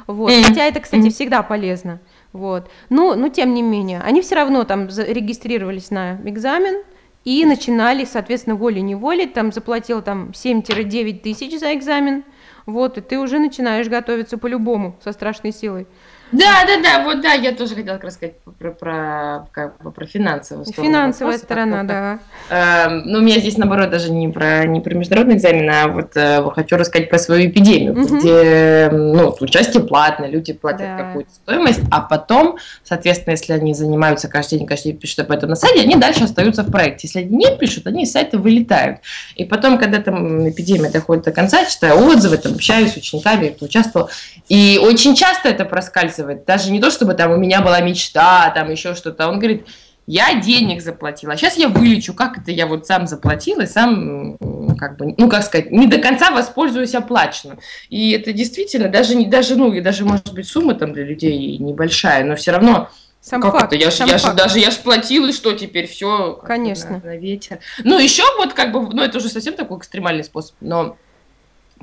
вот. 0.09 0.33
Mm-hmm. 0.33 0.43
Хотя 0.43 0.65
это, 0.65 0.81
кстати, 0.81 1.03
mm-hmm. 1.03 1.11
всегда 1.11 1.43
полезно. 1.43 2.01
Вот. 2.33 2.71
Но, 2.89 3.15
но 3.15 3.29
тем 3.29 3.55
не 3.55 3.63
менее, 3.63 4.01
они 4.01 4.23
все 4.23 4.35
равно 4.37 4.65
там 4.65 4.89
регистрировались 4.89 5.91
на 5.91 6.19
экзамен 6.25 6.83
и 7.25 7.45
начинали, 7.45 8.05
соответственно, 8.07 8.57
волей-неволей, 8.57 9.27
там 9.27 9.53
заплатил 9.53 10.01
там 10.01 10.31
7-9 10.31 11.21
тысяч 11.21 11.59
за 11.61 11.75
экзамен, 11.75 12.25
вот, 12.65 12.97
и 12.97 13.03
ты 13.03 13.19
уже 13.19 13.39
начинаешь 13.39 13.89
готовиться 13.89 14.39
по-любому 14.39 14.97
со 15.05 15.13
страшной 15.13 15.53
силой. 15.53 15.87
Да, 16.33 16.65
да, 16.67 16.83
да, 16.83 17.05
вот 17.05 17.23
да, 17.23 17.33
я 17.33 17.53
тоже 17.55 17.75
хотела 17.75 17.95
как 17.95 18.05
раз 18.05 18.15
сказать 18.15 18.35
про, 18.59 18.71
про, 18.71 19.49
как 19.51 19.83
бы, 19.83 19.91
про 19.91 20.07
финансовую 20.07 20.67
сторону. 20.67 20.93
Финансовая 20.93 21.33
вопроса, 21.33 21.45
сторона, 21.45 21.83
да. 21.85 22.19
Э, 22.51 22.89
ну, 22.89 23.19
у 23.19 23.23
меня 23.23 23.39
здесь, 23.39 23.57
наоборот, 23.57 23.91
даже 23.91 24.13
не 24.13 24.29
про, 24.29 24.67
не 24.67 24.81
про 24.81 24.95
международный 24.95 25.37
экзамен, 25.37 25.71
а 25.71 25.89
вот 25.89 26.11
э, 26.17 26.43
хочу 26.55 26.77
рассказать 26.77 27.09
про 27.09 27.19
свою 27.19 27.49
эпидемию, 27.49 27.93
угу. 27.93 28.19
где, 28.19 28.91
ну, 28.93 29.35
участие 29.41 29.83
платное, 29.83 30.29
люди 30.29 30.53
платят 30.53 30.81
да. 30.81 30.99
какую-то 30.99 31.31
стоимость, 31.33 31.81
а 31.91 32.03
потом, 32.03 32.59
соответственно, 32.85 33.33
если 33.33 33.55
они 33.55 33.73
занимаются 33.73 34.29
каждый 34.29 34.59
день, 34.59 34.67
каждый 34.67 34.93
день 34.93 35.01
пишут 35.01 35.21
об 35.21 35.31
этом 35.31 35.49
на 35.49 35.57
сайте, 35.57 35.81
они 35.81 35.97
дальше 35.97 36.25
остаются 36.25 36.63
в 36.63 36.71
проекте. 36.71 37.07
Если 37.07 37.21
они 37.21 37.37
не 37.37 37.57
пишут, 37.57 37.87
они 37.87 38.03
из 38.03 38.13
сайта 38.13 38.39
вылетают. 38.39 38.99
И 39.35 39.45
потом, 39.45 39.79
когда 39.79 40.03
там 40.03 40.47
эпидемия 40.49 40.91
доходит 40.91 41.25
до 41.25 41.33
конца, 41.33 41.65
читаю 41.65 42.05
отзывы, 42.07 42.37
там, 42.37 42.53
общаюсь 42.53 42.93
с 42.93 42.97
учениками, 42.97 43.49
кто 43.49 43.65
участвовал, 43.65 44.11
и 44.49 44.79
очень 44.83 45.15
часто 45.15 45.49
это 45.49 45.65
проскальзывает 45.65 46.18
рассказывает. 46.19 46.45
Даже 46.45 46.71
не 46.71 46.81
то, 46.81 46.91
чтобы 46.91 47.15
там 47.15 47.33
у 47.33 47.37
меня 47.37 47.61
была 47.61 47.81
мечта, 47.81 48.51
там 48.55 48.71
еще 48.71 48.95
что-то. 48.95 49.29
Он 49.29 49.39
говорит, 49.39 49.67
я 50.07 50.41
денег 50.41 50.83
заплатила, 50.83 51.35
а 51.35 51.37
сейчас 51.37 51.57
я 51.57 51.69
вылечу, 51.69 52.15
как 52.15 52.39
это 52.39 52.51
я 52.51 52.67
вот 52.67 52.87
сам 52.87 53.07
заплатил 53.07 53.61
и 53.61 53.67
сам, 53.67 54.39
как 54.79 54.97
бы, 54.97 55.15
ну, 55.19 55.29
как 55.29 55.43
сказать, 55.43 55.71
не 55.71 55.87
до 55.87 55.99
конца 55.99 56.31
воспользуюсь 56.31 56.95
оплаченным. 56.95 57.59
И 57.91 58.13
это 58.13 58.33
действительно, 58.33 58.89
даже, 58.89 59.15
не, 59.15 59.27
даже, 59.27 59.57
ну, 59.57 59.73
и 59.73 59.81
даже, 59.81 60.05
может 60.05 60.33
быть, 60.33 60.49
сумма 60.49 60.75
там 60.75 60.93
для 60.93 61.05
людей 61.05 61.59
небольшая, 61.59 62.25
но 62.25 62.37
все 62.37 62.53
равно 62.53 62.89
сам 63.21 63.43
как 63.43 63.53
факт, 63.53 63.73
это? 63.73 63.77
Я, 63.77 63.91
сам 63.91 64.09
я. 64.09 64.17
Же, 64.17 64.33
даже 64.33 64.59
я 64.59 64.71
ж 64.71 64.77
платил, 64.77 65.27
и 65.27 65.33
что 65.33 65.53
теперь 65.53 65.87
все 65.87 66.41
Конечно. 66.43 67.01
На, 67.05 67.11
на 67.11 67.17
ветер. 67.17 67.59
Ну, 67.85 67.99
еще 67.99 68.23
вот 68.39 68.55
как 68.55 68.73
бы, 68.73 68.81
ну, 68.81 69.03
это 69.03 69.19
уже 69.19 69.29
совсем 69.29 69.55
такой 69.55 69.77
экстремальный 69.77 70.25
способ, 70.25 70.55
но 70.61 70.97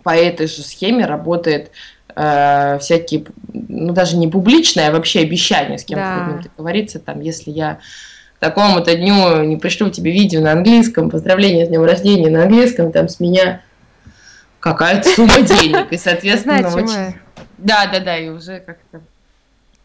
по 0.04 0.16
этой 0.16 0.48
же 0.48 0.64
схеме 0.64 1.06
работает 1.06 1.72
э, 2.16 2.80
всякие, 2.80 3.26
ну 3.54 3.94
даже 3.94 4.18
не 4.18 4.28
публичные, 4.28 4.88
а 4.88 4.92
вообще 4.92 5.20
обещания 5.22 5.78
с 5.78 5.84
кем-то 5.84 6.04
да. 6.04 6.42
договориться, 6.44 7.00
там, 7.00 7.22
если 7.22 7.52
я 7.52 7.80
такому-то 8.40 8.96
дню 8.96 9.44
не 9.44 9.58
пришлю 9.58 9.90
тебе 9.90 10.12
видео 10.12 10.42
на 10.42 10.52
английском, 10.52 11.10
поздравление 11.10 11.66
с 11.66 11.70
днем 11.70 11.84
рождения 11.84 12.30
на 12.30 12.44
английском, 12.44 12.92
там 12.92 13.10
с 13.10 13.20
меня 13.20 13.62
какая-то 14.60 15.10
сумма 15.10 15.42
денег, 15.42 15.92
и, 15.92 15.98
соответственно, 15.98 16.68
очень... 16.74 17.16
Да, 17.58 17.88
да, 17.92 18.00
да, 18.00 18.18
и 18.18 18.30
уже 18.30 18.60
как-то 18.60 19.02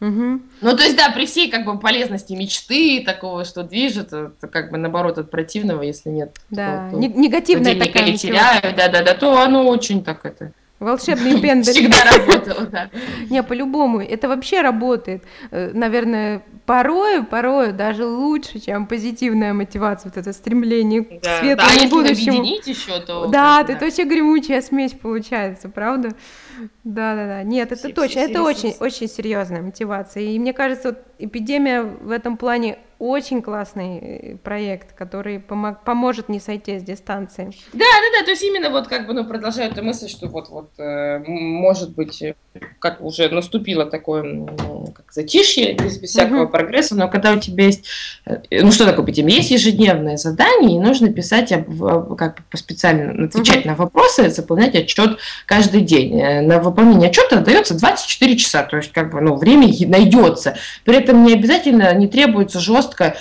Угу. 0.00 0.40
Ну, 0.62 0.76
то 0.76 0.82
есть, 0.82 0.96
да, 0.96 1.10
при 1.10 1.26
всей 1.26 1.50
как 1.50 1.66
бы 1.66 1.78
полезности 1.78 2.32
мечты, 2.32 3.02
такого, 3.04 3.44
что 3.44 3.62
движет, 3.62 4.14
это 4.14 4.48
как 4.50 4.70
бы 4.70 4.78
наоборот 4.78 5.18
от 5.18 5.30
противного, 5.30 5.82
если 5.82 6.08
нет. 6.08 6.34
Да, 6.48 6.88
то, 6.90 6.96
негативная 6.96 7.78
такая 7.78 8.04
не 8.04 8.16
теряю, 8.16 8.74
да-да-да, 8.74 9.12
то 9.12 9.42
оно 9.42 9.68
очень 9.68 10.02
так 10.02 10.24
это 10.24 10.52
Волшебный 10.80 11.38
пендель. 11.42 11.74
Всегда 11.74 12.04
работало, 12.04 12.66
да. 12.66 12.90
Не, 13.30 13.42
по-любому, 13.42 14.00
это 14.00 14.28
вообще 14.28 14.62
работает. 14.62 15.22
Э, 15.50 15.70
наверное, 15.74 16.42
порою, 16.64 17.24
порою 17.24 17.74
даже 17.74 18.06
лучше, 18.06 18.58
чем 18.60 18.86
позитивная 18.86 19.52
мотивация, 19.52 20.10
вот 20.10 20.16
это 20.16 20.32
стремление 20.32 21.04
к 21.04 21.20
да, 21.20 21.38
светлому 21.38 21.80
да, 21.82 21.88
будущему. 21.88 22.38
объединить 22.38 22.66
еще, 22.66 22.98
то... 23.00 23.26
Да, 23.26 23.60
это 23.60 23.84
вообще 23.84 24.04
гремучая 24.04 24.62
смесь 24.62 24.92
получается, 24.92 25.68
правда? 25.68 26.12
Да, 26.82 27.14
да, 27.14 27.26
да. 27.26 27.42
Нет, 27.42 27.72
это 27.72 27.76
все, 27.76 27.88
точно, 27.92 28.22
все 28.22 28.30
это 28.30 28.42
очень, 28.42 28.74
очень 28.80 29.08
серьезная 29.08 29.60
мотивация. 29.60 30.22
И 30.22 30.38
мне 30.38 30.54
кажется, 30.54 30.90
вот 30.90 30.98
эпидемия 31.18 31.82
в 31.82 32.10
этом 32.10 32.38
плане 32.38 32.78
очень 33.00 33.40
классный 33.40 33.98
э, 33.98 34.36
проект, 34.36 34.92
который 34.92 35.40
помог, 35.40 35.82
поможет 35.84 36.28
не 36.28 36.38
сойти 36.38 36.78
с 36.78 36.82
дистанции. 36.82 37.50
Да, 37.72 37.78
да, 37.78 38.18
да, 38.18 38.24
то 38.26 38.30
есть 38.30 38.42
именно 38.42 38.68
вот 38.68 38.88
как 38.88 39.06
бы, 39.06 39.14
ну, 39.14 39.24
продолжаю 39.24 39.72
эту 39.72 39.82
мысль, 39.82 40.06
что 40.06 40.28
вот, 40.28 40.50
вот, 40.50 40.70
э, 40.78 41.18
может 41.26 41.94
быть, 41.94 42.20
э, 42.20 42.34
как 42.78 43.00
уже 43.00 43.30
наступило 43.30 43.86
такое, 43.86 44.22
ну, 44.22 44.92
как 44.94 45.12
затишье, 45.12 45.72
без, 45.72 45.98
без 45.98 46.10
всякого 46.10 46.44
uh-huh. 46.44 46.50
прогресса, 46.50 46.94
но 46.94 47.08
когда 47.08 47.32
у 47.32 47.38
тебя 47.38 47.64
есть, 47.64 47.86
ну, 48.50 48.70
что 48.70 48.84
такое 48.84 49.06
эпидемия? 49.06 49.36
Есть 49.36 49.50
ежедневное 49.50 50.18
задание, 50.18 50.76
и 50.76 50.80
нужно 50.80 51.10
писать, 51.10 51.52
об, 51.52 52.16
как 52.16 52.36
бы 52.50 52.58
специально 52.58 53.24
отвечать 53.24 53.64
uh-huh. 53.64 53.68
на 53.68 53.74
вопросы, 53.76 54.28
заполнять 54.28 54.74
отчет 54.74 55.18
каждый 55.46 55.80
день. 55.80 56.22
На 56.46 56.58
выполнение 56.58 57.08
отчета 57.08 57.36
дается 57.40 57.78
24 57.78 58.36
часа, 58.36 58.62
то 58.64 58.76
есть, 58.76 58.92
как 58.92 59.10
бы, 59.10 59.22
ну, 59.22 59.36
время 59.36 59.68
найдется. 59.86 60.58
При 60.84 60.96
этом 60.96 61.24
не 61.24 61.32
обязательно, 61.32 61.94
не 61.94 62.06
требуется 62.06 62.60
жестко 62.60 62.89
жестко 62.90 63.16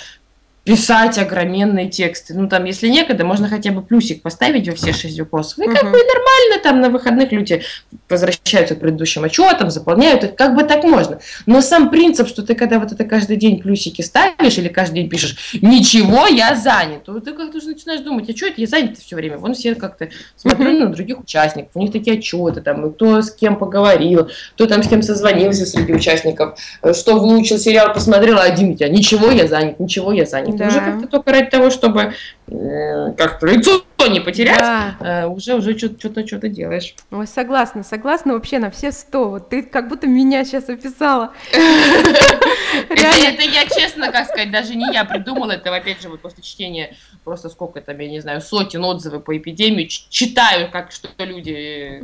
писать 0.64 1.18
огроменные 1.18 1.88
тексты. 1.88 2.34
Ну, 2.34 2.48
там, 2.48 2.64
если 2.64 2.88
некогда, 2.88 3.24
можно 3.24 3.48
хотя 3.48 3.72
бы 3.72 3.82
плюсик 3.82 4.22
поставить 4.22 4.68
во 4.68 4.74
все 4.74 4.92
шесть 4.92 5.18
вопросов. 5.18 5.58
И 5.58 5.64
как 5.64 5.84
бы 5.84 5.98
нормально 5.98 6.62
там 6.62 6.80
на 6.80 6.90
выходных 6.90 7.32
люди 7.32 7.62
возвращаются 8.08 8.74
к 8.74 8.80
предыдущим 8.80 9.24
отчетам, 9.24 9.70
заполняют 9.70 10.24
их, 10.24 10.34
как 10.34 10.54
бы 10.54 10.64
так 10.64 10.84
можно. 10.84 11.18
Но 11.46 11.60
сам 11.62 11.90
принцип, 11.90 12.28
что 12.28 12.42
ты 12.42 12.54
когда 12.54 12.78
вот 12.78 12.92
это 12.92 13.04
каждый 13.04 13.36
день 13.36 13.60
плюсики 13.60 14.02
ставишь 14.02 14.58
или 14.58 14.68
каждый 14.68 14.96
день 14.96 15.08
пишешь, 15.08 15.58
ничего, 15.62 16.26
я 16.26 16.54
занят, 16.54 17.04
то 17.04 17.18
ты 17.20 17.32
как-то 17.32 17.58
уже 17.58 17.68
начинаешь 17.68 18.02
думать, 18.02 18.28
а 18.28 18.36
что 18.36 18.46
это 18.46 18.60
я 18.60 18.66
занят 18.66 18.98
все 18.98 19.16
время? 19.16 19.38
Вон 19.38 19.54
все 19.54 19.74
как-то 19.74 20.10
смотрю 20.36 20.78
на 20.78 20.86
других 20.86 21.20
участников, 21.20 21.70
у 21.74 21.80
них 21.80 21.90
такие 21.90 22.18
отчеты, 22.18 22.60
там, 22.60 22.92
кто 22.92 23.22
с 23.22 23.30
кем 23.30 23.56
поговорил, 23.56 24.28
кто 24.54 24.66
там 24.66 24.82
с 24.82 24.88
кем 24.88 25.02
созвонился 25.02 25.64
среди 25.64 25.94
участников, 25.94 26.58
что 26.92 27.18
выучил 27.18 27.58
сериал, 27.58 27.94
посмотрел, 27.94 28.38
а 28.38 28.42
один 28.42 28.72
у 28.72 28.74
тебя, 28.74 28.88
ничего, 28.88 29.30
я 29.30 29.46
занят, 29.46 29.80
ничего, 29.80 30.12
я 30.12 30.26
занят 30.26 30.49
да. 30.56 30.68
уже 30.68 30.80
как-то 30.80 31.06
только 31.06 31.32
ради 31.32 31.50
того, 31.50 31.70
чтобы 31.70 32.14
э, 32.46 33.12
как-то 33.16 33.46
лицо 33.46 33.84
не 34.08 34.20
потерять, 34.20 34.58
да. 34.58 34.96
э, 35.00 35.26
уже 35.26 35.54
уже 35.54 35.76
что-то 35.76 36.26
что-то 36.26 36.48
делаешь. 36.48 36.94
Ой, 37.10 37.26
согласна, 37.26 37.82
согласна 37.82 38.34
вообще 38.34 38.58
на 38.58 38.70
все 38.70 38.92
сто. 38.92 39.30
Вот 39.30 39.48
ты 39.50 39.62
как 39.62 39.88
будто 39.88 40.06
меня 40.06 40.44
сейчас 40.44 40.68
описала. 40.68 41.32
Это 41.52 43.42
я 43.42 43.66
честно, 43.66 44.10
как 44.12 44.26
сказать, 44.26 44.50
даже 44.50 44.74
не 44.74 44.92
я 44.92 45.04
придумала, 45.04 45.52
это 45.52 45.74
опять 45.74 46.00
же 46.02 46.08
вот 46.08 46.20
после 46.20 46.42
чтения 46.42 46.96
просто 47.24 47.48
сколько 47.48 47.80
там, 47.80 47.98
я 47.98 48.08
не 48.08 48.20
знаю, 48.20 48.40
сотен 48.40 48.84
отзывов 48.84 49.24
по 49.24 49.36
эпидемии, 49.36 49.86
читаю, 49.86 50.70
как 50.70 50.92
что 50.92 51.08
люди 51.18 52.00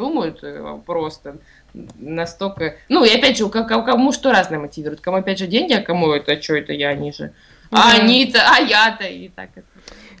думают 0.00 0.42
э, 0.42 0.78
просто 0.86 1.36
настолько... 1.74 2.76
Ну, 2.88 3.04
и 3.04 3.10
опять 3.10 3.36
же, 3.36 3.44
у 3.44 3.50
кому 3.50 4.12
что 4.12 4.32
разное 4.32 4.58
мотивирует. 4.58 5.00
Кому, 5.00 5.18
опять 5.18 5.38
же, 5.38 5.46
деньги, 5.46 5.72
а 5.72 5.82
кому 5.82 6.10
это, 6.12 6.40
что 6.40 6.56
это 6.56 6.72
я, 6.72 6.90
они 6.90 7.12
же... 7.12 7.32
А 7.70 7.92
они-то, 7.92 8.40
а 8.40 8.58
я-то, 8.58 9.04
и 9.04 9.28
так 9.28 9.50
это. 9.54 9.66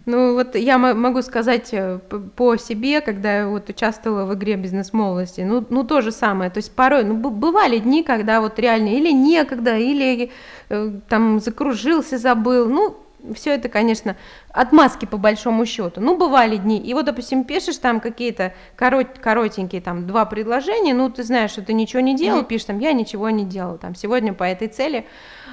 Ну, 0.06 0.34
вот 0.34 0.54
я 0.54 0.78
могу 0.78 1.20
сказать 1.22 1.68
э, 1.72 1.98
по 2.36 2.56
себе, 2.56 3.00
когда 3.00 3.38
я 3.38 3.48
вот 3.48 3.68
участвовала 3.68 4.24
в 4.24 4.34
игре 4.34 4.56
«Бизнес-молодости», 4.56 5.42
ну, 5.42 5.64
ну, 5.68 5.84
то 5.84 6.00
же 6.00 6.10
самое. 6.10 6.50
То 6.50 6.58
есть 6.58 6.74
порой, 6.74 7.04
ну, 7.04 7.14
бывали 7.14 7.78
дни, 7.78 8.02
когда 8.02 8.40
вот 8.40 8.58
реально 8.58 8.88
или 8.88 9.12
некогда, 9.12 9.76
или 9.76 10.30
э, 10.68 10.92
там 11.08 11.40
закружился, 11.40 12.18
забыл. 12.18 12.68
Ну, 12.68 12.96
все 13.34 13.54
это, 13.54 13.68
конечно, 13.68 14.16
отмазки 14.52 15.06
по 15.06 15.16
большому 15.16 15.66
счету. 15.66 16.00
Ну, 16.00 16.16
бывали 16.16 16.56
дни. 16.56 16.78
И 16.78 16.94
вот, 16.94 17.06
допустим, 17.06 17.44
пишешь 17.44 17.78
там 17.78 18.00
какие-то 18.00 18.54
корот, 18.76 19.18
коротенькие 19.20 19.80
там 19.80 20.06
два 20.06 20.24
предложения, 20.24 20.94
ну, 20.94 21.10
ты 21.10 21.22
знаешь, 21.22 21.50
что 21.50 21.62
ты 21.62 21.72
ничего 21.72 22.00
не 22.00 22.16
делал, 22.16 22.44
пишешь 22.44 22.66
там, 22.66 22.78
я 22.78 22.92
ничего 22.92 23.30
не 23.30 23.44
делал, 23.44 23.78
там, 23.78 23.94
сегодня 23.94 24.32
по 24.32 24.44
этой 24.44 24.68
цели. 24.68 25.06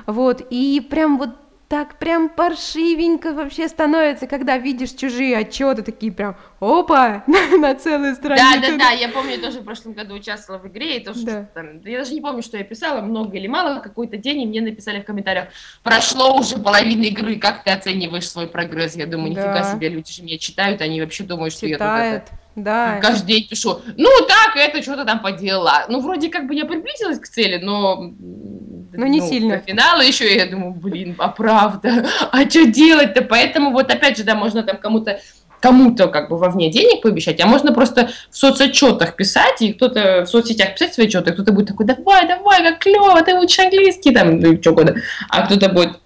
Вот, 0.06 0.46
и 0.50 0.86
прям 0.90 1.18
вот 1.18 1.32
так 1.68 2.00
прям 2.00 2.30
паршивенько 2.30 3.34
вообще 3.34 3.68
становится, 3.68 4.26
когда 4.26 4.58
видишь 4.58 4.92
чужие 4.92 5.38
отчеты, 5.38 5.82
такие 5.84 6.12
прям, 6.12 6.38
опа, 6.62 7.24
на 7.28 7.76
целую 7.76 8.16
страницу. 8.16 8.62
Да, 8.62 8.70
да, 8.70 8.78
да, 8.78 8.92
я 8.92 9.10
помню, 9.10 9.38
тоже 9.40 9.60
в 9.60 9.66
прошлом 9.66 9.94
году 9.94 10.16
участвовала 10.16 10.62
в 10.62 10.68
игре, 10.68 10.98
и 10.98 11.04
тоже 11.04 11.26
да. 11.26 11.50
там, 11.54 11.82
я 11.82 12.00
даже 12.00 12.14
не 12.14 12.22
помню, 12.22 12.42
что 12.42 12.58
я 12.58 12.64
писала, 12.64 13.02
много 13.02 13.36
или 13.36 13.48
мало, 13.48 13.82
какой-то 13.82 14.18
день, 14.18 14.44
и 14.44 14.46
мне 14.46 14.62
написали 14.62 15.02
в 15.02 15.06
комментариях, 15.06 15.50
прошло 15.84 16.38
уже 16.38 16.58
половина 16.58 17.04
игры, 17.04 17.36
как 17.36 17.66
ты 17.66 17.72
оцениваешь 17.72 18.30
свой 18.30 18.48
прогресс? 18.48 18.96
Я 18.96 19.06
думаю, 19.06 19.32
нифига 19.32 19.62
да. 19.62 19.74
себе, 19.74 19.90
люди 19.90 20.14
же 20.14 20.24
меня 20.24 20.38
читают, 20.38 20.82
они 20.82 21.02
вообще 21.02 21.24
думают, 21.24 21.54
что 21.54 21.68
Читают. 21.68 22.14
я 22.14 22.20
тут 22.20 22.30
это 22.30 22.40
да. 22.58 23.00
Каждый 23.02 23.28
день 23.28 23.48
пишу, 23.48 23.82
ну 23.98 24.10
так, 24.28 24.56
это 24.56 24.82
что-то 24.82 25.06
там 25.06 25.22
поделала. 25.22 25.86
Ну, 25.90 26.00
вроде 26.02 26.30
как 26.30 26.48
бы 26.48 26.56
я 26.56 26.66
приблизилась 26.66 27.20
к 27.20 27.28
цели, 27.28 27.58
но... 27.64 28.14
Ну, 28.98 29.06
не 29.06 29.20
ну, 29.22 29.30
сильно. 29.30 29.60
Финала 29.60 30.02
еще 30.02 30.36
я 30.36 30.48
думаю, 30.48 30.72
блин, 30.74 31.16
а 31.20 31.30
правда, 31.30 32.06
а 32.32 32.50
что 32.50 32.66
делать-то? 32.66 33.22
Поэтому 33.22 33.72
вот 33.72 33.92
опять 33.92 34.18
же, 34.18 34.24
да, 34.24 34.36
можно 34.36 34.64
там 34.64 34.78
кому-то 34.78 35.20
кому-то 35.60 36.08
как 36.08 36.30
бы 36.30 36.38
вовне 36.38 36.72
денег 36.72 37.02
пообещать, 37.02 37.42
а 37.42 37.48
можно 37.48 37.74
просто 37.74 38.10
в 38.30 38.38
соцотчетах 38.38 39.16
писать, 39.16 39.62
и 39.62 39.74
кто-то 39.74 40.24
в 40.24 40.28
соцсетях 40.28 40.76
писать 40.76 40.94
свои 40.94 41.08
отчеты, 41.08 41.32
кто-то 41.32 41.52
будет 41.52 41.70
такой, 41.70 41.88
давай, 41.88 42.28
давай, 42.28 42.64
как 42.64 42.80
клево, 42.80 43.20
ты 43.24 43.34
учишь 43.34 43.58
английский, 43.60 44.12
там, 44.12 44.40
ну, 44.40 44.62
что 44.62 44.74
года, 44.74 44.98
а 45.30 45.48
кто-то 45.48 45.70
будет, 45.70 46.00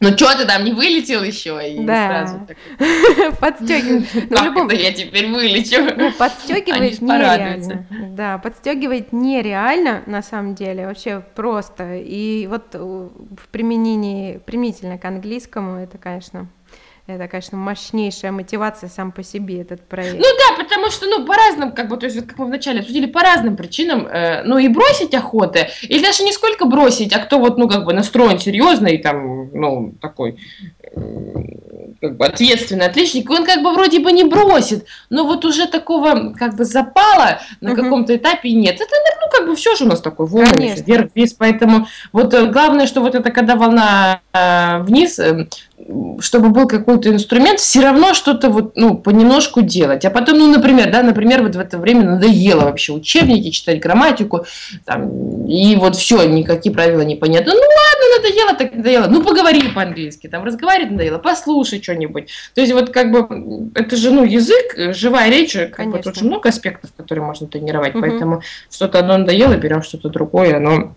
ну 0.00 0.10
что 0.16 0.36
ты 0.36 0.44
там 0.44 0.64
не 0.64 0.72
вылетел 0.72 1.22
еще? 1.22 1.58
И 1.72 1.84
да. 1.84 2.26
сразу 2.26 2.46
Подстегивает. 3.40 4.30
Ну, 4.30 4.44
любом... 4.44 4.70
я 4.70 4.92
теперь 4.92 5.30
вылечу. 5.30 5.94
Ну, 5.96 6.12
подстегивает 6.12 7.00
нереально. 7.00 7.86
Да, 7.90 8.38
подстегивает 8.38 9.12
нереально, 9.12 10.02
на 10.06 10.22
самом 10.22 10.54
деле, 10.54 10.86
вообще 10.86 11.22
просто. 11.34 11.96
И 11.96 12.46
вот 12.46 12.74
в 12.74 13.48
применении, 13.50 14.38
применительно 14.38 14.98
к 14.98 15.04
английскому, 15.04 15.76
это, 15.76 15.98
конечно, 15.98 16.48
это, 17.14 17.26
конечно, 17.26 17.56
мощнейшая 17.56 18.32
мотивация 18.32 18.90
сам 18.90 19.12
по 19.12 19.22
себе 19.22 19.62
этот 19.62 19.80
проект. 19.80 20.16
Ну 20.16 20.24
да, 20.24 20.62
потому 20.62 20.90
что, 20.90 21.06
ну, 21.06 21.24
по 21.24 21.34
разным, 21.34 21.72
как 21.72 21.88
бы, 21.88 21.96
то 21.96 22.04
есть, 22.04 22.26
как 22.26 22.38
мы 22.38 22.46
вначале 22.46 22.80
обсудили, 22.80 23.06
по 23.06 23.20
разным 23.20 23.56
причинам, 23.56 24.06
э, 24.06 24.42
ну, 24.44 24.58
и 24.58 24.68
бросить 24.68 25.14
охоты, 25.14 25.68
или 25.82 26.02
даже 26.02 26.22
не 26.22 26.32
сколько 26.32 26.66
бросить, 26.66 27.14
а 27.14 27.20
кто 27.20 27.38
вот, 27.38 27.56
ну, 27.56 27.66
как 27.66 27.86
бы 27.86 27.94
настроен 27.94 28.38
серьезно 28.38 28.88
и 28.88 28.98
там, 28.98 29.50
ну, 29.54 29.94
такой, 30.02 30.38
э, 30.82 31.00
как 32.00 32.16
бы 32.16 32.26
ответственный 32.26 32.86
отличник, 32.86 33.30
он 33.30 33.46
как 33.46 33.62
бы 33.62 33.72
вроде 33.72 34.00
бы 34.00 34.12
не 34.12 34.24
бросит, 34.24 34.86
но 35.08 35.24
вот 35.24 35.46
уже 35.46 35.66
такого, 35.66 36.34
как 36.34 36.56
бы, 36.56 36.66
запала 36.66 37.40
на 37.62 37.72
угу. 37.72 37.82
каком-то 37.82 38.16
этапе 38.16 38.52
нет. 38.52 38.74
Это, 38.74 38.94
ну, 39.22 39.30
как 39.30 39.48
бы, 39.48 39.56
все 39.56 39.74
же 39.76 39.84
у 39.84 39.88
нас 39.88 40.02
такой 40.02 40.26
волны, 40.26 40.74
вверх, 40.76 41.10
вниз, 41.14 41.32
поэтому 41.32 41.86
вот 42.12 42.34
э, 42.34 42.46
главное, 42.50 42.86
что 42.86 43.00
вот 43.00 43.14
это, 43.14 43.30
когда 43.30 43.56
волна 43.56 44.20
вниз, 44.86 45.18
э, 45.18 45.46
чтобы 46.20 46.50
был 46.50 46.66
какой-то 46.66 47.10
инструмент, 47.10 47.60
все 47.60 47.80
равно 47.80 48.14
что-то 48.14 48.50
вот, 48.50 48.76
ну, 48.76 48.96
понемножку 48.96 49.62
делать. 49.62 50.04
А 50.04 50.10
потом, 50.10 50.38
ну, 50.38 50.52
например, 50.52 50.90
да, 50.90 51.02
например, 51.02 51.42
вот 51.42 51.54
в 51.54 51.60
это 51.60 51.78
время 51.78 52.02
надоело 52.02 52.62
вообще 52.62 52.92
учебники 52.92 53.50
читать, 53.50 53.80
грамматику, 53.80 54.44
там, 54.84 55.46
и 55.46 55.76
вот 55.76 55.96
все, 55.96 56.24
никакие 56.24 56.74
правила 56.74 57.02
непонятны. 57.02 57.52
Ну, 57.52 57.60
ладно, 57.60 58.16
надоело, 58.16 58.54
так 58.54 58.74
надоело. 58.74 59.06
Ну, 59.06 59.22
поговори 59.22 59.62
по-английски, 59.74 60.26
там, 60.26 60.44
разговаривать 60.44 60.92
надоело, 60.92 61.18
послушай 61.18 61.82
что-нибудь. 61.82 62.28
То 62.54 62.60
есть 62.60 62.72
вот 62.72 62.90
как 62.90 63.10
бы, 63.12 63.70
это 63.74 63.96
же, 63.96 64.10
ну, 64.10 64.24
язык, 64.24 64.94
живая 64.94 65.30
речь, 65.30 65.56
как 65.74 65.90
бы 65.90 65.98
тут 65.98 66.16
же 66.16 66.24
много 66.24 66.48
аспектов, 66.48 66.90
которые 66.96 67.24
можно 67.24 67.46
тренировать, 67.46 67.94
угу. 67.94 68.00
поэтому 68.00 68.42
что-то 68.70 68.98
одно 68.98 69.18
надоело, 69.18 69.54
берем 69.54 69.82
что-то 69.82 70.08
другое, 70.08 70.56
оно 70.56 70.94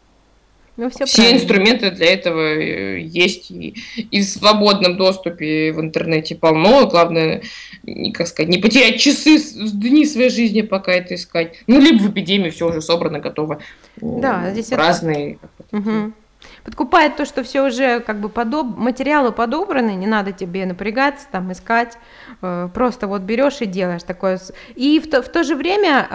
ну, 0.78 0.90
все 0.90 1.06
все 1.06 1.18
правильно. 1.18 1.38
инструменты 1.38 1.92
для 1.92 2.14
этого 2.14 2.40
э, 2.40 3.02
есть 3.02 3.52
и, 3.52 3.76
и 3.98 4.22
в 4.22 4.26
свободном 4.26 4.98
доступе 4.98 5.74
в 5.74 5.82
интернете 5.82 6.36
полно. 6.36 6.88
Главное, 6.88 7.44
не, 7.84 8.12
как 8.14 8.28
сказать, 8.28 8.50
не 8.50 8.58
потерять 8.58 9.00
часы, 9.00 9.38
дни 9.74 10.06
своей 10.06 10.30
жизни, 10.30 10.62
пока 10.62 10.94
это 10.94 11.16
искать. 11.16 11.56
Ну, 11.68 11.80
либо 11.80 12.02
в 12.02 12.12
эпидемии 12.12 12.50
все 12.50 12.70
уже 12.70 12.82
собрано, 12.82 13.20
готово. 13.20 13.60
Да, 13.98 14.50
здесь 14.52 14.72
разные. 14.72 15.38
Это... 15.60 15.78
Угу. 15.78 16.14
подкупает 16.64 17.18
то, 17.18 17.26
что 17.26 17.44
все 17.44 17.66
уже 17.66 18.00
как 18.00 18.20
бы 18.20 18.30
подоб... 18.30 18.78
материалы 18.78 19.32
подобраны, 19.32 19.92
не 19.92 20.08
надо 20.08 20.32
тебе 20.32 20.66
напрягаться, 20.66 21.28
там 21.32 21.52
искать, 21.52 21.98
э, 22.42 22.70
просто 22.74 23.08
вот 23.08 23.22
берешь 23.22 23.62
и 23.62 23.66
делаешь 23.66 24.04
такое. 24.04 24.40
И 24.76 25.00
в 25.00 25.10
то, 25.10 25.22
в 25.22 25.30
то 25.30 25.44
же 25.44 25.56
время 25.56 26.08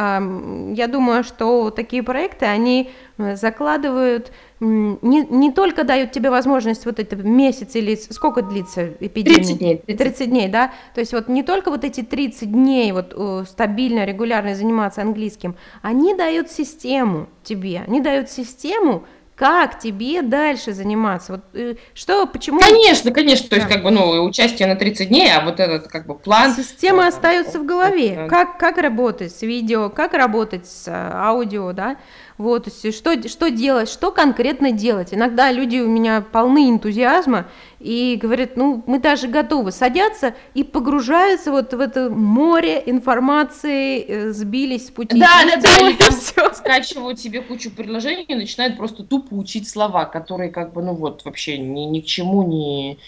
я 0.75 0.87
думаю, 0.89 1.25
что 1.25 1.71
такие 1.71 2.03
проекты, 2.03 2.47
они 2.47 2.91
э, 3.19 3.37
закладывают 3.37 4.33
не, 4.61 5.27
не 5.27 5.53
только 5.53 5.85
дают 5.85 6.13
тебе 6.13 6.31
возможность 6.31 6.87
вот 6.87 6.99
это 6.99 7.17
месяц 7.17 7.75
или 7.75 7.95
сколько 7.95 8.43
длится 8.43 8.89
эпидемия? 9.01 9.37
30 9.37 9.59
дней. 9.59 9.83
30. 9.87 9.99
30 9.99 10.31
дней, 10.31 10.49
да? 10.49 10.73
То 10.95 11.01
есть 11.01 11.13
вот 11.13 11.29
не 11.29 11.43
только 11.43 11.71
вот 11.71 11.85
эти 11.85 12.03
30 12.03 12.51
дней 12.51 12.93
вот 12.93 13.13
э, 13.15 13.45
стабильно, 13.49 14.05
регулярно 14.05 14.55
заниматься 14.55 15.03
английским, 15.03 15.57
они 15.83 16.15
дают 16.15 16.51
систему 16.51 17.29
тебе, 17.45 17.83
они 17.87 18.01
дают 18.01 18.31
систему, 18.31 19.05
как 19.37 19.79
тебе 19.79 20.23
дальше 20.23 20.73
заниматься? 20.73 21.33
Вот 21.33 21.43
э, 21.53 21.75
что, 21.93 22.27
почему? 22.27 22.59
Конечно, 22.59 23.11
конечно, 23.11 23.51
то 23.51 23.57
есть 23.57 23.69
как 23.69 23.83
бы, 23.83 23.91
ну, 23.91 24.25
участие 24.25 24.67
на 24.67 24.77
30 24.77 25.09
дней, 25.09 25.31
а 25.31 25.45
вот 25.45 25.61
этот 25.61 25.89
как 25.89 26.07
бы 26.07 26.15
план. 26.15 26.55
Система 26.55 27.05
вот, 27.05 27.09
остается 27.09 27.61
в 27.61 27.67
голове. 27.67 28.15
Да. 28.17 28.29
Как, 28.29 28.59
как 28.59 28.79
работать 28.79 29.37
с 29.37 29.43
видео, 29.43 29.91
как 29.91 30.15
работать 30.15 30.67
с 30.67 30.89
э, 30.89 30.93
аудио, 31.13 31.73
да? 31.73 31.99
Вот, 32.39 32.69
что, 32.69 33.29
что 33.29 33.51
делать, 33.51 33.89
что 33.89 34.13
конкретно 34.13 34.71
делать. 34.71 35.15
Иногда 35.15 35.51
люди 35.51 35.79
у 35.79 35.89
меня 35.89 36.21
полны 36.21 36.69
энтузиазма 36.69 37.47
и 37.81 38.19
говорят, 38.21 38.57
ну, 38.57 38.83
мы 38.87 38.99
даже 38.99 39.27
готовы 39.29 39.73
садятся 39.73 40.35
и 40.53 40.63
погружаются 40.63 41.51
вот 41.51 41.73
в 41.73 41.81
это 41.81 42.11
море 42.11 42.83
информации, 42.85 44.05
э, 44.07 44.31
сбились 44.33 44.89
с 44.89 44.91
пути. 44.91 45.19
Да, 45.19 45.45
да, 45.45 45.57
да, 45.57 45.89
или 45.89 45.97
там 45.97 46.11
все. 46.11 46.53
скачивают 46.53 47.19
себе 47.19 47.41
кучу 47.41 47.71
предложений 47.71 48.27
и 48.29 48.35
начинают 48.35 48.77
просто 48.77 49.03
тупо 49.03 49.33
учить 49.33 49.69
слова, 49.69 50.05
которые 50.05 50.51
как 50.51 50.75
бы, 50.75 50.83
ну 50.83 50.95
вот, 50.95 51.25
вообще 51.25 51.57
ни, 51.57 51.83
ни 51.83 52.01
к 52.01 52.05
чему 52.05 52.43
не... 52.43 52.99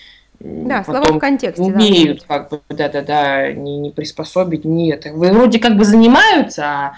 Да, 0.40 0.84
слова 0.84 1.02
в 1.02 1.18
контексте. 1.18 1.60
Умеют, 1.60 2.24
да, 2.28 2.38
как 2.38 2.50
бы, 2.50 2.60
да-да-да, 2.68 3.52
не, 3.52 3.76
не 3.76 3.90
приспособить, 3.90 4.64
нет. 4.64 5.04
Вы 5.12 5.32
вроде 5.32 5.58
как 5.58 5.76
бы 5.76 5.84
занимаются, 5.84 6.64
а 6.64 6.92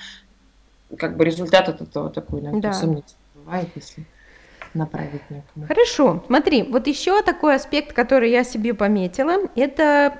как 0.98 1.16
бы 1.16 1.24
результат 1.24 1.68
от 1.68 1.80
этого 1.80 2.10
такой 2.10 2.40
иногда 2.40 2.68
да. 2.68 2.72
сомнительный 2.72 3.20
бывает, 3.34 3.68
если 3.74 4.04
направить 4.74 5.28
некому. 5.30 5.66
Хорошо, 5.66 6.22
смотри, 6.26 6.62
вот 6.62 6.86
еще 6.86 7.22
такой 7.22 7.56
аспект, 7.56 7.92
который 7.92 8.30
я 8.30 8.44
себе 8.44 8.72
пометила, 8.72 9.48
это 9.56 10.14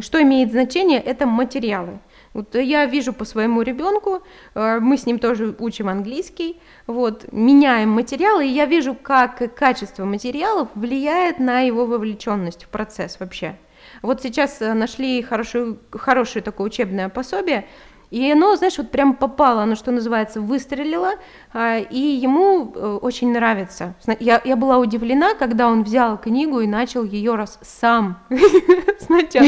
что 0.00 0.22
имеет 0.22 0.52
значение, 0.52 1.00
это 1.00 1.26
материалы. 1.26 1.98
Вот 2.32 2.54
я 2.54 2.86
вижу 2.86 3.12
по 3.12 3.24
своему 3.24 3.62
ребенку, 3.62 4.22
э, 4.54 4.78
мы 4.80 4.96
с 4.96 5.04
ним 5.04 5.18
тоже 5.18 5.56
учим 5.58 5.88
английский, 5.88 6.60
вот, 6.86 7.32
меняем 7.32 7.90
материалы, 7.90 8.46
и 8.46 8.52
я 8.52 8.66
вижу, 8.66 8.94
как 8.94 9.52
качество 9.56 10.04
материалов 10.04 10.68
влияет 10.76 11.40
на 11.40 11.62
его 11.62 11.86
вовлеченность 11.86 12.62
в 12.62 12.68
процесс 12.68 13.18
вообще. 13.18 13.56
Вот 14.02 14.22
сейчас 14.22 14.62
э, 14.62 14.72
нашли 14.74 15.22
хорошее, 15.22 15.76
хорошее 15.90 16.44
такое 16.44 16.68
учебное 16.68 17.08
пособие, 17.08 17.66
и 18.10 18.30
оно, 18.32 18.56
знаешь, 18.56 18.76
вот 18.76 18.90
прям 18.90 19.14
попало, 19.14 19.62
оно, 19.62 19.76
что 19.76 19.92
называется, 19.92 20.40
выстрелило, 20.40 21.12
а, 21.52 21.78
и 21.78 21.98
ему 21.98 22.72
э, 22.74 22.98
очень 23.00 23.32
нравится. 23.32 23.94
Я, 24.18 24.40
я 24.44 24.56
была 24.56 24.78
удивлена, 24.78 25.34
когда 25.34 25.68
он 25.68 25.84
взял 25.84 26.18
книгу 26.18 26.60
и 26.60 26.66
начал 26.66 27.04
ее 27.04 27.36
раз 27.36 27.58
сам. 27.62 28.18
Сначала. 29.00 29.44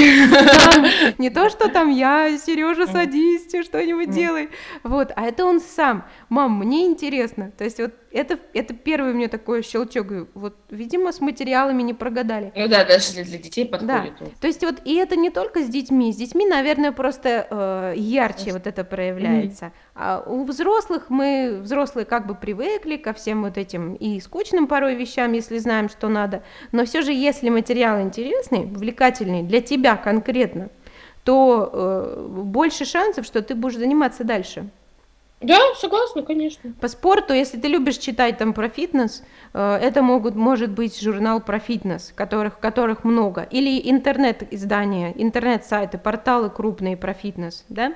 Не 1.18 1.30
то, 1.30 1.50
что 1.50 1.68
там 1.68 1.90
я, 1.90 2.36
Сережа, 2.38 2.86
садись, 2.86 3.48
что-нибудь 3.64 4.10
делай. 4.10 4.50
Вот, 4.84 5.12
а 5.16 5.24
это 5.24 5.44
он 5.44 5.60
сам. 5.60 6.04
Мам, 6.28 6.58
мне 6.58 6.86
интересно. 6.86 7.50
То 7.58 7.64
есть 7.64 7.78
вот 7.78 7.92
это, 8.12 8.38
это 8.52 8.74
первый 8.74 9.14
мне 9.14 9.28
такой 9.28 9.62
щелчок. 9.62 10.06
Вот, 10.34 10.56
видимо, 10.70 11.12
с 11.12 11.20
материалами 11.20 11.82
не 11.82 11.94
прогадали. 11.94 12.52
Ну 12.54 12.68
да, 12.68 12.84
даже 12.84 13.12
для, 13.12 13.24
для 13.24 13.38
детей 13.38 13.64
подходит. 13.66 14.14
Да. 14.20 14.26
То 14.40 14.46
есть 14.46 14.62
вот, 14.62 14.76
и 14.84 14.96
это 14.96 15.16
не 15.16 15.30
только 15.30 15.62
с 15.62 15.68
детьми. 15.68 16.12
С 16.12 16.16
детьми, 16.16 16.46
наверное, 16.46 16.92
просто 16.92 17.46
э, 17.48 17.94
ярче 17.96 18.52
вот 18.52 18.66
это 18.66 18.84
проявляется. 18.84 19.66
Mm-hmm. 19.66 19.92
А 19.94 20.24
у 20.26 20.44
взрослых 20.44 21.10
мы, 21.10 21.60
взрослые 21.62 22.04
как 22.04 22.26
бы 22.26 22.34
привыкли 22.34 22.96
ко 22.96 23.12
всем 23.12 23.42
вот 23.42 23.58
этим 23.58 23.94
и 23.94 24.20
скучным 24.20 24.66
порой 24.66 24.94
вещам, 24.94 25.32
если 25.32 25.58
знаем, 25.58 25.88
что 25.88 26.08
надо. 26.08 26.42
Но 26.72 26.84
все 26.84 27.02
же, 27.02 27.12
если 27.12 27.48
материал 27.48 28.00
интересный, 28.00 28.64
увлекательный 28.64 29.42
для 29.42 29.60
тебя 29.60 29.96
конкретно, 29.96 30.70
то 31.24 31.70
э, 31.72 32.26
больше 32.44 32.84
шансов, 32.84 33.26
что 33.26 33.42
ты 33.42 33.54
будешь 33.54 33.76
заниматься 33.76 34.24
дальше. 34.24 34.68
Да, 35.42 35.58
согласна, 35.76 36.22
конечно. 36.22 36.72
По 36.80 36.88
спорту, 36.88 37.34
если 37.34 37.58
ты 37.58 37.68
любишь 37.68 37.98
читать 37.98 38.38
там 38.38 38.52
про 38.52 38.68
фитнес, 38.68 39.24
э, 39.52 39.78
это 39.82 40.00
могут, 40.02 40.36
может 40.36 40.70
быть 40.70 41.00
журнал 41.00 41.40
про 41.40 41.58
фитнес, 41.58 42.12
которых, 42.14 42.60
которых 42.60 43.02
много, 43.04 43.42
или 43.50 43.90
интернет-издания, 43.90 45.12
интернет-сайты, 45.16 45.98
порталы 45.98 46.48
крупные 46.48 46.96
про 46.96 47.12
фитнес, 47.12 47.64
да. 47.68 47.94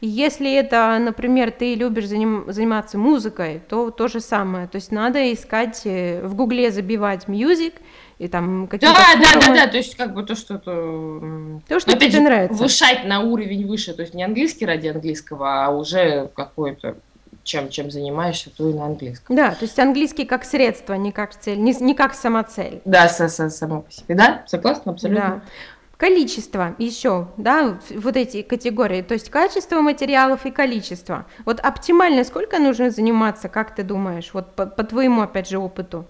Если 0.00 0.52
это, 0.52 0.98
например, 1.00 1.50
ты 1.50 1.74
любишь 1.74 2.06
заним, 2.08 2.44
заниматься 2.48 2.98
музыкой, 2.98 3.62
то 3.68 3.90
то 3.90 4.08
же 4.08 4.20
самое, 4.20 4.66
то 4.68 4.76
есть 4.76 4.92
надо 4.92 5.32
искать, 5.32 5.82
э, 5.84 6.20
в 6.22 6.34
гугле 6.34 6.70
забивать 6.70 7.26
music, 7.26 7.74
и 8.22 8.28
там 8.28 8.68
какие-то 8.68 8.94
да, 8.94 9.04
формы. 9.04 9.24
да, 9.24 9.40
да, 9.40 9.54
да, 9.54 9.66
то 9.66 9.76
есть 9.76 9.96
как 9.96 10.14
бы 10.14 10.22
то, 10.22 10.36
что 10.36 10.58
то, 10.58 11.60
то 11.66 11.80
что 11.80 11.98
тебе 11.98 12.20
нравится. 12.20 12.62
Вышать 12.62 13.04
на 13.04 13.20
уровень 13.20 13.66
выше, 13.66 13.94
то 13.94 14.02
есть 14.02 14.14
не 14.14 14.22
английский 14.22 14.64
ради 14.64 14.86
английского, 14.86 15.64
а 15.64 15.70
уже 15.70 16.30
какой-то 16.34 16.96
чем, 17.42 17.68
чем 17.68 17.90
занимаешься, 17.90 18.50
то 18.56 18.68
и 18.68 18.74
на 18.74 18.86
английском. 18.86 19.34
Да, 19.34 19.50
то 19.50 19.64
есть 19.64 19.76
английский 19.80 20.24
как 20.24 20.44
средство, 20.44 20.94
не 20.94 21.10
как 21.10 21.34
цель, 21.34 21.58
не, 21.58 21.74
не 21.80 21.94
как 21.94 22.14
самоцель. 22.14 22.80
Да, 22.84 23.08
со, 23.08 23.28
со, 23.28 23.50
само 23.50 23.82
по 23.82 23.90
себе, 23.90 24.14
да, 24.14 24.44
согласна, 24.46 24.92
абсолютно. 24.92 25.20
Да. 25.20 25.42
Количество 25.96 26.74
еще, 26.78 27.28
да, 27.36 27.78
вот 27.90 28.16
эти 28.16 28.42
категории, 28.42 29.02
то 29.02 29.14
есть 29.14 29.30
качество 29.30 29.80
материалов 29.80 30.46
и 30.46 30.52
количество. 30.52 31.26
Вот 31.44 31.58
оптимально 31.58 32.22
сколько 32.22 32.60
нужно 32.60 32.90
заниматься, 32.90 33.48
как 33.48 33.74
ты 33.74 33.82
думаешь, 33.82 34.30
вот 34.32 34.54
по, 34.54 34.66
по 34.66 34.84
твоему, 34.84 35.22
опять 35.22 35.48
же, 35.48 35.58
опыту? 35.58 36.06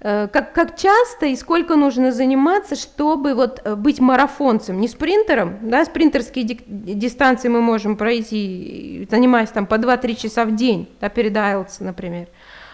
Э, 0.00 0.28
как, 0.28 0.52
как 0.52 0.76
часто 0.76 1.26
и 1.26 1.34
сколько 1.34 1.74
нужно 1.74 2.12
заниматься, 2.12 2.76
чтобы 2.76 3.34
вот 3.34 3.60
э, 3.64 3.74
быть 3.74 3.98
марафонцем, 3.98 4.80
не 4.80 4.86
спринтером, 4.86 5.58
да, 5.62 5.84
спринтерские 5.84 6.44
ди- 6.44 6.64
дистанции 6.66 7.48
мы 7.48 7.60
можем 7.60 7.96
пройти, 7.96 9.08
занимаясь 9.10 9.50
там 9.50 9.66
по 9.66 9.74
2-3 9.74 10.14
часа 10.14 10.44
в 10.44 10.54
день, 10.54 10.88
да, 11.00 11.08
перед 11.08 11.36
IELTS, 11.36 11.78
например, 11.80 12.28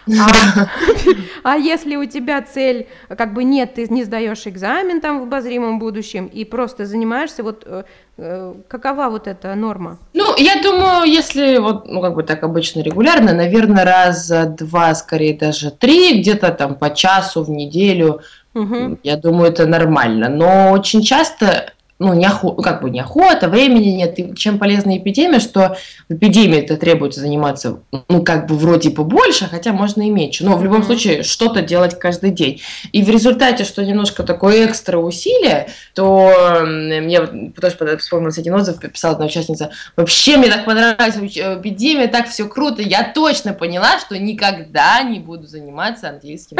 а, 0.07 0.67
а 1.43 1.55
если 1.55 1.95
у 1.95 2.05
тебя 2.05 2.41
цель, 2.41 2.87
как 3.17 3.33
бы 3.33 3.43
нет, 3.43 3.75
ты 3.75 3.87
не 3.89 4.03
сдаешь 4.03 4.47
экзамен 4.47 5.01
там 5.01 5.19
в 5.19 5.23
обозримом 5.23 5.79
будущем 5.79 6.27
и 6.27 6.45
просто 6.45 6.85
занимаешься, 6.85 7.43
вот 7.43 7.63
э, 7.65 7.83
э, 8.17 8.53
какова 8.67 9.09
вот 9.09 9.27
эта 9.27 9.55
норма? 9.55 9.97
Ну, 10.13 10.35
я 10.37 10.61
думаю, 10.61 11.05
если 11.05 11.57
вот, 11.57 11.87
ну, 11.87 12.01
как 12.01 12.15
бы 12.15 12.23
так 12.23 12.43
обычно 12.43 12.81
регулярно, 12.81 13.33
наверное, 13.33 13.85
раз 13.85 14.31
два, 14.57 14.93
скорее 14.95 15.37
даже 15.37 15.71
три, 15.71 16.19
где-то 16.19 16.51
там 16.51 16.75
по 16.75 16.89
часу 16.89 17.43
в 17.43 17.49
неделю, 17.49 18.21
Угу. 18.55 18.99
Я 19.03 19.17
думаю, 19.17 19.51
это 19.51 19.67
нормально. 19.67 20.29
Но 20.29 20.71
очень 20.71 21.03
часто 21.03 21.73
ну, 21.97 22.13
неохота, 22.13 22.61
как 22.61 22.81
бы 22.81 22.89
неохота, 22.89 23.47
времени 23.47 23.89
нет. 23.89 24.19
И 24.19 24.35
чем 24.35 24.59
полезна 24.59 24.97
эпидемия, 24.97 25.39
что 25.39 25.77
в 26.09 26.13
эпидемии 26.13 26.59
это 26.59 26.75
требуется 26.75 27.21
заниматься, 27.21 27.79
ну, 28.09 28.21
как 28.21 28.47
бы 28.47 28.57
вроде 28.57 28.89
побольше, 28.89 29.47
хотя 29.47 29.71
можно 29.71 30.01
и 30.01 30.09
меньше. 30.09 30.43
Но 30.43 30.57
в 30.57 30.63
любом 30.63 30.83
случае 30.83 31.23
что-то 31.23 31.61
делать 31.61 31.97
каждый 31.97 32.31
день. 32.31 32.61
И 32.91 33.01
в 33.01 33.09
результате, 33.09 33.63
что 33.63 33.83
немножко 33.85 34.23
такое 34.23 34.65
экстра 34.67 34.97
усилие, 34.97 35.69
то 35.93 36.63
мне 36.65 37.51
тоже 37.51 37.97
вспомнилась 37.97 38.37
один 38.37 38.55
отзыв, 38.55 38.79
писала 38.79 39.13
одна 39.13 39.27
участница, 39.27 39.71
вообще 39.95 40.35
мне 40.37 40.49
так 40.49 40.65
понравилась 40.65 41.15
эпидемия, 41.15 42.07
так 42.07 42.27
все 42.27 42.45
круто, 42.47 42.81
я 42.81 43.11
точно 43.13 43.53
поняла, 43.53 43.99
что 43.99 44.17
никогда 44.17 45.01
не 45.03 45.19
буду 45.19 45.47
заниматься 45.47 46.09
английским 46.09 46.57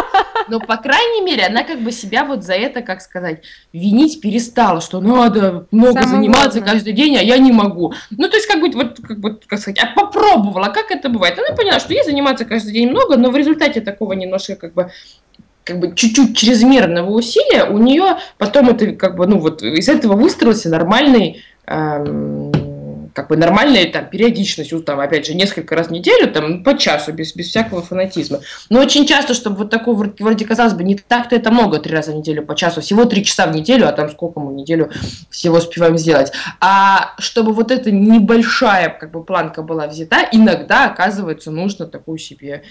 Но, 0.48 0.58
по 0.58 0.76
крайней 0.76 1.22
мере, 1.22 1.46
она 1.46 1.62
как 1.62 1.80
бы 1.80 1.92
себя 1.92 2.24
вот 2.24 2.42
за 2.42 2.54
это, 2.54 2.82
как 2.82 3.00
сказать, 3.00 3.42
винить 3.72 4.20
перестала 4.20 4.71
кричала, 4.72 4.80
что 4.80 5.00
надо 5.00 5.66
много 5.70 6.02
Самое 6.02 6.08
заниматься 6.08 6.58
главное. 6.58 6.74
каждый 6.74 6.92
день, 6.92 7.16
а 7.16 7.22
я 7.22 7.38
не 7.38 7.52
могу. 7.52 7.94
Ну, 8.10 8.28
то 8.28 8.36
есть, 8.36 8.46
как 8.46 8.60
бы, 8.60 8.70
вот, 8.70 8.98
как 9.00 9.18
бы, 9.18 9.38
как 9.46 9.58
сказать, 9.58 9.80
а 9.82 9.86
попробовала, 9.94 10.66
как 10.66 10.90
это 10.90 11.08
бывает. 11.08 11.38
Она 11.38 11.56
поняла, 11.56 11.80
что 11.80 11.92
ей 11.92 12.04
заниматься 12.04 12.44
каждый 12.44 12.72
день 12.72 12.90
много, 12.90 13.16
но 13.16 13.30
в 13.30 13.36
результате 13.36 13.80
такого 13.80 14.12
немножко, 14.14 14.56
как 14.56 14.74
бы, 14.74 14.90
как 15.64 15.78
бы 15.78 15.94
чуть-чуть 15.94 16.36
чрезмерного 16.36 17.10
усилия 17.10 17.66
у 17.66 17.78
нее 17.78 18.16
потом 18.36 18.70
это 18.70 18.92
как 18.96 19.14
бы 19.14 19.28
ну 19.28 19.38
вот 19.38 19.62
из 19.62 19.88
этого 19.88 20.16
выстроился 20.16 20.68
нормальный 20.68 21.44
эм, 21.66 22.50
как 23.12 23.28
бы 23.28 23.36
нормальная 23.36 23.90
там 23.90 24.08
периодичность, 24.08 24.72
там, 24.84 25.00
опять 25.00 25.26
же, 25.26 25.34
несколько 25.34 25.74
раз 25.74 25.88
в 25.88 25.90
неделю, 25.90 26.30
там, 26.32 26.62
по 26.64 26.76
часу, 26.76 27.12
без, 27.12 27.34
без 27.34 27.48
всякого 27.48 27.82
фанатизма. 27.82 28.40
Но 28.70 28.80
очень 28.80 29.06
часто, 29.06 29.34
чтобы 29.34 29.56
вот 29.56 29.70
такого, 29.70 30.12
вроде, 30.18 30.44
казалось 30.44 30.74
бы, 30.74 30.84
не 30.84 30.96
так-то 30.96 31.36
это 31.36 31.50
много, 31.50 31.78
три 31.78 31.94
раза 31.94 32.12
в 32.12 32.14
неделю 32.14 32.44
по 32.44 32.54
часу, 32.54 32.80
всего 32.80 33.04
три 33.04 33.24
часа 33.24 33.46
в 33.46 33.54
неделю, 33.54 33.88
а 33.88 33.92
там 33.92 34.10
сколько 34.10 34.40
мы 34.40 34.52
в 34.52 34.54
неделю 34.54 34.90
всего 35.30 35.58
успеваем 35.58 35.98
сделать. 35.98 36.32
А 36.60 37.14
чтобы 37.18 37.52
вот 37.52 37.70
эта 37.70 37.90
небольшая, 37.90 38.88
как 38.90 39.10
бы, 39.10 39.22
планка 39.22 39.62
была 39.62 39.86
взята, 39.86 40.28
иногда, 40.32 40.86
оказывается, 40.86 41.50
нужно 41.50 41.86
такую 41.86 42.18
себе 42.18 42.62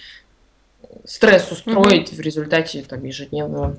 стресс 1.06 1.52
устроить 1.52 2.10
угу. 2.10 2.18
в 2.18 2.20
результате 2.22 2.84
там 2.84 3.04
ежедневного 3.04 3.78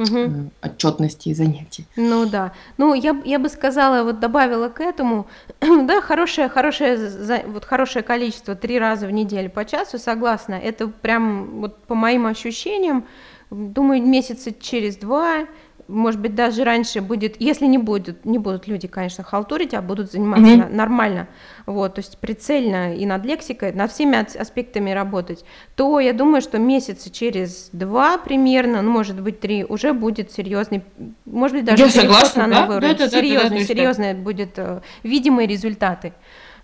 угу. 0.00 0.50
отчетности 0.62 1.28
и 1.28 1.34
занятий. 1.34 1.86
Ну 1.96 2.26
да. 2.26 2.52
Ну, 2.78 2.94
я, 2.94 3.20
я 3.24 3.38
бы 3.38 3.48
сказала, 3.48 4.02
вот 4.02 4.20
добавила 4.20 4.68
к 4.68 4.80
этому, 4.80 5.26
да, 5.60 6.00
хорошее, 6.00 6.48
хорошее, 6.48 7.44
вот 7.46 7.64
хорошее 7.64 8.02
количество, 8.02 8.54
три 8.54 8.78
раза 8.78 9.06
в 9.06 9.10
неделю 9.10 9.50
по 9.50 9.64
часу, 9.64 9.98
согласна, 9.98 10.54
это 10.54 10.88
прям 10.88 11.60
вот 11.60 11.82
по 11.84 11.94
моим 11.94 12.26
ощущениям, 12.26 13.04
думаю, 13.50 14.02
месяца 14.02 14.52
через 14.52 14.96
два 14.96 15.46
может 15.90 16.20
быть, 16.20 16.34
даже 16.34 16.64
раньше 16.64 17.00
будет, 17.00 17.40
если 17.40 17.66
не 17.66 17.78
будет, 17.78 18.24
не 18.24 18.38
будут 18.38 18.66
люди, 18.68 18.88
конечно, 18.88 19.24
халтурить, 19.24 19.74
а 19.74 19.82
будут 19.82 20.12
заниматься 20.12 20.52
mm-hmm. 20.52 20.74
нормально, 20.74 21.28
вот, 21.66 21.94
то 21.94 22.00
есть 22.00 22.18
прицельно 22.18 22.94
и 22.94 23.04
над 23.06 23.24
лексикой, 23.24 23.72
над 23.72 23.90
всеми 23.90 24.16
аспектами 24.40 24.90
работать, 24.92 25.44
то 25.76 26.00
я 26.00 26.12
думаю, 26.12 26.40
что 26.40 26.58
месяца 26.58 27.10
через 27.10 27.70
два 27.72 28.18
примерно, 28.18 28.82
ну, 28.82 28.90
может 28.90 29.20
быть, 29.20 29.40
три, 29.40 29.64
уже 29.64 29.92
будет 29.92 30.30
серьезный, 30.32 30.82
может 31.24 31.56
быть, 31.56 31.64
даже 31.64 31.84
я 31.84 31.90
согласна, 31.90 32.46
на 32.46 32.60
новый 32.60 32.80
да? 32.80 32.86
уровень, 32.86 32.96
да, 32.96 33.04
да, 33.04 33.10
серьезный, 33.10 33.48
да, 33.48 33.56
да, 33.56 33.64
серьезные 33.64 34.14
будет 34.14 34.58
uh, 34.58 34.82
видимые 35.02 35.46
результаты. 35.46 36.12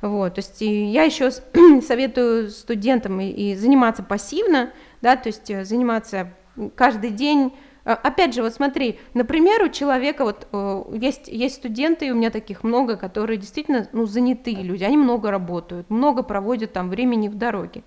Вот, 0.03 0.35
то 0.35 0.41
есть 0.41 0.61
я 0.61 1.03
еще 1.03 1.31
советую 1.87 2.51
студентам 2.51 3.21
и, 3.21 3.29
и 3.29 3.55
заниматься 3.57 4.03
пассивно, 4.03 4.71
да, 5.03 5.17
то 5.17 5.29
есть 5.29 5.51
э, 5.51 5.65
заниматься 5.65 6.29
каждый 6.75 7.11
день 7.11 7.53
опять 7.95 8.35
же, 8.35 8.43
вот 8.43 8.53
смотри, 8.53 8.99
например, 9.15 9.63
у 9.63 9.69
человека 9.69 10.25
вот 10.25 10.49
э, 10.53 10.83
есть, 11.01 11.29
есть 11.29 11.57
студенты, 11.57 12.09
и 12.09 12.11
у 12.11 12.17
меня 12.17 12.31
таких 12.31 12.65
много, 12.65 12.97
которые 12.97 13.39
действительно 13.39 13.89
ну, 13.93 14.07
занятые 14.07 14.57
люди, 14.57 14.83
они 14.83 14.97
много 14.97 15.31
работают, 15.31 15.89
много 15.89 16.23
проводят 16.23 16.73
там 16.73 16.91
времени 16.91 17.29
в 17.29 17.37
дороге. 17.37 17.85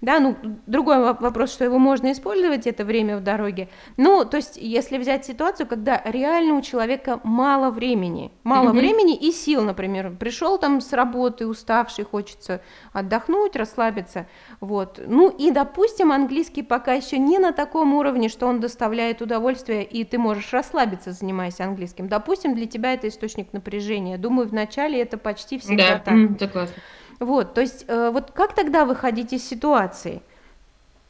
Да, 0.00 0.20
ну, 0.20 0.36
другой 0.66 0.98
вопрос, 1.14 1.52
что 1.52 1.64
его 1.64 1.78
можно 1.78 2.12
использовать, 2.12 2.66
это 2.66 2.84
время 2.84 3.16
в 3.16 3.22
дороге. 3.22 3.68
Ну, 3.96 4.24
то 4.24 4.36
есть, 4.36 4.56
если 4.56 4.98
взять 4.98 5.24
ситуацию, 5.24 5.66
когда 5.66 6.00
реально 6.04 6.54
у 6.54 6.62
человека 6.62 7.20
мало 7.24 7.70
времени, 7.70 8.30
мало 8.42 8.70
mm-hmm. 8.70 8.78
времени 8.78 9.16
и 9.16 9.32
сил, 9.32 9.64
например, 9.64 10.14
пришел 10.18 10.58
там 10.58 10.80
с 10.80 10.92
работы 10.92 11.46
уставший, 11.46 12.04
хочется 12.04 12.60
отдохнуть, 12.92 13.56
расслабиться, 13.56 14.26
вот. 14.60 15.00
Ну, 15.06 15.30
и, 15.30 15.50
допустим, 15.50 16.12
английский 16.12 16.62
пока 16.62 16.92
еще 16.92 17.18
не 17.18 17.38
на 17.38 17.52
таком 17.52 17.94
уровне, 17.94 18.28
что 18.28 18.46
он 18.46 18.60
доставляет 18.60 19.22
удовольствие, 19.22 19.84
и 19.84 20.04
ты 20.04 20.18
можешь 20.18 20.52
расслабиться, 20.52 21.12
занимаясь 21.12 21.60
английским. 21.60 22.08
Допустим, 22.08 22.54
для 22.54 22.66
тебя 22.66 22.94
это 22.94 23.08
источник 23.08 23.52
напряжения. 23.52 24.18
Думаю, 24.18 24.48
вначале 24.48 25.00
это 25.00 25.18
почти 25.18 25.58
всегда 25.58 25.94
да, 25.94 25.98
так. 25.98 26.14
Mm, 26.14 26.38
согласна. 26.38 26.74
Вот, 27.20 27.54
то 27.54 27.60
есть, 27.60 27.84
э, 27.88 28.10
вот 28.12 28.30
как 28.32 28.54
тогда 28.54 28.84
выходить 28.84 29.32
из 29.32 29.46
ситуации? 29.46 30.22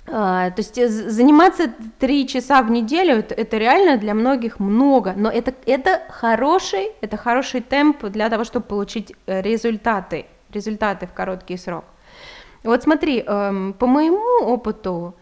А, 0.06 0.50
то 0.50 0.60
есть 0.60 0.76
э, 0.76 0.88
заниматься 0.88 1.72
три 1.98 2.28
часа 2.28 2.62
в 2.62 2.70
неделю 2.70 3.16
это, 3.16 3.34
это 3.34 3.56
реально 3.56 3.96
для 3.96 4.12
многих 4.14 4.60
много, 4.60 5.14
но 5.16 5.30
это, 5.30 5.54
это 5.64 6.02
хороший, 6.10 6.92
это 7.00 7.16
хороший 7.16 7.62
темп 7.62 8.04
для 8.04 8.28
того, 8.28 8.44
чтобы 8.44 8.66
получить 8.66 9.14
э, 9.26 9.40
результаты, 9.40 10.26
результаты 10.50 11.06
в 11.06 11.12
короткий 11.12 11.56
срок. 11.56 11.84
Вот 12.64 12.82
смотри, 12.82 13.22
эм, 13.26 13.74
по 13.74 13.86
моему 13.86 14.46
опыту, 14.46 15.14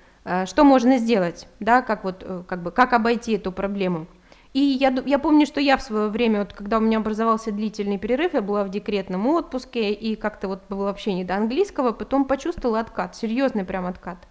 что 0.45 0.62
можно 0.62 0.99
сделать, 0.99 1.49
да, 1.59 1.83
как 1.83 2.05
вот, 2.05 2.25
как 2.47 2.62
бы, 2.62 2.71
как 2.71 2.92
обойти 2.92 3.33
эту 3.33 3.51
проблему? 3.51 4.07
И 4.55 4.61
я, 4.61 4.91
я 5.07 5.19
помню, 5.19 5.47
что 5.47 5.61
я 5.61 5.79
в 5.79 5.83
свое 5.83 6.09
время, 6.09 6.41
вот, 6.41 6.53
когда 6.53 6.77
у 6.77 6.81
меня 6.81 6.99
образовался 6.99 7.53
длительный 7.53 7.99
перерыв, 7.99 8.35
я 8.35 8.43
была 8.43 8.65
в 8.65 8.69
декретном 8.71 9.27
отпуске, 9.27 9.93
и 9.93 10.15
как-то 10.15 10.49
вот 10.49 10.65
было 10.69 10.85
вообще 10.85 11.15
не 11.15 11.25
до 11.25 11.37
английского, 11.37 11.93
потом 11.93 12.27
почувствовала 12.27 12.81
откат, 12.81 13.17
серьезный 13.17 13.65
прям 13.65 13.87
откат. 13.87 14.29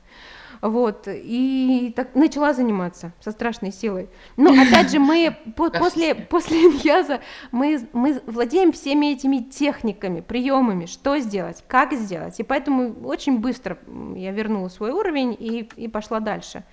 Вот, 0.62 1.08
и 1.08 1.92
так 1.96 2.14
начала 2.14 2.54
заниматься 2.54 3.14
со 3.20 3.32
страшной 3.32 3.72
силой. 3.72 4.10
Но 4.38 4.52
опять 4.52 4.92
же, 4.92 5.00
мы 5.00 5.36
по, 5.56 5.72
после, 5.72 6.14
после 6.14 6.58
иньяза 6.66 7.22
мы, 7.52 7.80
мы 7.94 8.22
владеем 8.28 8.72
всеми 8.72 9.14
этими 9.14 9.38
техниками, 9.38 10.22
приемами, 10.22 10.86
что 10.86 11.18
сделать, 11.18 11.64
как 11.68 11.94
сделать. 11.94 12.40
И 12.40 12.44
поэтому 12.44 12.94
очень 13.08 13.40
быстро 13.40 13.80
я 14.16 14.32
вернула 14.32 14.68
свой 14.68 14.92
уровень 14.92 15.36
и, 15.38 15.70
и 15.76 15.88
пошла 15.88 16.20
дальше. 16.20 16.64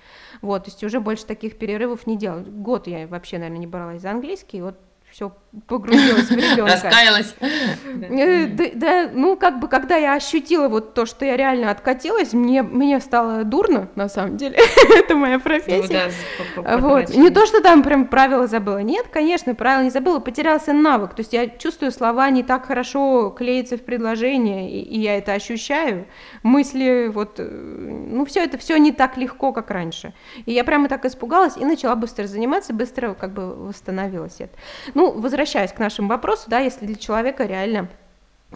Вот, 0.42 0.64
то 0.64 0.70
есть 0.70 0.84
уже 0.84 1.00
больше 1.00 1.24
таких 1.24 1.58
перерывов 1.58 2.06
не 2.06 2.18
делала. 2.18 2.40
Год 2.40 2.86
я 2.86 3.06
вообще, 3.06 3.38
наверное, 3.38 3.60
не 3.60 3.66
бралась 3.66 4.02
за 4.02 4.10
английский, 4.10 4.60
вот 4.60 4.78
все 5.10 5.32
погрузилась 5.66 6.28
в 6.28 6.36
ребенка. 6.36 6.72
Раскаялась. 6.72 7.34
Э, 7.40 8.46
да, 8.46 8.64
да, 8.74 9.10
ну 9.12 9.36
как 9.36 9.60
бы, 9.60 9.68
когда 9.68 9.96
я 9.96 10.14
ощутила 10.14 10.68
вот 10.68 10.94
то, 10.94 11.06
что 11.06 11.24
я 11.24 11.36
реально 11.36 11.70
откатилась, 11.70 12.32
мне, 12.32 12.62
мне 12.62 13.00
стало 13.00 13.44
дурно, 13.44 13.88
на 13.96 14.08
самом 14.08 14.36
деле, 14.36 14.58
это 14.94 15.16
моя 15.16 15.38
профессия. 15.38 16.10
Ну, 16.56 16.62
да, 16.62 16.78
вот. 16.78 17.14
Не 17.14 17.30
то, 17.30 17.46
что 17.46 17.62
там 17.62 17.82
прям 17.82 18.06
правила 18.06 18.46
забыла, 18.46 18.78
нет, 18.78 19.06
конечно, 19.10 19.54
правила 19.54 19.82
не 19.84 19.90
забыла, 19.90 20.20
потерялся 20.20 20.72
навык, 20.72 21.14
то 21.14 21.20
есть 21.20 21.32
я 21.32 21.48
чувствую, 21.48 21.92
слова 21.92 22.28
не 22.30 22.42
так 22.42 22.66
хорошо 22.66 23.30
клеятся 23.30 23.76
в 23.76 23.84
предложение, 23.84 24.70
и, 24.70 24.82
и 24.82 25.00
я 25.00 25.16
это 25.16 25.32
ощущаю, 25.32 26.06
мысли, 26.42 27.10
вот, 27.12 27.36
э, 27.38 27.44
ну 27.44 28.24
все 28.26 28.44
это 28.44 28.58
все 28.58 28.76
не 28.76 28.92
так 28.92 29.16
легко, 29.16 29.52
как 29.52 29.70
раньше. 29.70 30.12
И 30.44 30.52
я 30.52 30.64
прямо 30.64 30.88
так 30.88 31.04
испугалась 31.04 31.56
и 31.56 31.64
начала 31.64 31.94
быстро 31.94 32.26
заниматься, 32.26 32.72
быстро 32.72 33.14
как 33.14 33.32
бы 33.32 33.54
восстановилась 33.54 34.36
это. 34.40 34.52
Ну, 34.98 35.12
возвращаясь 35.12 35.72
к 35.72 35.78
нашему 35.78 36.08
вопросу, 36.08 36.50
да, 36.50 36.58
если 36.58 36.84
для 36.84 36.96
человека 36.96 37.44
реально 37.44 37.86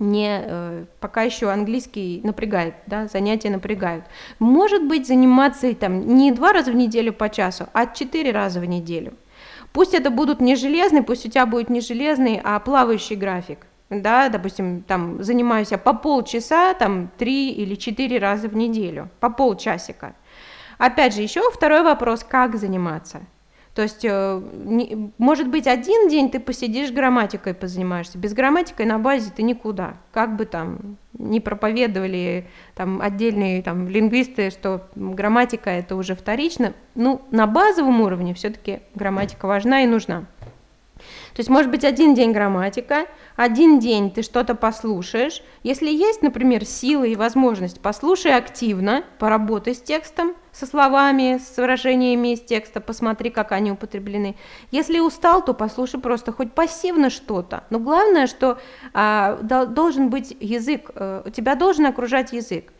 не 0.01 0.41
э, 0.43 0.85
пока 0.99 1.23
еще 1.23 1.49
английский 1.49 2.21
напрягает, 2.25 2.75
да, 2.89 3.07
занятия 3.07 3.49
напрягают. 3.49 4.05
Может 4.41 4.89
быть, 4.89 5.07
заниматься 5.07 5.73
там 5.77 6.17
не 6.17 6.33
два 6.33 6.53
раза 6.53 6.73
в 6.73 6.75
неделю 6.75 7.13
по 7.13 7.29
часу, 7.29 7.69
а 7.73 7.87
четыре 7.87 8.33
раза 8.33 8.59
в 8.59 8.65
неделю. 8.65 9.15
Пусть 9.73 9.95
это 9.95 10.11
будут 10.11 10.41
не 10.41 10.57
железные, 10.57 11.05
пусть 11.05 11.25
у 11.27 11.31
тебя 11.31 11.47
будет 11.47 11.71
не 11.71 11.81
железный, 11.81 12.41
а 12.43 12.59
плавающий 12.59 13.15
график. 13.15 13.65
Да, 13.89 14.29
допустим, 14.29 14.83
там 14.83 15.23
занимаюсь 15.23 15.71
я 15.71 15.79
по 15.79 15.93
полчаса, 15.93 16.75
там 16.75 17.09
три 17.19 17.53
или 17.53 17.77
четыре 17.77 18.19
раза 18.19 18.49
в 18.49 18.57
неделю, 18.57 19.11
по 19.21 19.31
полчасика. 19.31 20.17
Опять 20.79 21.15
же, 21.15 21.23
еще 21.23 21.49
второй 21.53 21.85
вопрос, 21.85 22.25
как 22.29 22.57
заниматься. 22.57 23.21
То 23.75 23.83
есть, 23.83 24.05
э, 24.05 24.43
может 25.17 25.49
быть, 25.49 25.67
один 25.67 26.09
день 26.09 26.31
ты 26.31 26.41
посидишь 26.41 26.93
грамматикой 26.93 27.55
позанимаешься, 27.55 28.19
без 28.19 28.35
грамматикой 28.35 28.85
на 28.85 28.99
базе 28.99 29.31
ты 29.35 29.43
никуда. 29.43 29.95
Как 30.13 30.37
бы 30.37 30.45
там 30.45 30.99
не 31.15 31.41
проповедовали 31.41 32.47
там 32.75 33.01
отдельные 33.01 33.63
там 33.63 33.89
лингвисты, 33.89 34.51
что 34.51 34.89
грамматика 34.95 35.71
это 35.71 35.97
уже 35.97 36.15
вторично, 36.15 36.75
ну, 36.95 37.23
на 37.31 37.47
базовом 37.47 38.03
уровне 38.03 38.35
все-таки 38.35 38.81
грамматика 38.95 39.47
важна 39.47 39.83
и 39.83 39.87
нужна. 39.87 40.27
То 41.35 41.41
есть, 41.41 41.49
может 41.49 41.71
быть, 41.71 41.85
один 41.85 42.15
день 42.15 42.33
грамматика, 42.33 43.07
один 43.37 43.79
день 43.79 44.11
ты 44.11 44.23
что-то 44.23 44.55
послушаешь. 44.55 45.43
Если 45.63 45.89
есть, 45.89 46.23
например, 46.23 46.65
сила 46.67 47.05
и 47.05 47.17
возможность, 47.17 47.81
послушай 47.81 48.37
активно, 48.37 49.05
поработай 49.19 49.75
с 49.75 49.81
текстом, 49.81 50.35
со 50.53 50.67
словами, 50.67 51.39
с 51.39 51.57
выражениями 51.57 52.35
из 52.35 52.41
текста, 52.41 52.81
посмотри, 52.81 53.31
как 53.31 53.53
они 53.53 53.73
употреблены. 53.73 54.37
Если 54.71 54.99
устал, 54.99 55.43
то 55.43 55.55
послушай 55.55 55.99
просто 55.99 56.33
хоть 56.33 56.53
пассивно 56.53 57.09
что-то. 57.09 57.65
Но 57.71 57.79
главное, 57.79 58.27
что 58.27 58.59
а, 58.93 59.37
должен 59.37 60.11
быть 60.11 60.37
язык, 60.39 60.91
а, 60.95 61.31
тебя 61.31 61.55
должен 61.55 61.87
окружать 61.87 62.33
язык. 62.33 62.73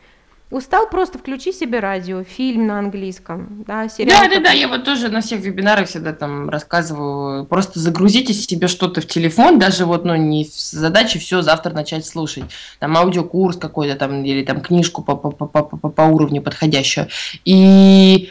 Устал, 0.53 0.87
просто 0.87 1.17
включи 1.17 1.51
себе 1.51 1.81
радио, 1.81 2.25
фильм 2.25 2.67
на 2.67 2.79
английском, 2.79 3.65
да, 3.67 3.89
сериал. 3.89 4.21
Да, 4.25 4.29
да, 4.29 4.41
да, 4.41 4.51
я 4.51 4.69
вот 4.69 4.85
тоже 4.85 5.09
на 5.09 5.23
всех 5.23 5.41
вебинарах 5.41 5.89
всегда 5.89 6.13
там 6.13 6.51
рассказываю, 6.51 7.47
просто 7.47 7.81
загрузите 7.81 8.35
себе 8.35 8.69
что-то 8.69 9.01
в 9.01 9.07
телефон, 9.07 9.59
даже 9.59 9.87
вот, 9.87 10.05
ну, 10.05 10.15
не 10.15 10.47
задача 10.53 11.19
все 11.19 11.41
завтра 11.41 11.73
начать 11.73 12.05
слушать, 12.05 12.45
там 12.81 12.99
аудиокурс 12.99 13.57
какой-то 13.57 13.97
там, 13.97 14.23
или 14.25 14.45
там 14.45 14.61
книжку 14.61 15.03
по, 15.03 15.17
по, 15.17 15.31
по, 15.31 15.47
по, 15.47 15.89
по 15.89 16.03
уровню 16.03 16.43
подходящую, 16.43 17.09
и 17.47 18.29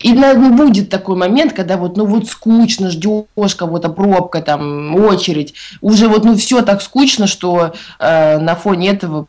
и 0.00 0.12
ну, 0.12 0.54
будет 0.54 0.90
такой 0.90 1.16
момент, 1.16 1.54
когда 1.54 1.78
вот, 1.78 1.96
ну 1.96 2.04
вот 2.04 2.28
скучно, 2.28 2.90
ждешь 2.90 3.54
кого-то, 3.56 3.88
пробка, 3.88 4.42
там, 4.42 4.94
очередь. 4.96 5.54
Уже 5.80 6.08
вот, 6.08 6.26
ну 6.26 6.36
все 6.36 6.60
так 6.60 6.82
скучно, 6.82 7.26
что 7.26 7.72
э, 7.98 8.38
на 8.38 8.54
фоне 8.54 8.90
этого 8.90 9.28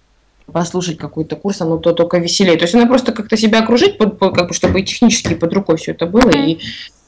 послушать 0.51 0.97
какой-то 0.97 1.35
курс, 1.35 1.61
оно 1.61 1.77
то 1.77 1.93
только 1.93 2.17
веселее. 2.17 2.57
То 2.57 2.63
есть 2.63 2.75
она 2.75 2.85
просто 2.85 3.11
как-то 3.11 3.37
себя 3.37 3.59
окружить, 3.59 3.97
под, 3.97 4.19
под, 4.19 4.35
как 4.35 4.47
бы, 4.49 4.53
чтобы 4.53 4.81
технически 4.81 5.33
под 5.33 5.53
рукой 5.53 5.77
все 5.77 5.91
это 5.91 6.05
было, 6.05 6.29
и 6.29 6.59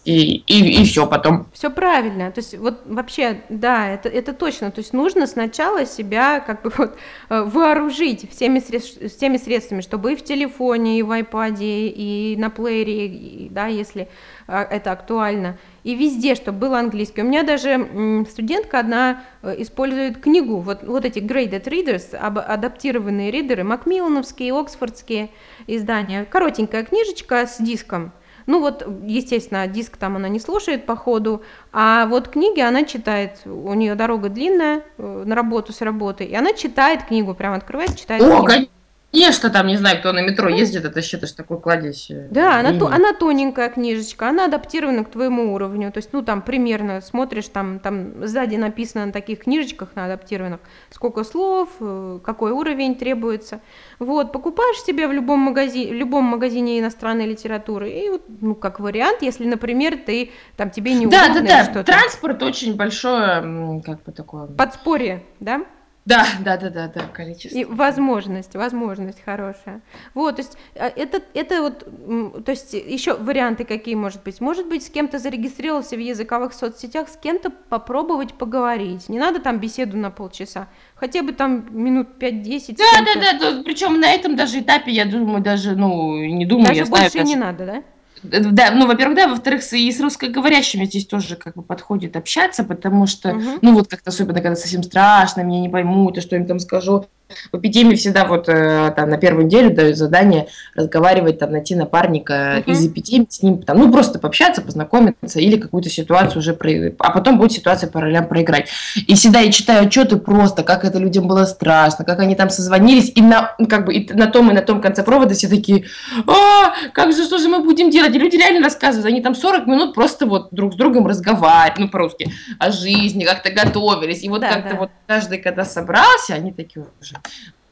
и, 0.08 0.38
и, 0.48 0.82
и 0.82 0.86
все 0.86 1.06
потом. 1.06 1.48
Все 1.52 1.70
правильно. 1.70 2.32
То 2.32 2.40
есть 2.40 2.58
вот 2.58 2.82
вообще, 2.86 3.42
да, 3.50 3.90
это, 3.90 4.08
это 4.08 4.32
точно. 4.32 4.72
То 4.72 4.80
есть 4.80 4.94
нужно 4.94 5.28
сначала 5.28 5.86
себя 5.86 6.40
как 6.40 6.62
бы 6.62 6.72
вот 6.78 6.98
э, 7.30 7.42
вооружить 7.42 8.32
всеми, 8.32 8.60
средств, 8.60 9.02
всеми 9.14 9.36
средствами, 9.36 9.82
чтобы 9.82 10.14
и 10.14 10.16
в 10.16 10.24
телефоне, 10.24 11.00
и 11.00 11.04
в 11.04 11.12
iPad, 11.12 11.58
и 11.60 12.36
на 12.40 12.50
плеере, 12.50 13.08
и, 13.08 13.50
да, 13.50 13.68
если 13.68 14.08
а, 14.48 14.64
это 14.64 14.94
актуально, 14.94 15.58
и 15.84 15.94
везде, 15.94 16.36
чтобы 16.36 16.60
был 16.60 16.76
английский. 16.76 17.22
У 17.22 17.26
меня 17.26 17.44
даже 17.44 18.26
студентка 18.32 18.80
одна 18.80 19.24
э, 19.42 19.56
использует 19.58 20.22
книгу, 20.22 20.60
вот, 20.60 20.84
вот 20.84 21.04
эти 21.04 21.20
graded 21.20 21.66
readers, 21.66 22.16
адаптированные 22.16 23.30
ридеры, 23.30 23.66
макмиллановские, 23.66 24.58
оксфордские 24.58 25.32
издания. 25.68 26.24
Коротенькая 26.24 26.86
книжечка 26.86 27.46
с 27.46 27.58
диском. 27.58 28.14
Ну 28.48 28.62
вот, 28.62 28.88
естественно, 29.04 29.68
диск 29.68 29.98
там 29.98 30.16
она 30.16 30.30
не 30.30 30.40
слушает 30.40 30.86
по 30.86 30.96
ходу, 30.96 31.44
а 31.74 32.06
вот 32.08 32.30
книги 32.30 32.62
она 32.62 32.86
читает. 32.86 33.42
У 33.46 33.74
нее 33.74 33.96
дорога 33.96 34.30
длинная 34.30 34.84
э, 34.98 35.24
на 35.26 35.36
работу 35.36 35.74
с 35.74 35.82
работы, 35.82 36.24
и 36.24 36.34
она 36.34 36.54
читает 36.54 37.04
книгу, 37.04 37.36
прям 37.36 37.54
открывает, 37.54 37.98
читает 37.98 38.24
О, 38.24 38.44
книгу. 38.46 38.72
Конечно, 39.14 39.50
там, 39.50 39.68
не 39.68 39.78
знаю, 39.78 40.00
кто 40.00 40.12
на 40.12 40.22
метро 40.22 40.50
ездит, 40.50 40.84
это 40.84 41.02
считаешь 41.02 41.32
такой 41.32 41.62
кладезь. 41.62 42.12
Э, 42.12 42.28
да, 42.30 42.60
она, 42.60 42.78
то, 42.78 42.88
она 42.88 43.14
тоненькая 43.14 43.70
книжечка, 43.70 44.28
она 44.28 44.46
адаптирована 44.46 45.06
к 45.06 45.10
твоему 45.10 45.54
уровню. 45.54 45.92
То 45.94 46.00
есть, 46.00 46.10
ну, 46.12 46.22
там 46.22 46.42
примерно 46.42 47.00
смотришь, 47.00 47.48
там, 47.48 47.80
там 47.80 48.28
сзади 48.28 48.58
написано 48.58 49.06
на 49.06 49.12
таких 49.14 49.40
книжечках 49.40 49.96
на 49.96 50.06
адаптированных, 50.06 50.60
сколько 50.90 51.24
слов, 51.24 51.70
э, 51.80 52.20
какой 52.22 52.52
уровень 52.52 52.96
требуется. 52.96 53.62
Вот, 54.00 54.34
покупаешь 54.34 54.82
себе 54.84 55.08
в 55.08 55.14
любом 55.14 55.40
магазине, 55.40 55.92
в 55.94 55.96
любом 55.96 56.26
магазине 56.26 56.80
иностранной 56.80 57.28
литературы, 57.28 57.90
и 57.90 58.10
вот, 58.10 58.24
ну, 58.42 58.56
как 58.56 58.82
вариант, 58.82 59.22
если, 59.22 59.46
например, 59.46 59.98
ты, 60.06 60.32
там, 60.58 60.70
тебе 60.70 60.94
не 60.94 61.08
Да, 61.08 61.30
да, 61.34 61.40
да, 61.40 61.64
что-то. 61.64 61.86
транспорт 61.86 62.44
очень 62.44 62.76
большое, 62.76 63.82
как 63.86 64.04
бы 64.04 64.12
такое... 64.12 64.48
Подспорье, 64.48 65.24
да? 65.40 65.66
Да, 66.08 66.26
да, 66.40 66.56
да, 66.56 66.70
да, 66.70 66.88
да, 66.88 67.02
количество. 67.08 67.58
И 67.58 67.66
возможность, 67.66 68.56
возможность 68.56 69.22
хорошая. 69.26 69.82
Вот, 70.14 70.38
то 70.38 70.42
есть 70.42 70.58
а, 70.76 70.88
это, 70.88 71.22
это 71.34 71.62
вот, 71.62 72.46
то 72.46 72.52
есть 72.52 72.74
еще 72.74 73.16
варианты 73.16 73.66
какие 73.66 73.96
может 73.96 74.24
быть? 74.24 74.40
Может 74.40 74.70
быть, 74.70 74.86
с 74.86 74.90
кем-то 74.90 75.20
зарегистрировался 75.20 75.98
в 75.98 76.00
языковых 76.00 76.54
соцсетях, 76.54 77.10
с 77.10 77.18
кем-то 77.18 77.50
попробовать 77.50 78.36
поговорить. 78.36 79.10
Не 79.10 79.20
надо 79.20 79.42
там 79.42 79.60
беседу 79.60 79.98
на 79.98 80.10
полчаса, 80.10 80.70
хотя 80.96 81.24
бы 81.24 81.34
там 81.34 81.68
минут 81.72 82.08
5-10. 82.18 82.78
Да, 82.78 83.02
да, 83.02 83.20
да, 83.20 83.40
да, 83.40 83.64
причем 83.66 84.00
на 84.00 84.10
этом 84.10 84.38
даже 84.38 84.62
этапе, 84.62 84.92
я 84.92 85.04
думаю, 85.04 85.44
даже, 85.44 85.76
ну, 85.76 86.24
не 86.24 86.46
думаю, 86.46 86.68
даже 86.68 86.80
я 86.80 86.86
больше 86.86 87.10
знаю. 87.10 87.26
Даже... 87.26 87.28
не 87.28 87.36
надо, 87.36 87.66
да? 87.66 87.84
Да, 88.24 88.72
ну, 88.72 88.88
во-первых, 88.88 89.16
да, 89.16 89.28
во-вторых, 89.28 89.62
и 89.74 89.92
с 89.92 90.00
русскоговорящими 90.00 90.86
здесь 90.86 91.06
тоже 91.06 91.36
как 91.36 91.56
бы 91.56 91.62
подходит 91.62 92.16
общаться, 92.16 92.64
потому 92.64 93.08
что, 93.08 93.30
угу. 93.30 93.60
ну, 93.62 93.74
вот 93.74 93.88
как-то 93.88 94.10
особенно, 94.10 94.42
когда 94.42 94.56
совсем 94.56 94.84
страшно, 94.84 95.42
меня 95.42 95.62
не 95.62 95.70
поймут, 95.70 96.18
и 96.18 96.22
что 96.22 96.36
им 96.36 96.46
там 96.46 96.60
скажу, 96.60 97.06
в 97.52 97.58
эпидемии 97.58 97.96
всегда 97.96 98.26
вот 98.26 98.48
э, 98.48 98.94
там 98.96 99.10
на 99.10 99.18
первую 99.18 99.46
неделю 99.46 99.74
дают 99.74 99.98
задание 99.98 100.48
разговаривать, 100.76 101.40
там 101.40 101.52
найти 101.52 101.76
напарника 101.76 102.64
uh-huh. 102.66 102.72
из 102.72 102.86
эпидемии, 102.86 103.28
с 103.30 103.42
ним 103.42 103.62
там, 103.64 103.80
ну 103.80 103.92
просто 103.92 104.20
пообщаться, 104.20 104.62
познакомиться 104.62 105.40
или 105.40 105.58
какую-то 105.58 105.90
ситуацию 105.90 106.40
уже, 106.40 106.54
про... 106.54 106.70
а 107.00 107.12
потом 107.12 107.38
будет 107.38 107.52
ситуация 107.52 107.90
по 107.90 108.02
ролям 108.02 108.28
проиграть. 108.28 108.70
И 108.96 109.16
всегда 109.16 109.40
я 109.40 109.52
читаю 109.52 109.88
отчеты 109.88 110.18
просто, 110.18 110.64
как 110.64 110.86
это 110.86 111.00
людям 111.00 111.28
было 111.28 111.46
страшно, 111.46 112.06
как 112.06 112.20
они 112.20 112.36
там 112.36 112.50
созвонились, 112.50 113.12
и 113.14 113.22
на, 113.22 113.56
как 113.70 113.86
бы, 113.86 113.94
и 113.94 114.14
на 114.14 114.28
том 114.28 114.52
и 114.52 114.54
на 114.54 114.62
том 114.62 114.82
конце 114.82 115.04
провода 115.04 115.34
все 115.34 115.48
такие, 115.48 115.86
а, 116.28 116.74
как 116.94 117.14
же, 117.14 117.24
что 117.24 117.38
же 117.38 117.50
мы 117.50 117.60
будем 117.60 117.90
делать? 117.90 118.16
И 118.16 118.20
люди 118.20 118.38
реально 118.38 118.64
рассказывают, 118.64 119.06
они 119.06 119.22
там 119.22 119.36
40 119.36 119.68
минут 119.68 119.94
просто 119.94 120.26
вот 120.26 120.50
друг 120.52 120.74
с 120.74 120.76
другом 120.78 121.08
разговаривают, 121.08 121.78
ну 121.78 121.90
по-русски, 121.90 122.32
о 122.60 122.72
жизни, 122.72 123.26
как-то 123.26 123.52
готовились, 123.52 124.24
и 124.24 124.30
вот 124.30 124.42
да, 124.42 124.54
как-то 124.54 124.70
да. 124.72 124.76
вот 124.78 124.90
каждый, 125.08 125.40
когда 125.40 125.66
собрался, 125.66 126.34
они 126.34 126.52
такие 126.52 126.86
уже, 127.02 127.17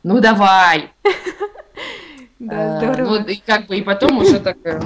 ну 0.03 0.19
давай. 0.19 0.91
Да, 2.37 2.75
э, 2.75 2.93
здорово. 2.93 3.19
Ну, 3.19 3.27
и 3.27 3.37
как 3.37 3.67
бы, 3.67 3.77
и 3.77 3.81
потом 3.81 4.17
уже 4.17 4.39
так... 4.39 4.57
Э, 4.65 4.79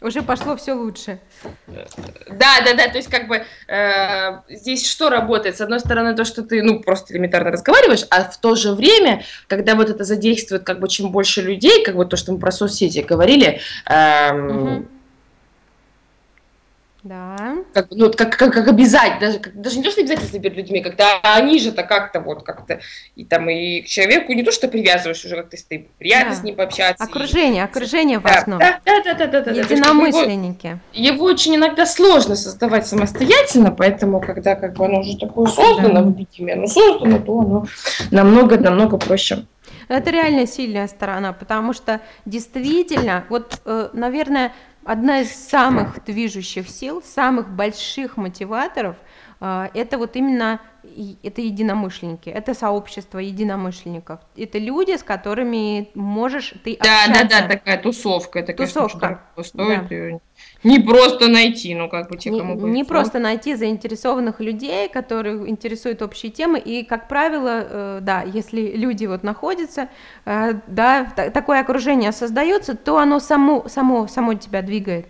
уже 0.00 0.22
пошло 0.22 0.56
все 0.56 0.72
лучше. 0.72 1.20
Да, 1.66 2.60
да, 2.64 2.74
да, 2.74 2.88
то 2.88 2.96
есть 2.96 3.08
как 3.08 3.28
бы 3.28 3.44
э, 3.68 4.40
здесь 4.48 4.88
что 4.88 5.10
работает? 5.10 5.56
С 5.56 5.60
одной 5.60 5.80
стороны 5.80 6.14
то, 6.14 6.24
что 6.24 6.42
ты, 6.42 6.62
ну, 6.62 6.80
просто 6.80 7.12
элементарно 7.14 7.50
разговариваешь, 7.50 8.04
а 8.10 8.24
в 8.24 8.36
то 8.38 8.54
же 8.54 8.72
время, 8.72 9.24
когда 9.48 9.74
вот 9.74 9.90
это 9.90 10.04
задействует 10.04 10.64
как 10.64 10.80
бы 10.80 10.88
чем 10.88 11.10
больше 11.12 11.42
людей, 11.42 11.84
как 11.84 11.94
вот 11.94 12.10
то, 12.10 12.16
что 12.16 12.32
мы 12.32 12.38
про 12.38 12.50
соцсети 12.50 13.00
говорили, 13.00 13.60
э, 13.86 14.32
угу 14.32 14.86
да. 17.02 17.56
Как, 17.74 17.88
ну, 17.90 18.10
как, 18.12 18.36
как, 18.36 18.52
как 18.52 18.68
обязательно, 18.68 19.20
даже, 19.20 19.38
как, 19.40 19.60
даже 19.60 19.78
не 19.78 19.82
то, 19.82 19.90
что 19.90 20.02
обязательно 20.02 20.40
перед 20.40 20.56
людьми, 20.56 20.80
когда 20.82 21.20
они 21.22 21.58
же-то 21.58 21.82
как-то 21.82 22.20
вот 22.20 22.44
как-то, 22.44 22.80
и 23.16 23.24
там 23.24 23.50
и 23.50 23.80
к 23.82 23.86
человеку 23.86 24.32
не 24.32 24.42
то, 24.44 24.52
что 24.52 24.68
привязываешь 24.68 25.24
уже 25.24 25.36
как-то, 25.36 25.56
ты 25.68 25.88
приятно 25.98 26.30
да. 26.30 26.36
с 26.36 26.42
ним 26.44 26.54
пообщаться. 26.54 27.02
Окружение, 27.02 27.62
и, 27.62 27.64
окружение 27.64 28.18
важно. 28.20 28.58
Да, 28.58 28.80
да, 28.84 29.02
да, 29.02 29.14
да, 29.14 29.26
да, 29.26 29.40
да. 29.40 29.50
Единомышленники. 29.50 30.78
Его, 30.92 31.14
его 31.14 31.24
очень 31.26 31.56
иногда 31.56 31.86
сложно 31.86 32.36
создавать 32.36 32.86
самостоятельно, 32.86 33.72
поэтому, 33.72 34.20
когда 34.20 34.54
как 34.54 34.74
бы 34.74 34.84
оно 34.84 35.00
уже 35.00 35.18
такое 35.18 35.46
создано 35.46 35.94
да. 35.94 36.02
в 36.02 36.16
виде, 36.16 36.52
оно 36.52 36.66
создано, 36.66 37.18
то 37.18 37.40
оно 37.40 37.66
намного, 38.10 38.58
намного 38.58 38.98
проще. 38.98 39.44
Это 39.88 40.10
реально 40.10 40.46
сильная 40.46 40.86
сторона, 40.86 41.32
потому 41.32 41.72
что 41.72 42.00
действительно, 42.24 43.24
вот, 43.28 43.60
э, 43.64 43.90
наверное, 43.92 44.52
одна 44.84 45.20
из 45.20 45.32
самых 45.32 46.04
движущих 46.04 46.68
сил, 46.68 47.02
самых 47.02 47.48
больших 47.48 48.16
мотиваторов 48.16 48.96
а, 49.40 49.70
это 49.74 49.98
вот 49.98 50.16
именно 50.16 50.60
это 51.22 51.40
единомышленники, 51.40 52.28
это 52.28 52.54
сообщество 52.54 53.18
единомышленников, 53.18 54.20
это 54.36 54.58
люди, 54.58 54.96
с 54.96 55.02
которыми 55.02 55.90
можешь 55.94 56.54
ты 56.64 56.76
да, 56.80 57.04
общаться. 57.04 57.22
Да, 57.22 57.28
да, 57.28 57.40
да, 57.42 57.48
такая 57.48 57.78
тусовка, 57.82 58.40
это, 58.40 58.52
тусовка. 58.52 59.20
конечно, 59.34 59.44
стоит 59.44 59.88
да. 59.88 60.18
Не 60.64 60.78
просто 60.78 61.28
найти, 61.28 61.74
ну 61.74 61.88
как 61.88 62.08
бы 62.08 62.16
те, 62.16 62.30
кому 62.30 62.54
Не, 62.54 62.70
не 62.70 62.84
просто 62.84 63.18
найти 63.18 63.54
заинтересованных 63.54 64.40
людей, 64.40 64.88
которые 64.88 65.48
интересуют 65.48 66.02
общие 66.02 66.30
темы, 66.30 66.58
и, 66.58 66.84
как 66.84 67.08
правило, 67.08 67.66
э, 67.68 67.98
да, 68.02 68.22
если 68.22 68.76
люди 68.76 69.06
вот 69.06 69.24
находятся, 69.24 69.88
э, 70.24 70.54
да, 70.66 71.04
такое 71.34 71.60
окружение 71.60 72.12
создается, 72.12 72.76
то 72.76 72.98
оно 72.98 73.18
само, 73.18 73.68
само, 73.68 74.06
само 74.06 74.34
тебя 74.34 74.62
двигает. 74.62 75.06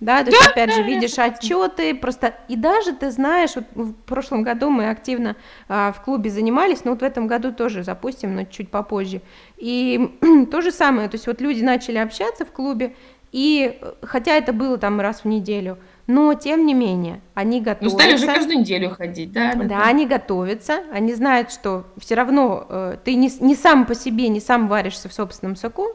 Да, 0.00 0.22
то 0.22 0.30
есть, 0.30 0.44
да, 0.44 0.50
опять 0.52 0.68
да, 0.68 0.76
же, 0.76 0.82
видишь 0.84 1.18
отчеты, 1.18 1.92
просто, 1.92 2.34
и 2.46 2.54
даже 2.54 2.92
ты 2.92 3.10
знаешь, 3.10 3.56
вот 3.56 3.64
в 3.74 3.92
прошлом 3.94 4.44
году 4.44 4.70
мы 4.70 4.90
активно 4.90 5.34
а, 5.68 5.90
в 5.92 6.02
клубе 6.02 6.30
занимались, 6.30 6.84
но 6.84 6.92
вот 6.92 7.00
в 7.00 7.04
этом 7.04 7.26
году 7.26 7.52
тоже 7.52 7.82
запустим, 7.82 8.36
но 8.36 8.44
чуть 8.44 8.70
попозже. 8.70 9.22
И 9.56 10.16
то 10.52 10.60
же 10.60 10.70
самое, 10.70 11.08
то 11.08 11.16
есть 11.16 11.26
вот 11.26 11.40
люди 11.40 11.62
начали 11.62 11.98
общаться 11.98 12.44
в 12.44 12.52
клубе, 12.52 12.94
и 13.32 13.80
хотя 14.02 14.36
это 14.36 14.52
было 14.52 14.78
там 14.78 15.00
раз 15.00 15.20
в 15.20 15.24
неделю, 15.26 15.78
но 16.06 16.32
тем 16.32 16.64
не 16.64 16.72
менее 16.72 17.20
они 17.34 17.60
готовятся. 17.60 17.84
Ну, 17.84 18.00
стали 18.00 18.14
уже 18.14 18.26
каждую 18.26 18.60
неделю 18.60 18.90
ходить, 18.90 19.30
да? 19.30 19.54
Да, 19.54 19.64
да, 19.64 19.82
они 19.84 20.06
готовятся, 20.06 20.80
они 20.90 21.12
знают, 21.12 21.52
что 21.52 21.84
все 21.98 22.14
равно 22.14 22.66
э, 22.68 22.96
ты 23.04 23.14
не, 23.14 23.30
не 23.40 23.54
сам 23.54 23.84
по 23.84 23.94
себе, 23.94 24.28
не 24.28 24.40
сам 24.40 24.68
варишься 24.68 25.10
в 25.10 25.12
собственном 25.12 25.56
соку, 25.56 25.88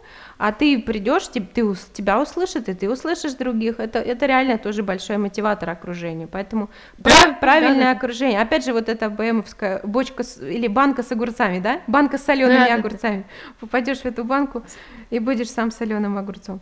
а 0.44 0.52
ты 0.52 0.78
придешь, 0.78 1.30
ты, 1.30 1.40
ты, 1.40 1.64
тебя 1.94 2.22
услышат, 2.22 2.68
и 2.68 2.74
ты 2.74 2.90
услышишь 2.90 3.32
других. 3.36 3.80
Это, 3.80 4.00
это 4.00 4.26
реально 4.26 4.58
тоже 4.58 4.84
большой 4.84 5.16
мотиватор 5.16 5.70
окружения. 5.70 6.28
Поэтому 6.28 6.70
да, 6.98 7.12
прав, 7.12 7.40
правильное 7.40 7.86
да, 7.86 7.92
окружение. 7.92 8.42
Опять 8.42 8.66
же, 8.66 8.74
вот 8.74 8.90
эта 8.90 9.10
БМовская 9.10 9.80
бочка 9.86 10.26
с, 10.26 10.38
или 10.42 10.68
банка 10.68 11.02
с 11.02 11.14
огурцами, 11.14 11.60
да? 11.60 11.80
Банка 11.88 12.18
с 12.18 12.26
солеными 12.26 12.68
да, 12.68 12.76
огурцами. 12.76 13.20
Да. 13.20 13.54
Попадешь 13.62 14.00
в 14.00 14.06
эту 14.06 14.26
банку 14.26 14.64
и 15.12 15.20
будешь 15.20 15.50
сам 15.50 15.72
соленым 15.72 16.18
огурцом. 16.18 16.60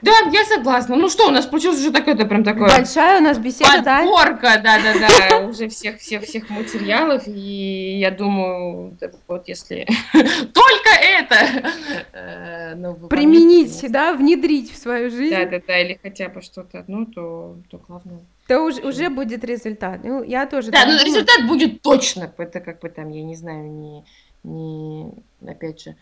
Да, 0.00 0.12
я 0.32 0.44
согласна. 0.46 0.96
Ну 0.96 1.10
что, 1.10 1.28
у 1.28 1.30
нас 1.30 1.44
получилось 1.44 1.80
уже 1.80 1.92
такое-то 1.92 2.24
прям 2.24 2.44
такое. 2.44 2.68
Большая 2.68 3.20
у 3.20 3.22
нас 3.22 3.36
беседа, 3.36 3.82
да? 3.82 3.98
Подборка, 3.98 4.58
да-да-да, 4.64 5.40
уже 5.40 5.68
всех, 5.68 5.98
всех, 5.98 6.22
всех 6.22 6.48
материалов. 6.48 7.24
И 7.26 7.98
я 8.00 8.10
думаю, 8.10 8.96
вот 9.26 9.48
если 9.48 9.86
только 10.14 10.90
это, 10.98 12.74
ну, 12.74 12.96
применить, 13.18 13.84
да, 13.90 14.14
внедрить 14.14 14.72
в 14.72 14.76
свою 14.76 15.10
жизнь. 15.10 15.34
Да, 15.34 15.46
да, 15.46 15.60
да, 15.66 15.80
или 15.80 15.98
хотя 16.02 16.28
бы 16.28 16.42
что-то 16.42 16.80
одно, 16.80 17.04
то, 17.04 17.56
то 17.70 17.78
главное. 17.78 18.20
То 18.46 18.62
уже, 18.62 18.80
уже 18.80 19.10
будет 19.10 19.44
результат. 19.44 20.00
Ну, 20.04 20.22
я 20.22 20.46
тоже. 20.46 20.70
Да, 20.70 20.86
но 20.86 20.92
ну, 20.92 21.04
результат 21.04 21.46
будет 21.46 21.82
точно. 21.82 22.32
Это 22.38 22.60
как 22.60 22.80
бы 22.80 22.88
там, 22.88 23.10
я 23.10 23.22
не 23.22 23.36
знаю, 23.36 23.70
не, 23.70 24.04
не 24.42 25.12
опять 25.46 25.82
же, 25.82 25.96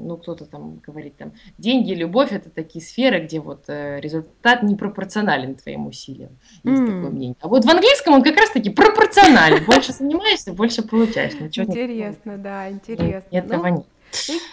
ну, 0.00 0.16
кто-то 0.16 0.46
там 0.46 0.76
говорит, 0.76 1.16
там, 1.16 1.32
деньги, 1.58 1.92
любовь– 1.92 2.32
это 2.32 2.50
такие 2.50 2.84
сферы, 2.84 3.20
где 3.24 3.40
вот 3.40 3.64
э, 3.68 4.00
результат 4.00 4.62
не 4.62 4.74
пропорционален 4.74 5.56
твоим 5.56 5.86
усилиям. 5.86 6.38
Есть 6.64 6.82
mm. 6.82 6.86
такое 6.86 7.10
мнение. 7.10 7.36
А 7.40 7.48
вот 7.48 7.64
в 7.64 7.70
английском 7.70 8.14
он 8.14 8.22
как 8.22 8.36
раз-таки 8.36 8.70
пропорционален. 8.70 9.64
Больше 9.64 9.92
занимаешься, 9.92 10.52
больше 10.52 10.82
получаешь. 10.82 11.34
Ничего 11.34 11.66
интересно, 11.66 12.38
да, 12.38 12.70
интересно. 12.70 13.28
Нет, 13.30 13.44
этого 13.46 13.66
ну, 13.66 13.76
нет. 13.78 13.86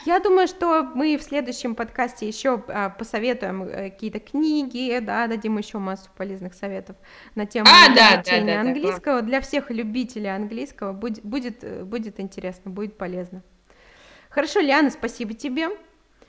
Я 0.06 0.20
думаю, 0.20 0.48
что 0.48 0.84
мы 0.84 1.18
в 1.18 1.24
следующем 1.24 1.76
подкасте 1.76 2.28
еще 2.28 2.62
а, 2.68 2.90
посоветуем 2.90 3.64
э, 3.64 3.90
какие-то 3.90 4.20
книги, 4.20 5.00
да, 5.00 5.28
дадим 5.28 5.58
еще 5.58 5.78
массу 5.78 6.10
полезных 6.18 6.54
советов 6.56 6.98
на 7.36 7.46
тему 7.46 7.66
А, 7.70 7.94
да, 7.96 8.16
изучения 8.16 8.46
да, 8.46 8.58
да, 8.58 8.64
да, 8.64 8.70
английского. 8.70 9.22
Для 9.22 9.40
всех 9.40 9.72
любителей 9.72 10.36
английского 10.36 10.92
будет, 10.92 11.24
будет, 11.24 11.64
э, 11.64 11.86
будет 11.86 12.20
интересно, 12.20 12.70
будет 12.70 12.98
полезно. 12.98 13.44
Хорошо, 14.36 14.60
Лиана, 14.60 14.92
спасибо 14.92 15.34
тебе. 15.34 15.70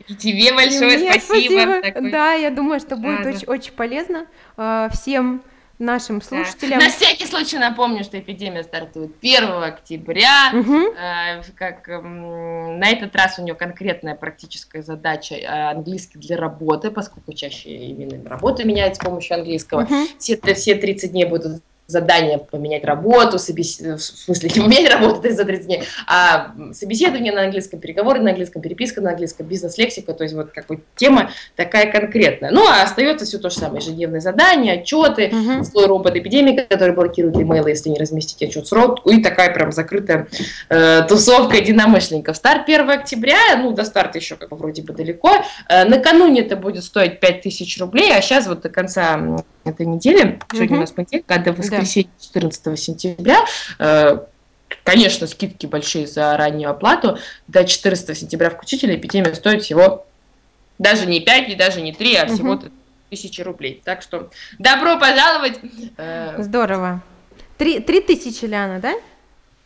И 0.06 0.14
тебе 0.14 0.52
большое 0.54 0.96
мне 0.96 1.12
спасибо. 1.20 1.82
Такой- 1.82 2.10
Да, 2.12 2.34
я 2.34 2.50
думаю, 2.50 2.78
что 2.78 2.94
будет 2.94 3.24
Да, 3.24 3.24
да. 3.24 3.30
очень, 3.36 3.48
очень 3.48 3.72
полезно 3.72 4.26
э, 4.56 4.88
всем 4.92 5.42
нашим 5.80 6.20
Да. 6.20 6.24
слушателям. 6.24 6.78
На 6.78 6.88
всякий 6.88 7.26
случай 7.26 7.58
напомню, 7.58 8.04
что 8.04 8.16
эпидемия 8.16 8.62
стартует 8.62 9.10
1 9.20 9.64
октября. 9.64 10.50
Мгм. 10.52 10.84
Э, 10.96 11.42
как, 11.56 11.88
м, 11.88 12.78
на 12.78 12.88
этот 12.90 13.16
раз 13.16 13.40
у 13.40 13.42
нее 13.42 13.56
конкретная 13.56 14.14
практическая 14.14 14.82
задача 14.82 15.34
э, 15.34 15.44
английский 15.44 16.18
для 16.20 16.36
работы, 16.36 16.92
поскольку 16.92 17.32
чаще 17.32 17.70
именно 17.70 18.28
работа 18.30 18.64
меняется 18.64 19.02
с 19.02 19.04
помощью 19.04 19.34
английского. 19.36 19.80
Мгм. 19.80 20.06
Все, 20.20 20.38
все 20.54 20.76
30 20.76 21.10
дней 21.10 21.24
будут 21.24 21.60
задание 21.86 22.38
поменять 22.38 22.84
работу, 22.84 23.38
собес... 23.38 23.78
в 23.80 23.98
смысле 23.98 24.50
не 24.54 24.60
поменять 24.60 24.92
работу 24.92 25.22
за 25.30 25.44
30 25.44 25.66
дней, 25.66 25.84
а 26.06 26.52
собеседование 26.72 27.32
на 27.32 27.44
английском, 27.44 27.80
переговоры 27.80 28.20
на 28.20 28.30
английском, 28.30 28.62
переписка 28.62 29.00
на 29.00 29.10
английском, 29.10 29.46
бизнес-лексика, 29.46 30.12
то 30.12 30.24
есть 30.24 30.34
вот 30.34 30.50
как 30.52 30.66
бы 30.66 30.80
тема 30.96 31.30
такая 31.54 31.90
конкретная. 31.90 32.50
Ну, 32.50 32.66
а 32.66 32.82
остается 32.82 33.24
все 33.24 33.38
то 33.38 33.50
же 33.50 33.56
самое, 33.56 33.82
ежедневные 33.82 34.20
задания, 34.20 34.80
отчеты, 34.80 35.30
Мгм. 35.32 35.64
злой 35.64 35.86
робот 35.86 36.16
эпидемика, 36.16 36.64
который 36.64 36.94
блокирует 36.94 37.36
имейлы, 37.36 37.70
если 37.70 37.90
не 37.90 37.98
разместить 37.98 38.42
отчет 38.48 38.66
срок, 38.66 39.00
и 39.06 39.22
такая 39.22 39.52
прям 39.54 39.70
закрытая 39.72 40.26
э, 40.68 41.02
тусовка 41.08 41.56
единомышленников. 41.56 42.36
Старт 42.36 42.64
1 42.68 42.90
октября, 42.90 43.36
ну, 43.58 43.72
до 43.72 43.84
старта 43.84 44.18
еще 44.18 44.36
как 44.36 44.48
бы 44.50 44.56
вроде 44.56 44.82
бы 44.82 44.92
далеко. 44.92 45.30
Э, 45.68 45.84
накануне 45.84 46.40
это 46.40 46.56
будет 46.56 46.84
стоить 46.84 47.20
5000 47.20 47.80
рублей, 47.80 48.12
а 48.12 48.20
сейчас 48.20 48.46
вот 48.46 48.62
до 48.62 48.68
конца 48.68 49.20
этой 49.64 49.86
недели, 49.86 50.38
сегодня 50.52 50.68
Мгм. 50.68 50.76
у 50.76 50.80
нас 50.80 50.90
понедельник, 50.92 51.24
а 51.28 51.38
до 51.38 51.52
воскресенья 51.52 51.75
14 51.84 52.78
сентября, 52.78 53.44
э, 53.78 54.18
конечно, 54.84 55.26
скидки 55.26 55.66
большие 55.66 56.06
за 56.06 56.36
раннюю 56.36 56.70
оплату, 56.70 57.18
до 57.48 57.64
14 57.64 58.16
сентября 58.16 58.50
включительно 58.50 58.94
эпидемия 58.94 59.34
стоит 59.34 59.62
всего 59.62 60.06
даже 60.78 61.06
не 61.06 61.20
5 61.20 61.48
и 61.50 61.54
даже 61.54 61.80
не 61.80 61.92
3, 61.92 62.16
а 62.16 62.26
всего 62.26 62.54
Мгм. 62.54 62.72
тысячи 63.10 63.40
рублей. 63.40 63.80
Так 63.84 64.02
что 64.02 64.30
добро 64.58 64.98
пожаловать! 64.98 65.58
Э, 65.96 66.36
Здорово. 66.42 67.02
Три, 67.58 67.80
три 67.80 68.00
тысячи, 68.00 68.44
Ляна, 68.44 68.80
да? 68.80 68.94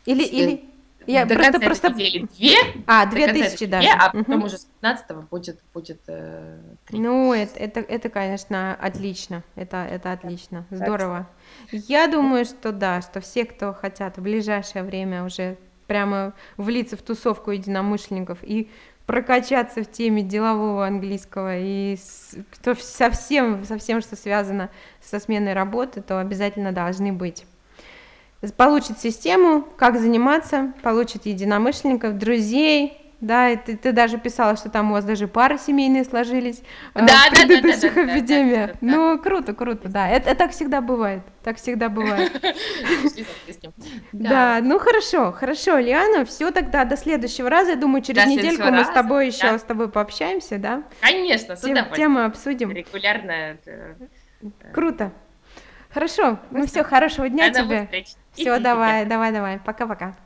Или, 0.06 0.24
Э, 0.24 0.28
или... 0.28 0.64
Я 1.12 1.24
до 1.26 1.34
просто, 1.34 1.52
конца 1.52 1.66
просто... 1.66 1.88
недели 1.90 2.26
две, 2.36 2.56
А, 2.86 3.06
две 3.06 3.26
тысячи 3.28 3.66
даже. 3.66 3.88
две, 3.88 3.96
а 3.96 4.10
потом 4.10 4.22
Мгм. 4.38 4.44
уже 4.44 4.58
с 4.58 4.64
15 4.64 5.28
будет, 5.30 5.60
будет 5.72 6.00
э, 6.08 6.60
три. 6.86 6.98
Ну, 6.98 7.32
это, 7.32 7.58
это, 7.58 7.80
это, 7.80 8.08
конечно, 8.08 8.74
отлично. 8.80 9.42
Это, 9.56 9.78
это 9.78 10.12
отлично. 10.12 10.66
Здорово. 10.70 11.26
Я 11.72 12.06
думаю, 12.06 12.44
что 12.44 12.72
да, 12.72 13.00
что 13.02 13.20
все, 13.20 13.44
кто 13.44 13.72
хотят 13.72 14.18
в 14.18 14.22
ближайшее 14.22 14.82
время 14.84 15.24
уже 15.24 15.56
прямо 15.86 16.34
влиться 16.56 16.96
в 16.96 17.02
тусовку 17.02 17.50
единомышленников 17.50 18.38
и 18.42 18.70
прокачаться 19.06 19.82
в 19.82 19.90
теме 19.90 20.22
делового 20.22 20.86
английского 20.86 21.58
и 21.58 21.96
кто 22.52 22.74
в- 22.74 22.82
со 22.82 23.10
всем, 23.10 23.64
со 23.64 23.76
всем, 23.78 24.00
что 24.00 24.14
связано 24.16 24.70
со 25.00 25.18
сменой 25.18 25.52
работы, 25.52 26.00
то 26.00 26.20
обязательно 26.20 26.72
должны 26.72 27.12
быть. 27.12 27.44
Получит 28.56 28.98
систему, 28.98 29.62
как 29.76 29.98
заниматься, 30.00 30.72
получит 30.82 31.26
единомышленников, 31.26 32.16
друзей, 32.16 32.96
да, 33.20 33.50
и 33.50 33.56
ты, 33.58 33.76
ты 33.76 33.92
даже 33.92 34.16
писала, 34.16 34.56
что 34.56 34.70
там 34.70 34.90
у 34.90 34.94
вас 34.94 35.04
даже 35.04 35.28
пары 35.28 35.58
семейные 35.58 36.04
сложились 36.04 36.62
э, 36.94 37.00
Да, 37.00 37.02
в 37.02 37.06
да, 37.06 37.14
да, 37.28 37.30
да, 37.30 37.46
предыдущих 37.46 37.94
да, 37.94 38.00
да, 38.00 38.06
да, 38.06 38.18
эпидемиях. 38.18 38.70
да. 38.70 38.76
Ну, 38.80 39.18
круто, 39.18 39.52
круто, 39.52 39.90
да, 39.90 40.08
это, 40.08 40.30
это 40.30 40.38
так 40.38 40.52
всегда 40.52 40.80
бывает, 40.80 41.20
так 41.44 41.58
всегда 41.58 41.90
бывает. 41.90 42.32
Да, 44.12 44.60
ну 44.62 44.78
хорошо, 44.78 45.32
хорошо, 45.32 45.78
Лиана, 45.78 46.24
все 46.24 46.50
тогда 46.50 46.84
до 46.84 46.96
следующего 46.96 47.50
раза. 47.50 47.72
Я 47.72 47.76
думаю, 47.76 48.02
через 48.02 48.24
недельку 48.26 48.64
мы 48.70 48.84
с 48.84 48.88
тобой 48.88 49.26
еще 49.26 49.58
с 49.58 49.62
тобой 49.62 49.90
пообщаемся, 49.90 50.58
да? 50.58 50.82
Конечно, 51.00 51.56
с 51.56 51.60
Тем- 51.60 51.72
удовольствием. 51.72 51.96
Темы 52.10 52.24
обсудим. 52.24 52.72
Регулярно. 52.72 53.58
э, 53.66 53.94
Круто. 54.72 55.12
Хорошо, 55.92 56.38
ну 56.50 56.66
все, 56.66 56.84
хорошего 56.84 57.28
дня 57.28 57.50
тебе 57.50 57.88
все 58.32 58.58
давай 58.58 59.06
давай 59.06 59.32
давай. 59.32 59.58
Пока 59.58 59.86
пока 59.86 60.16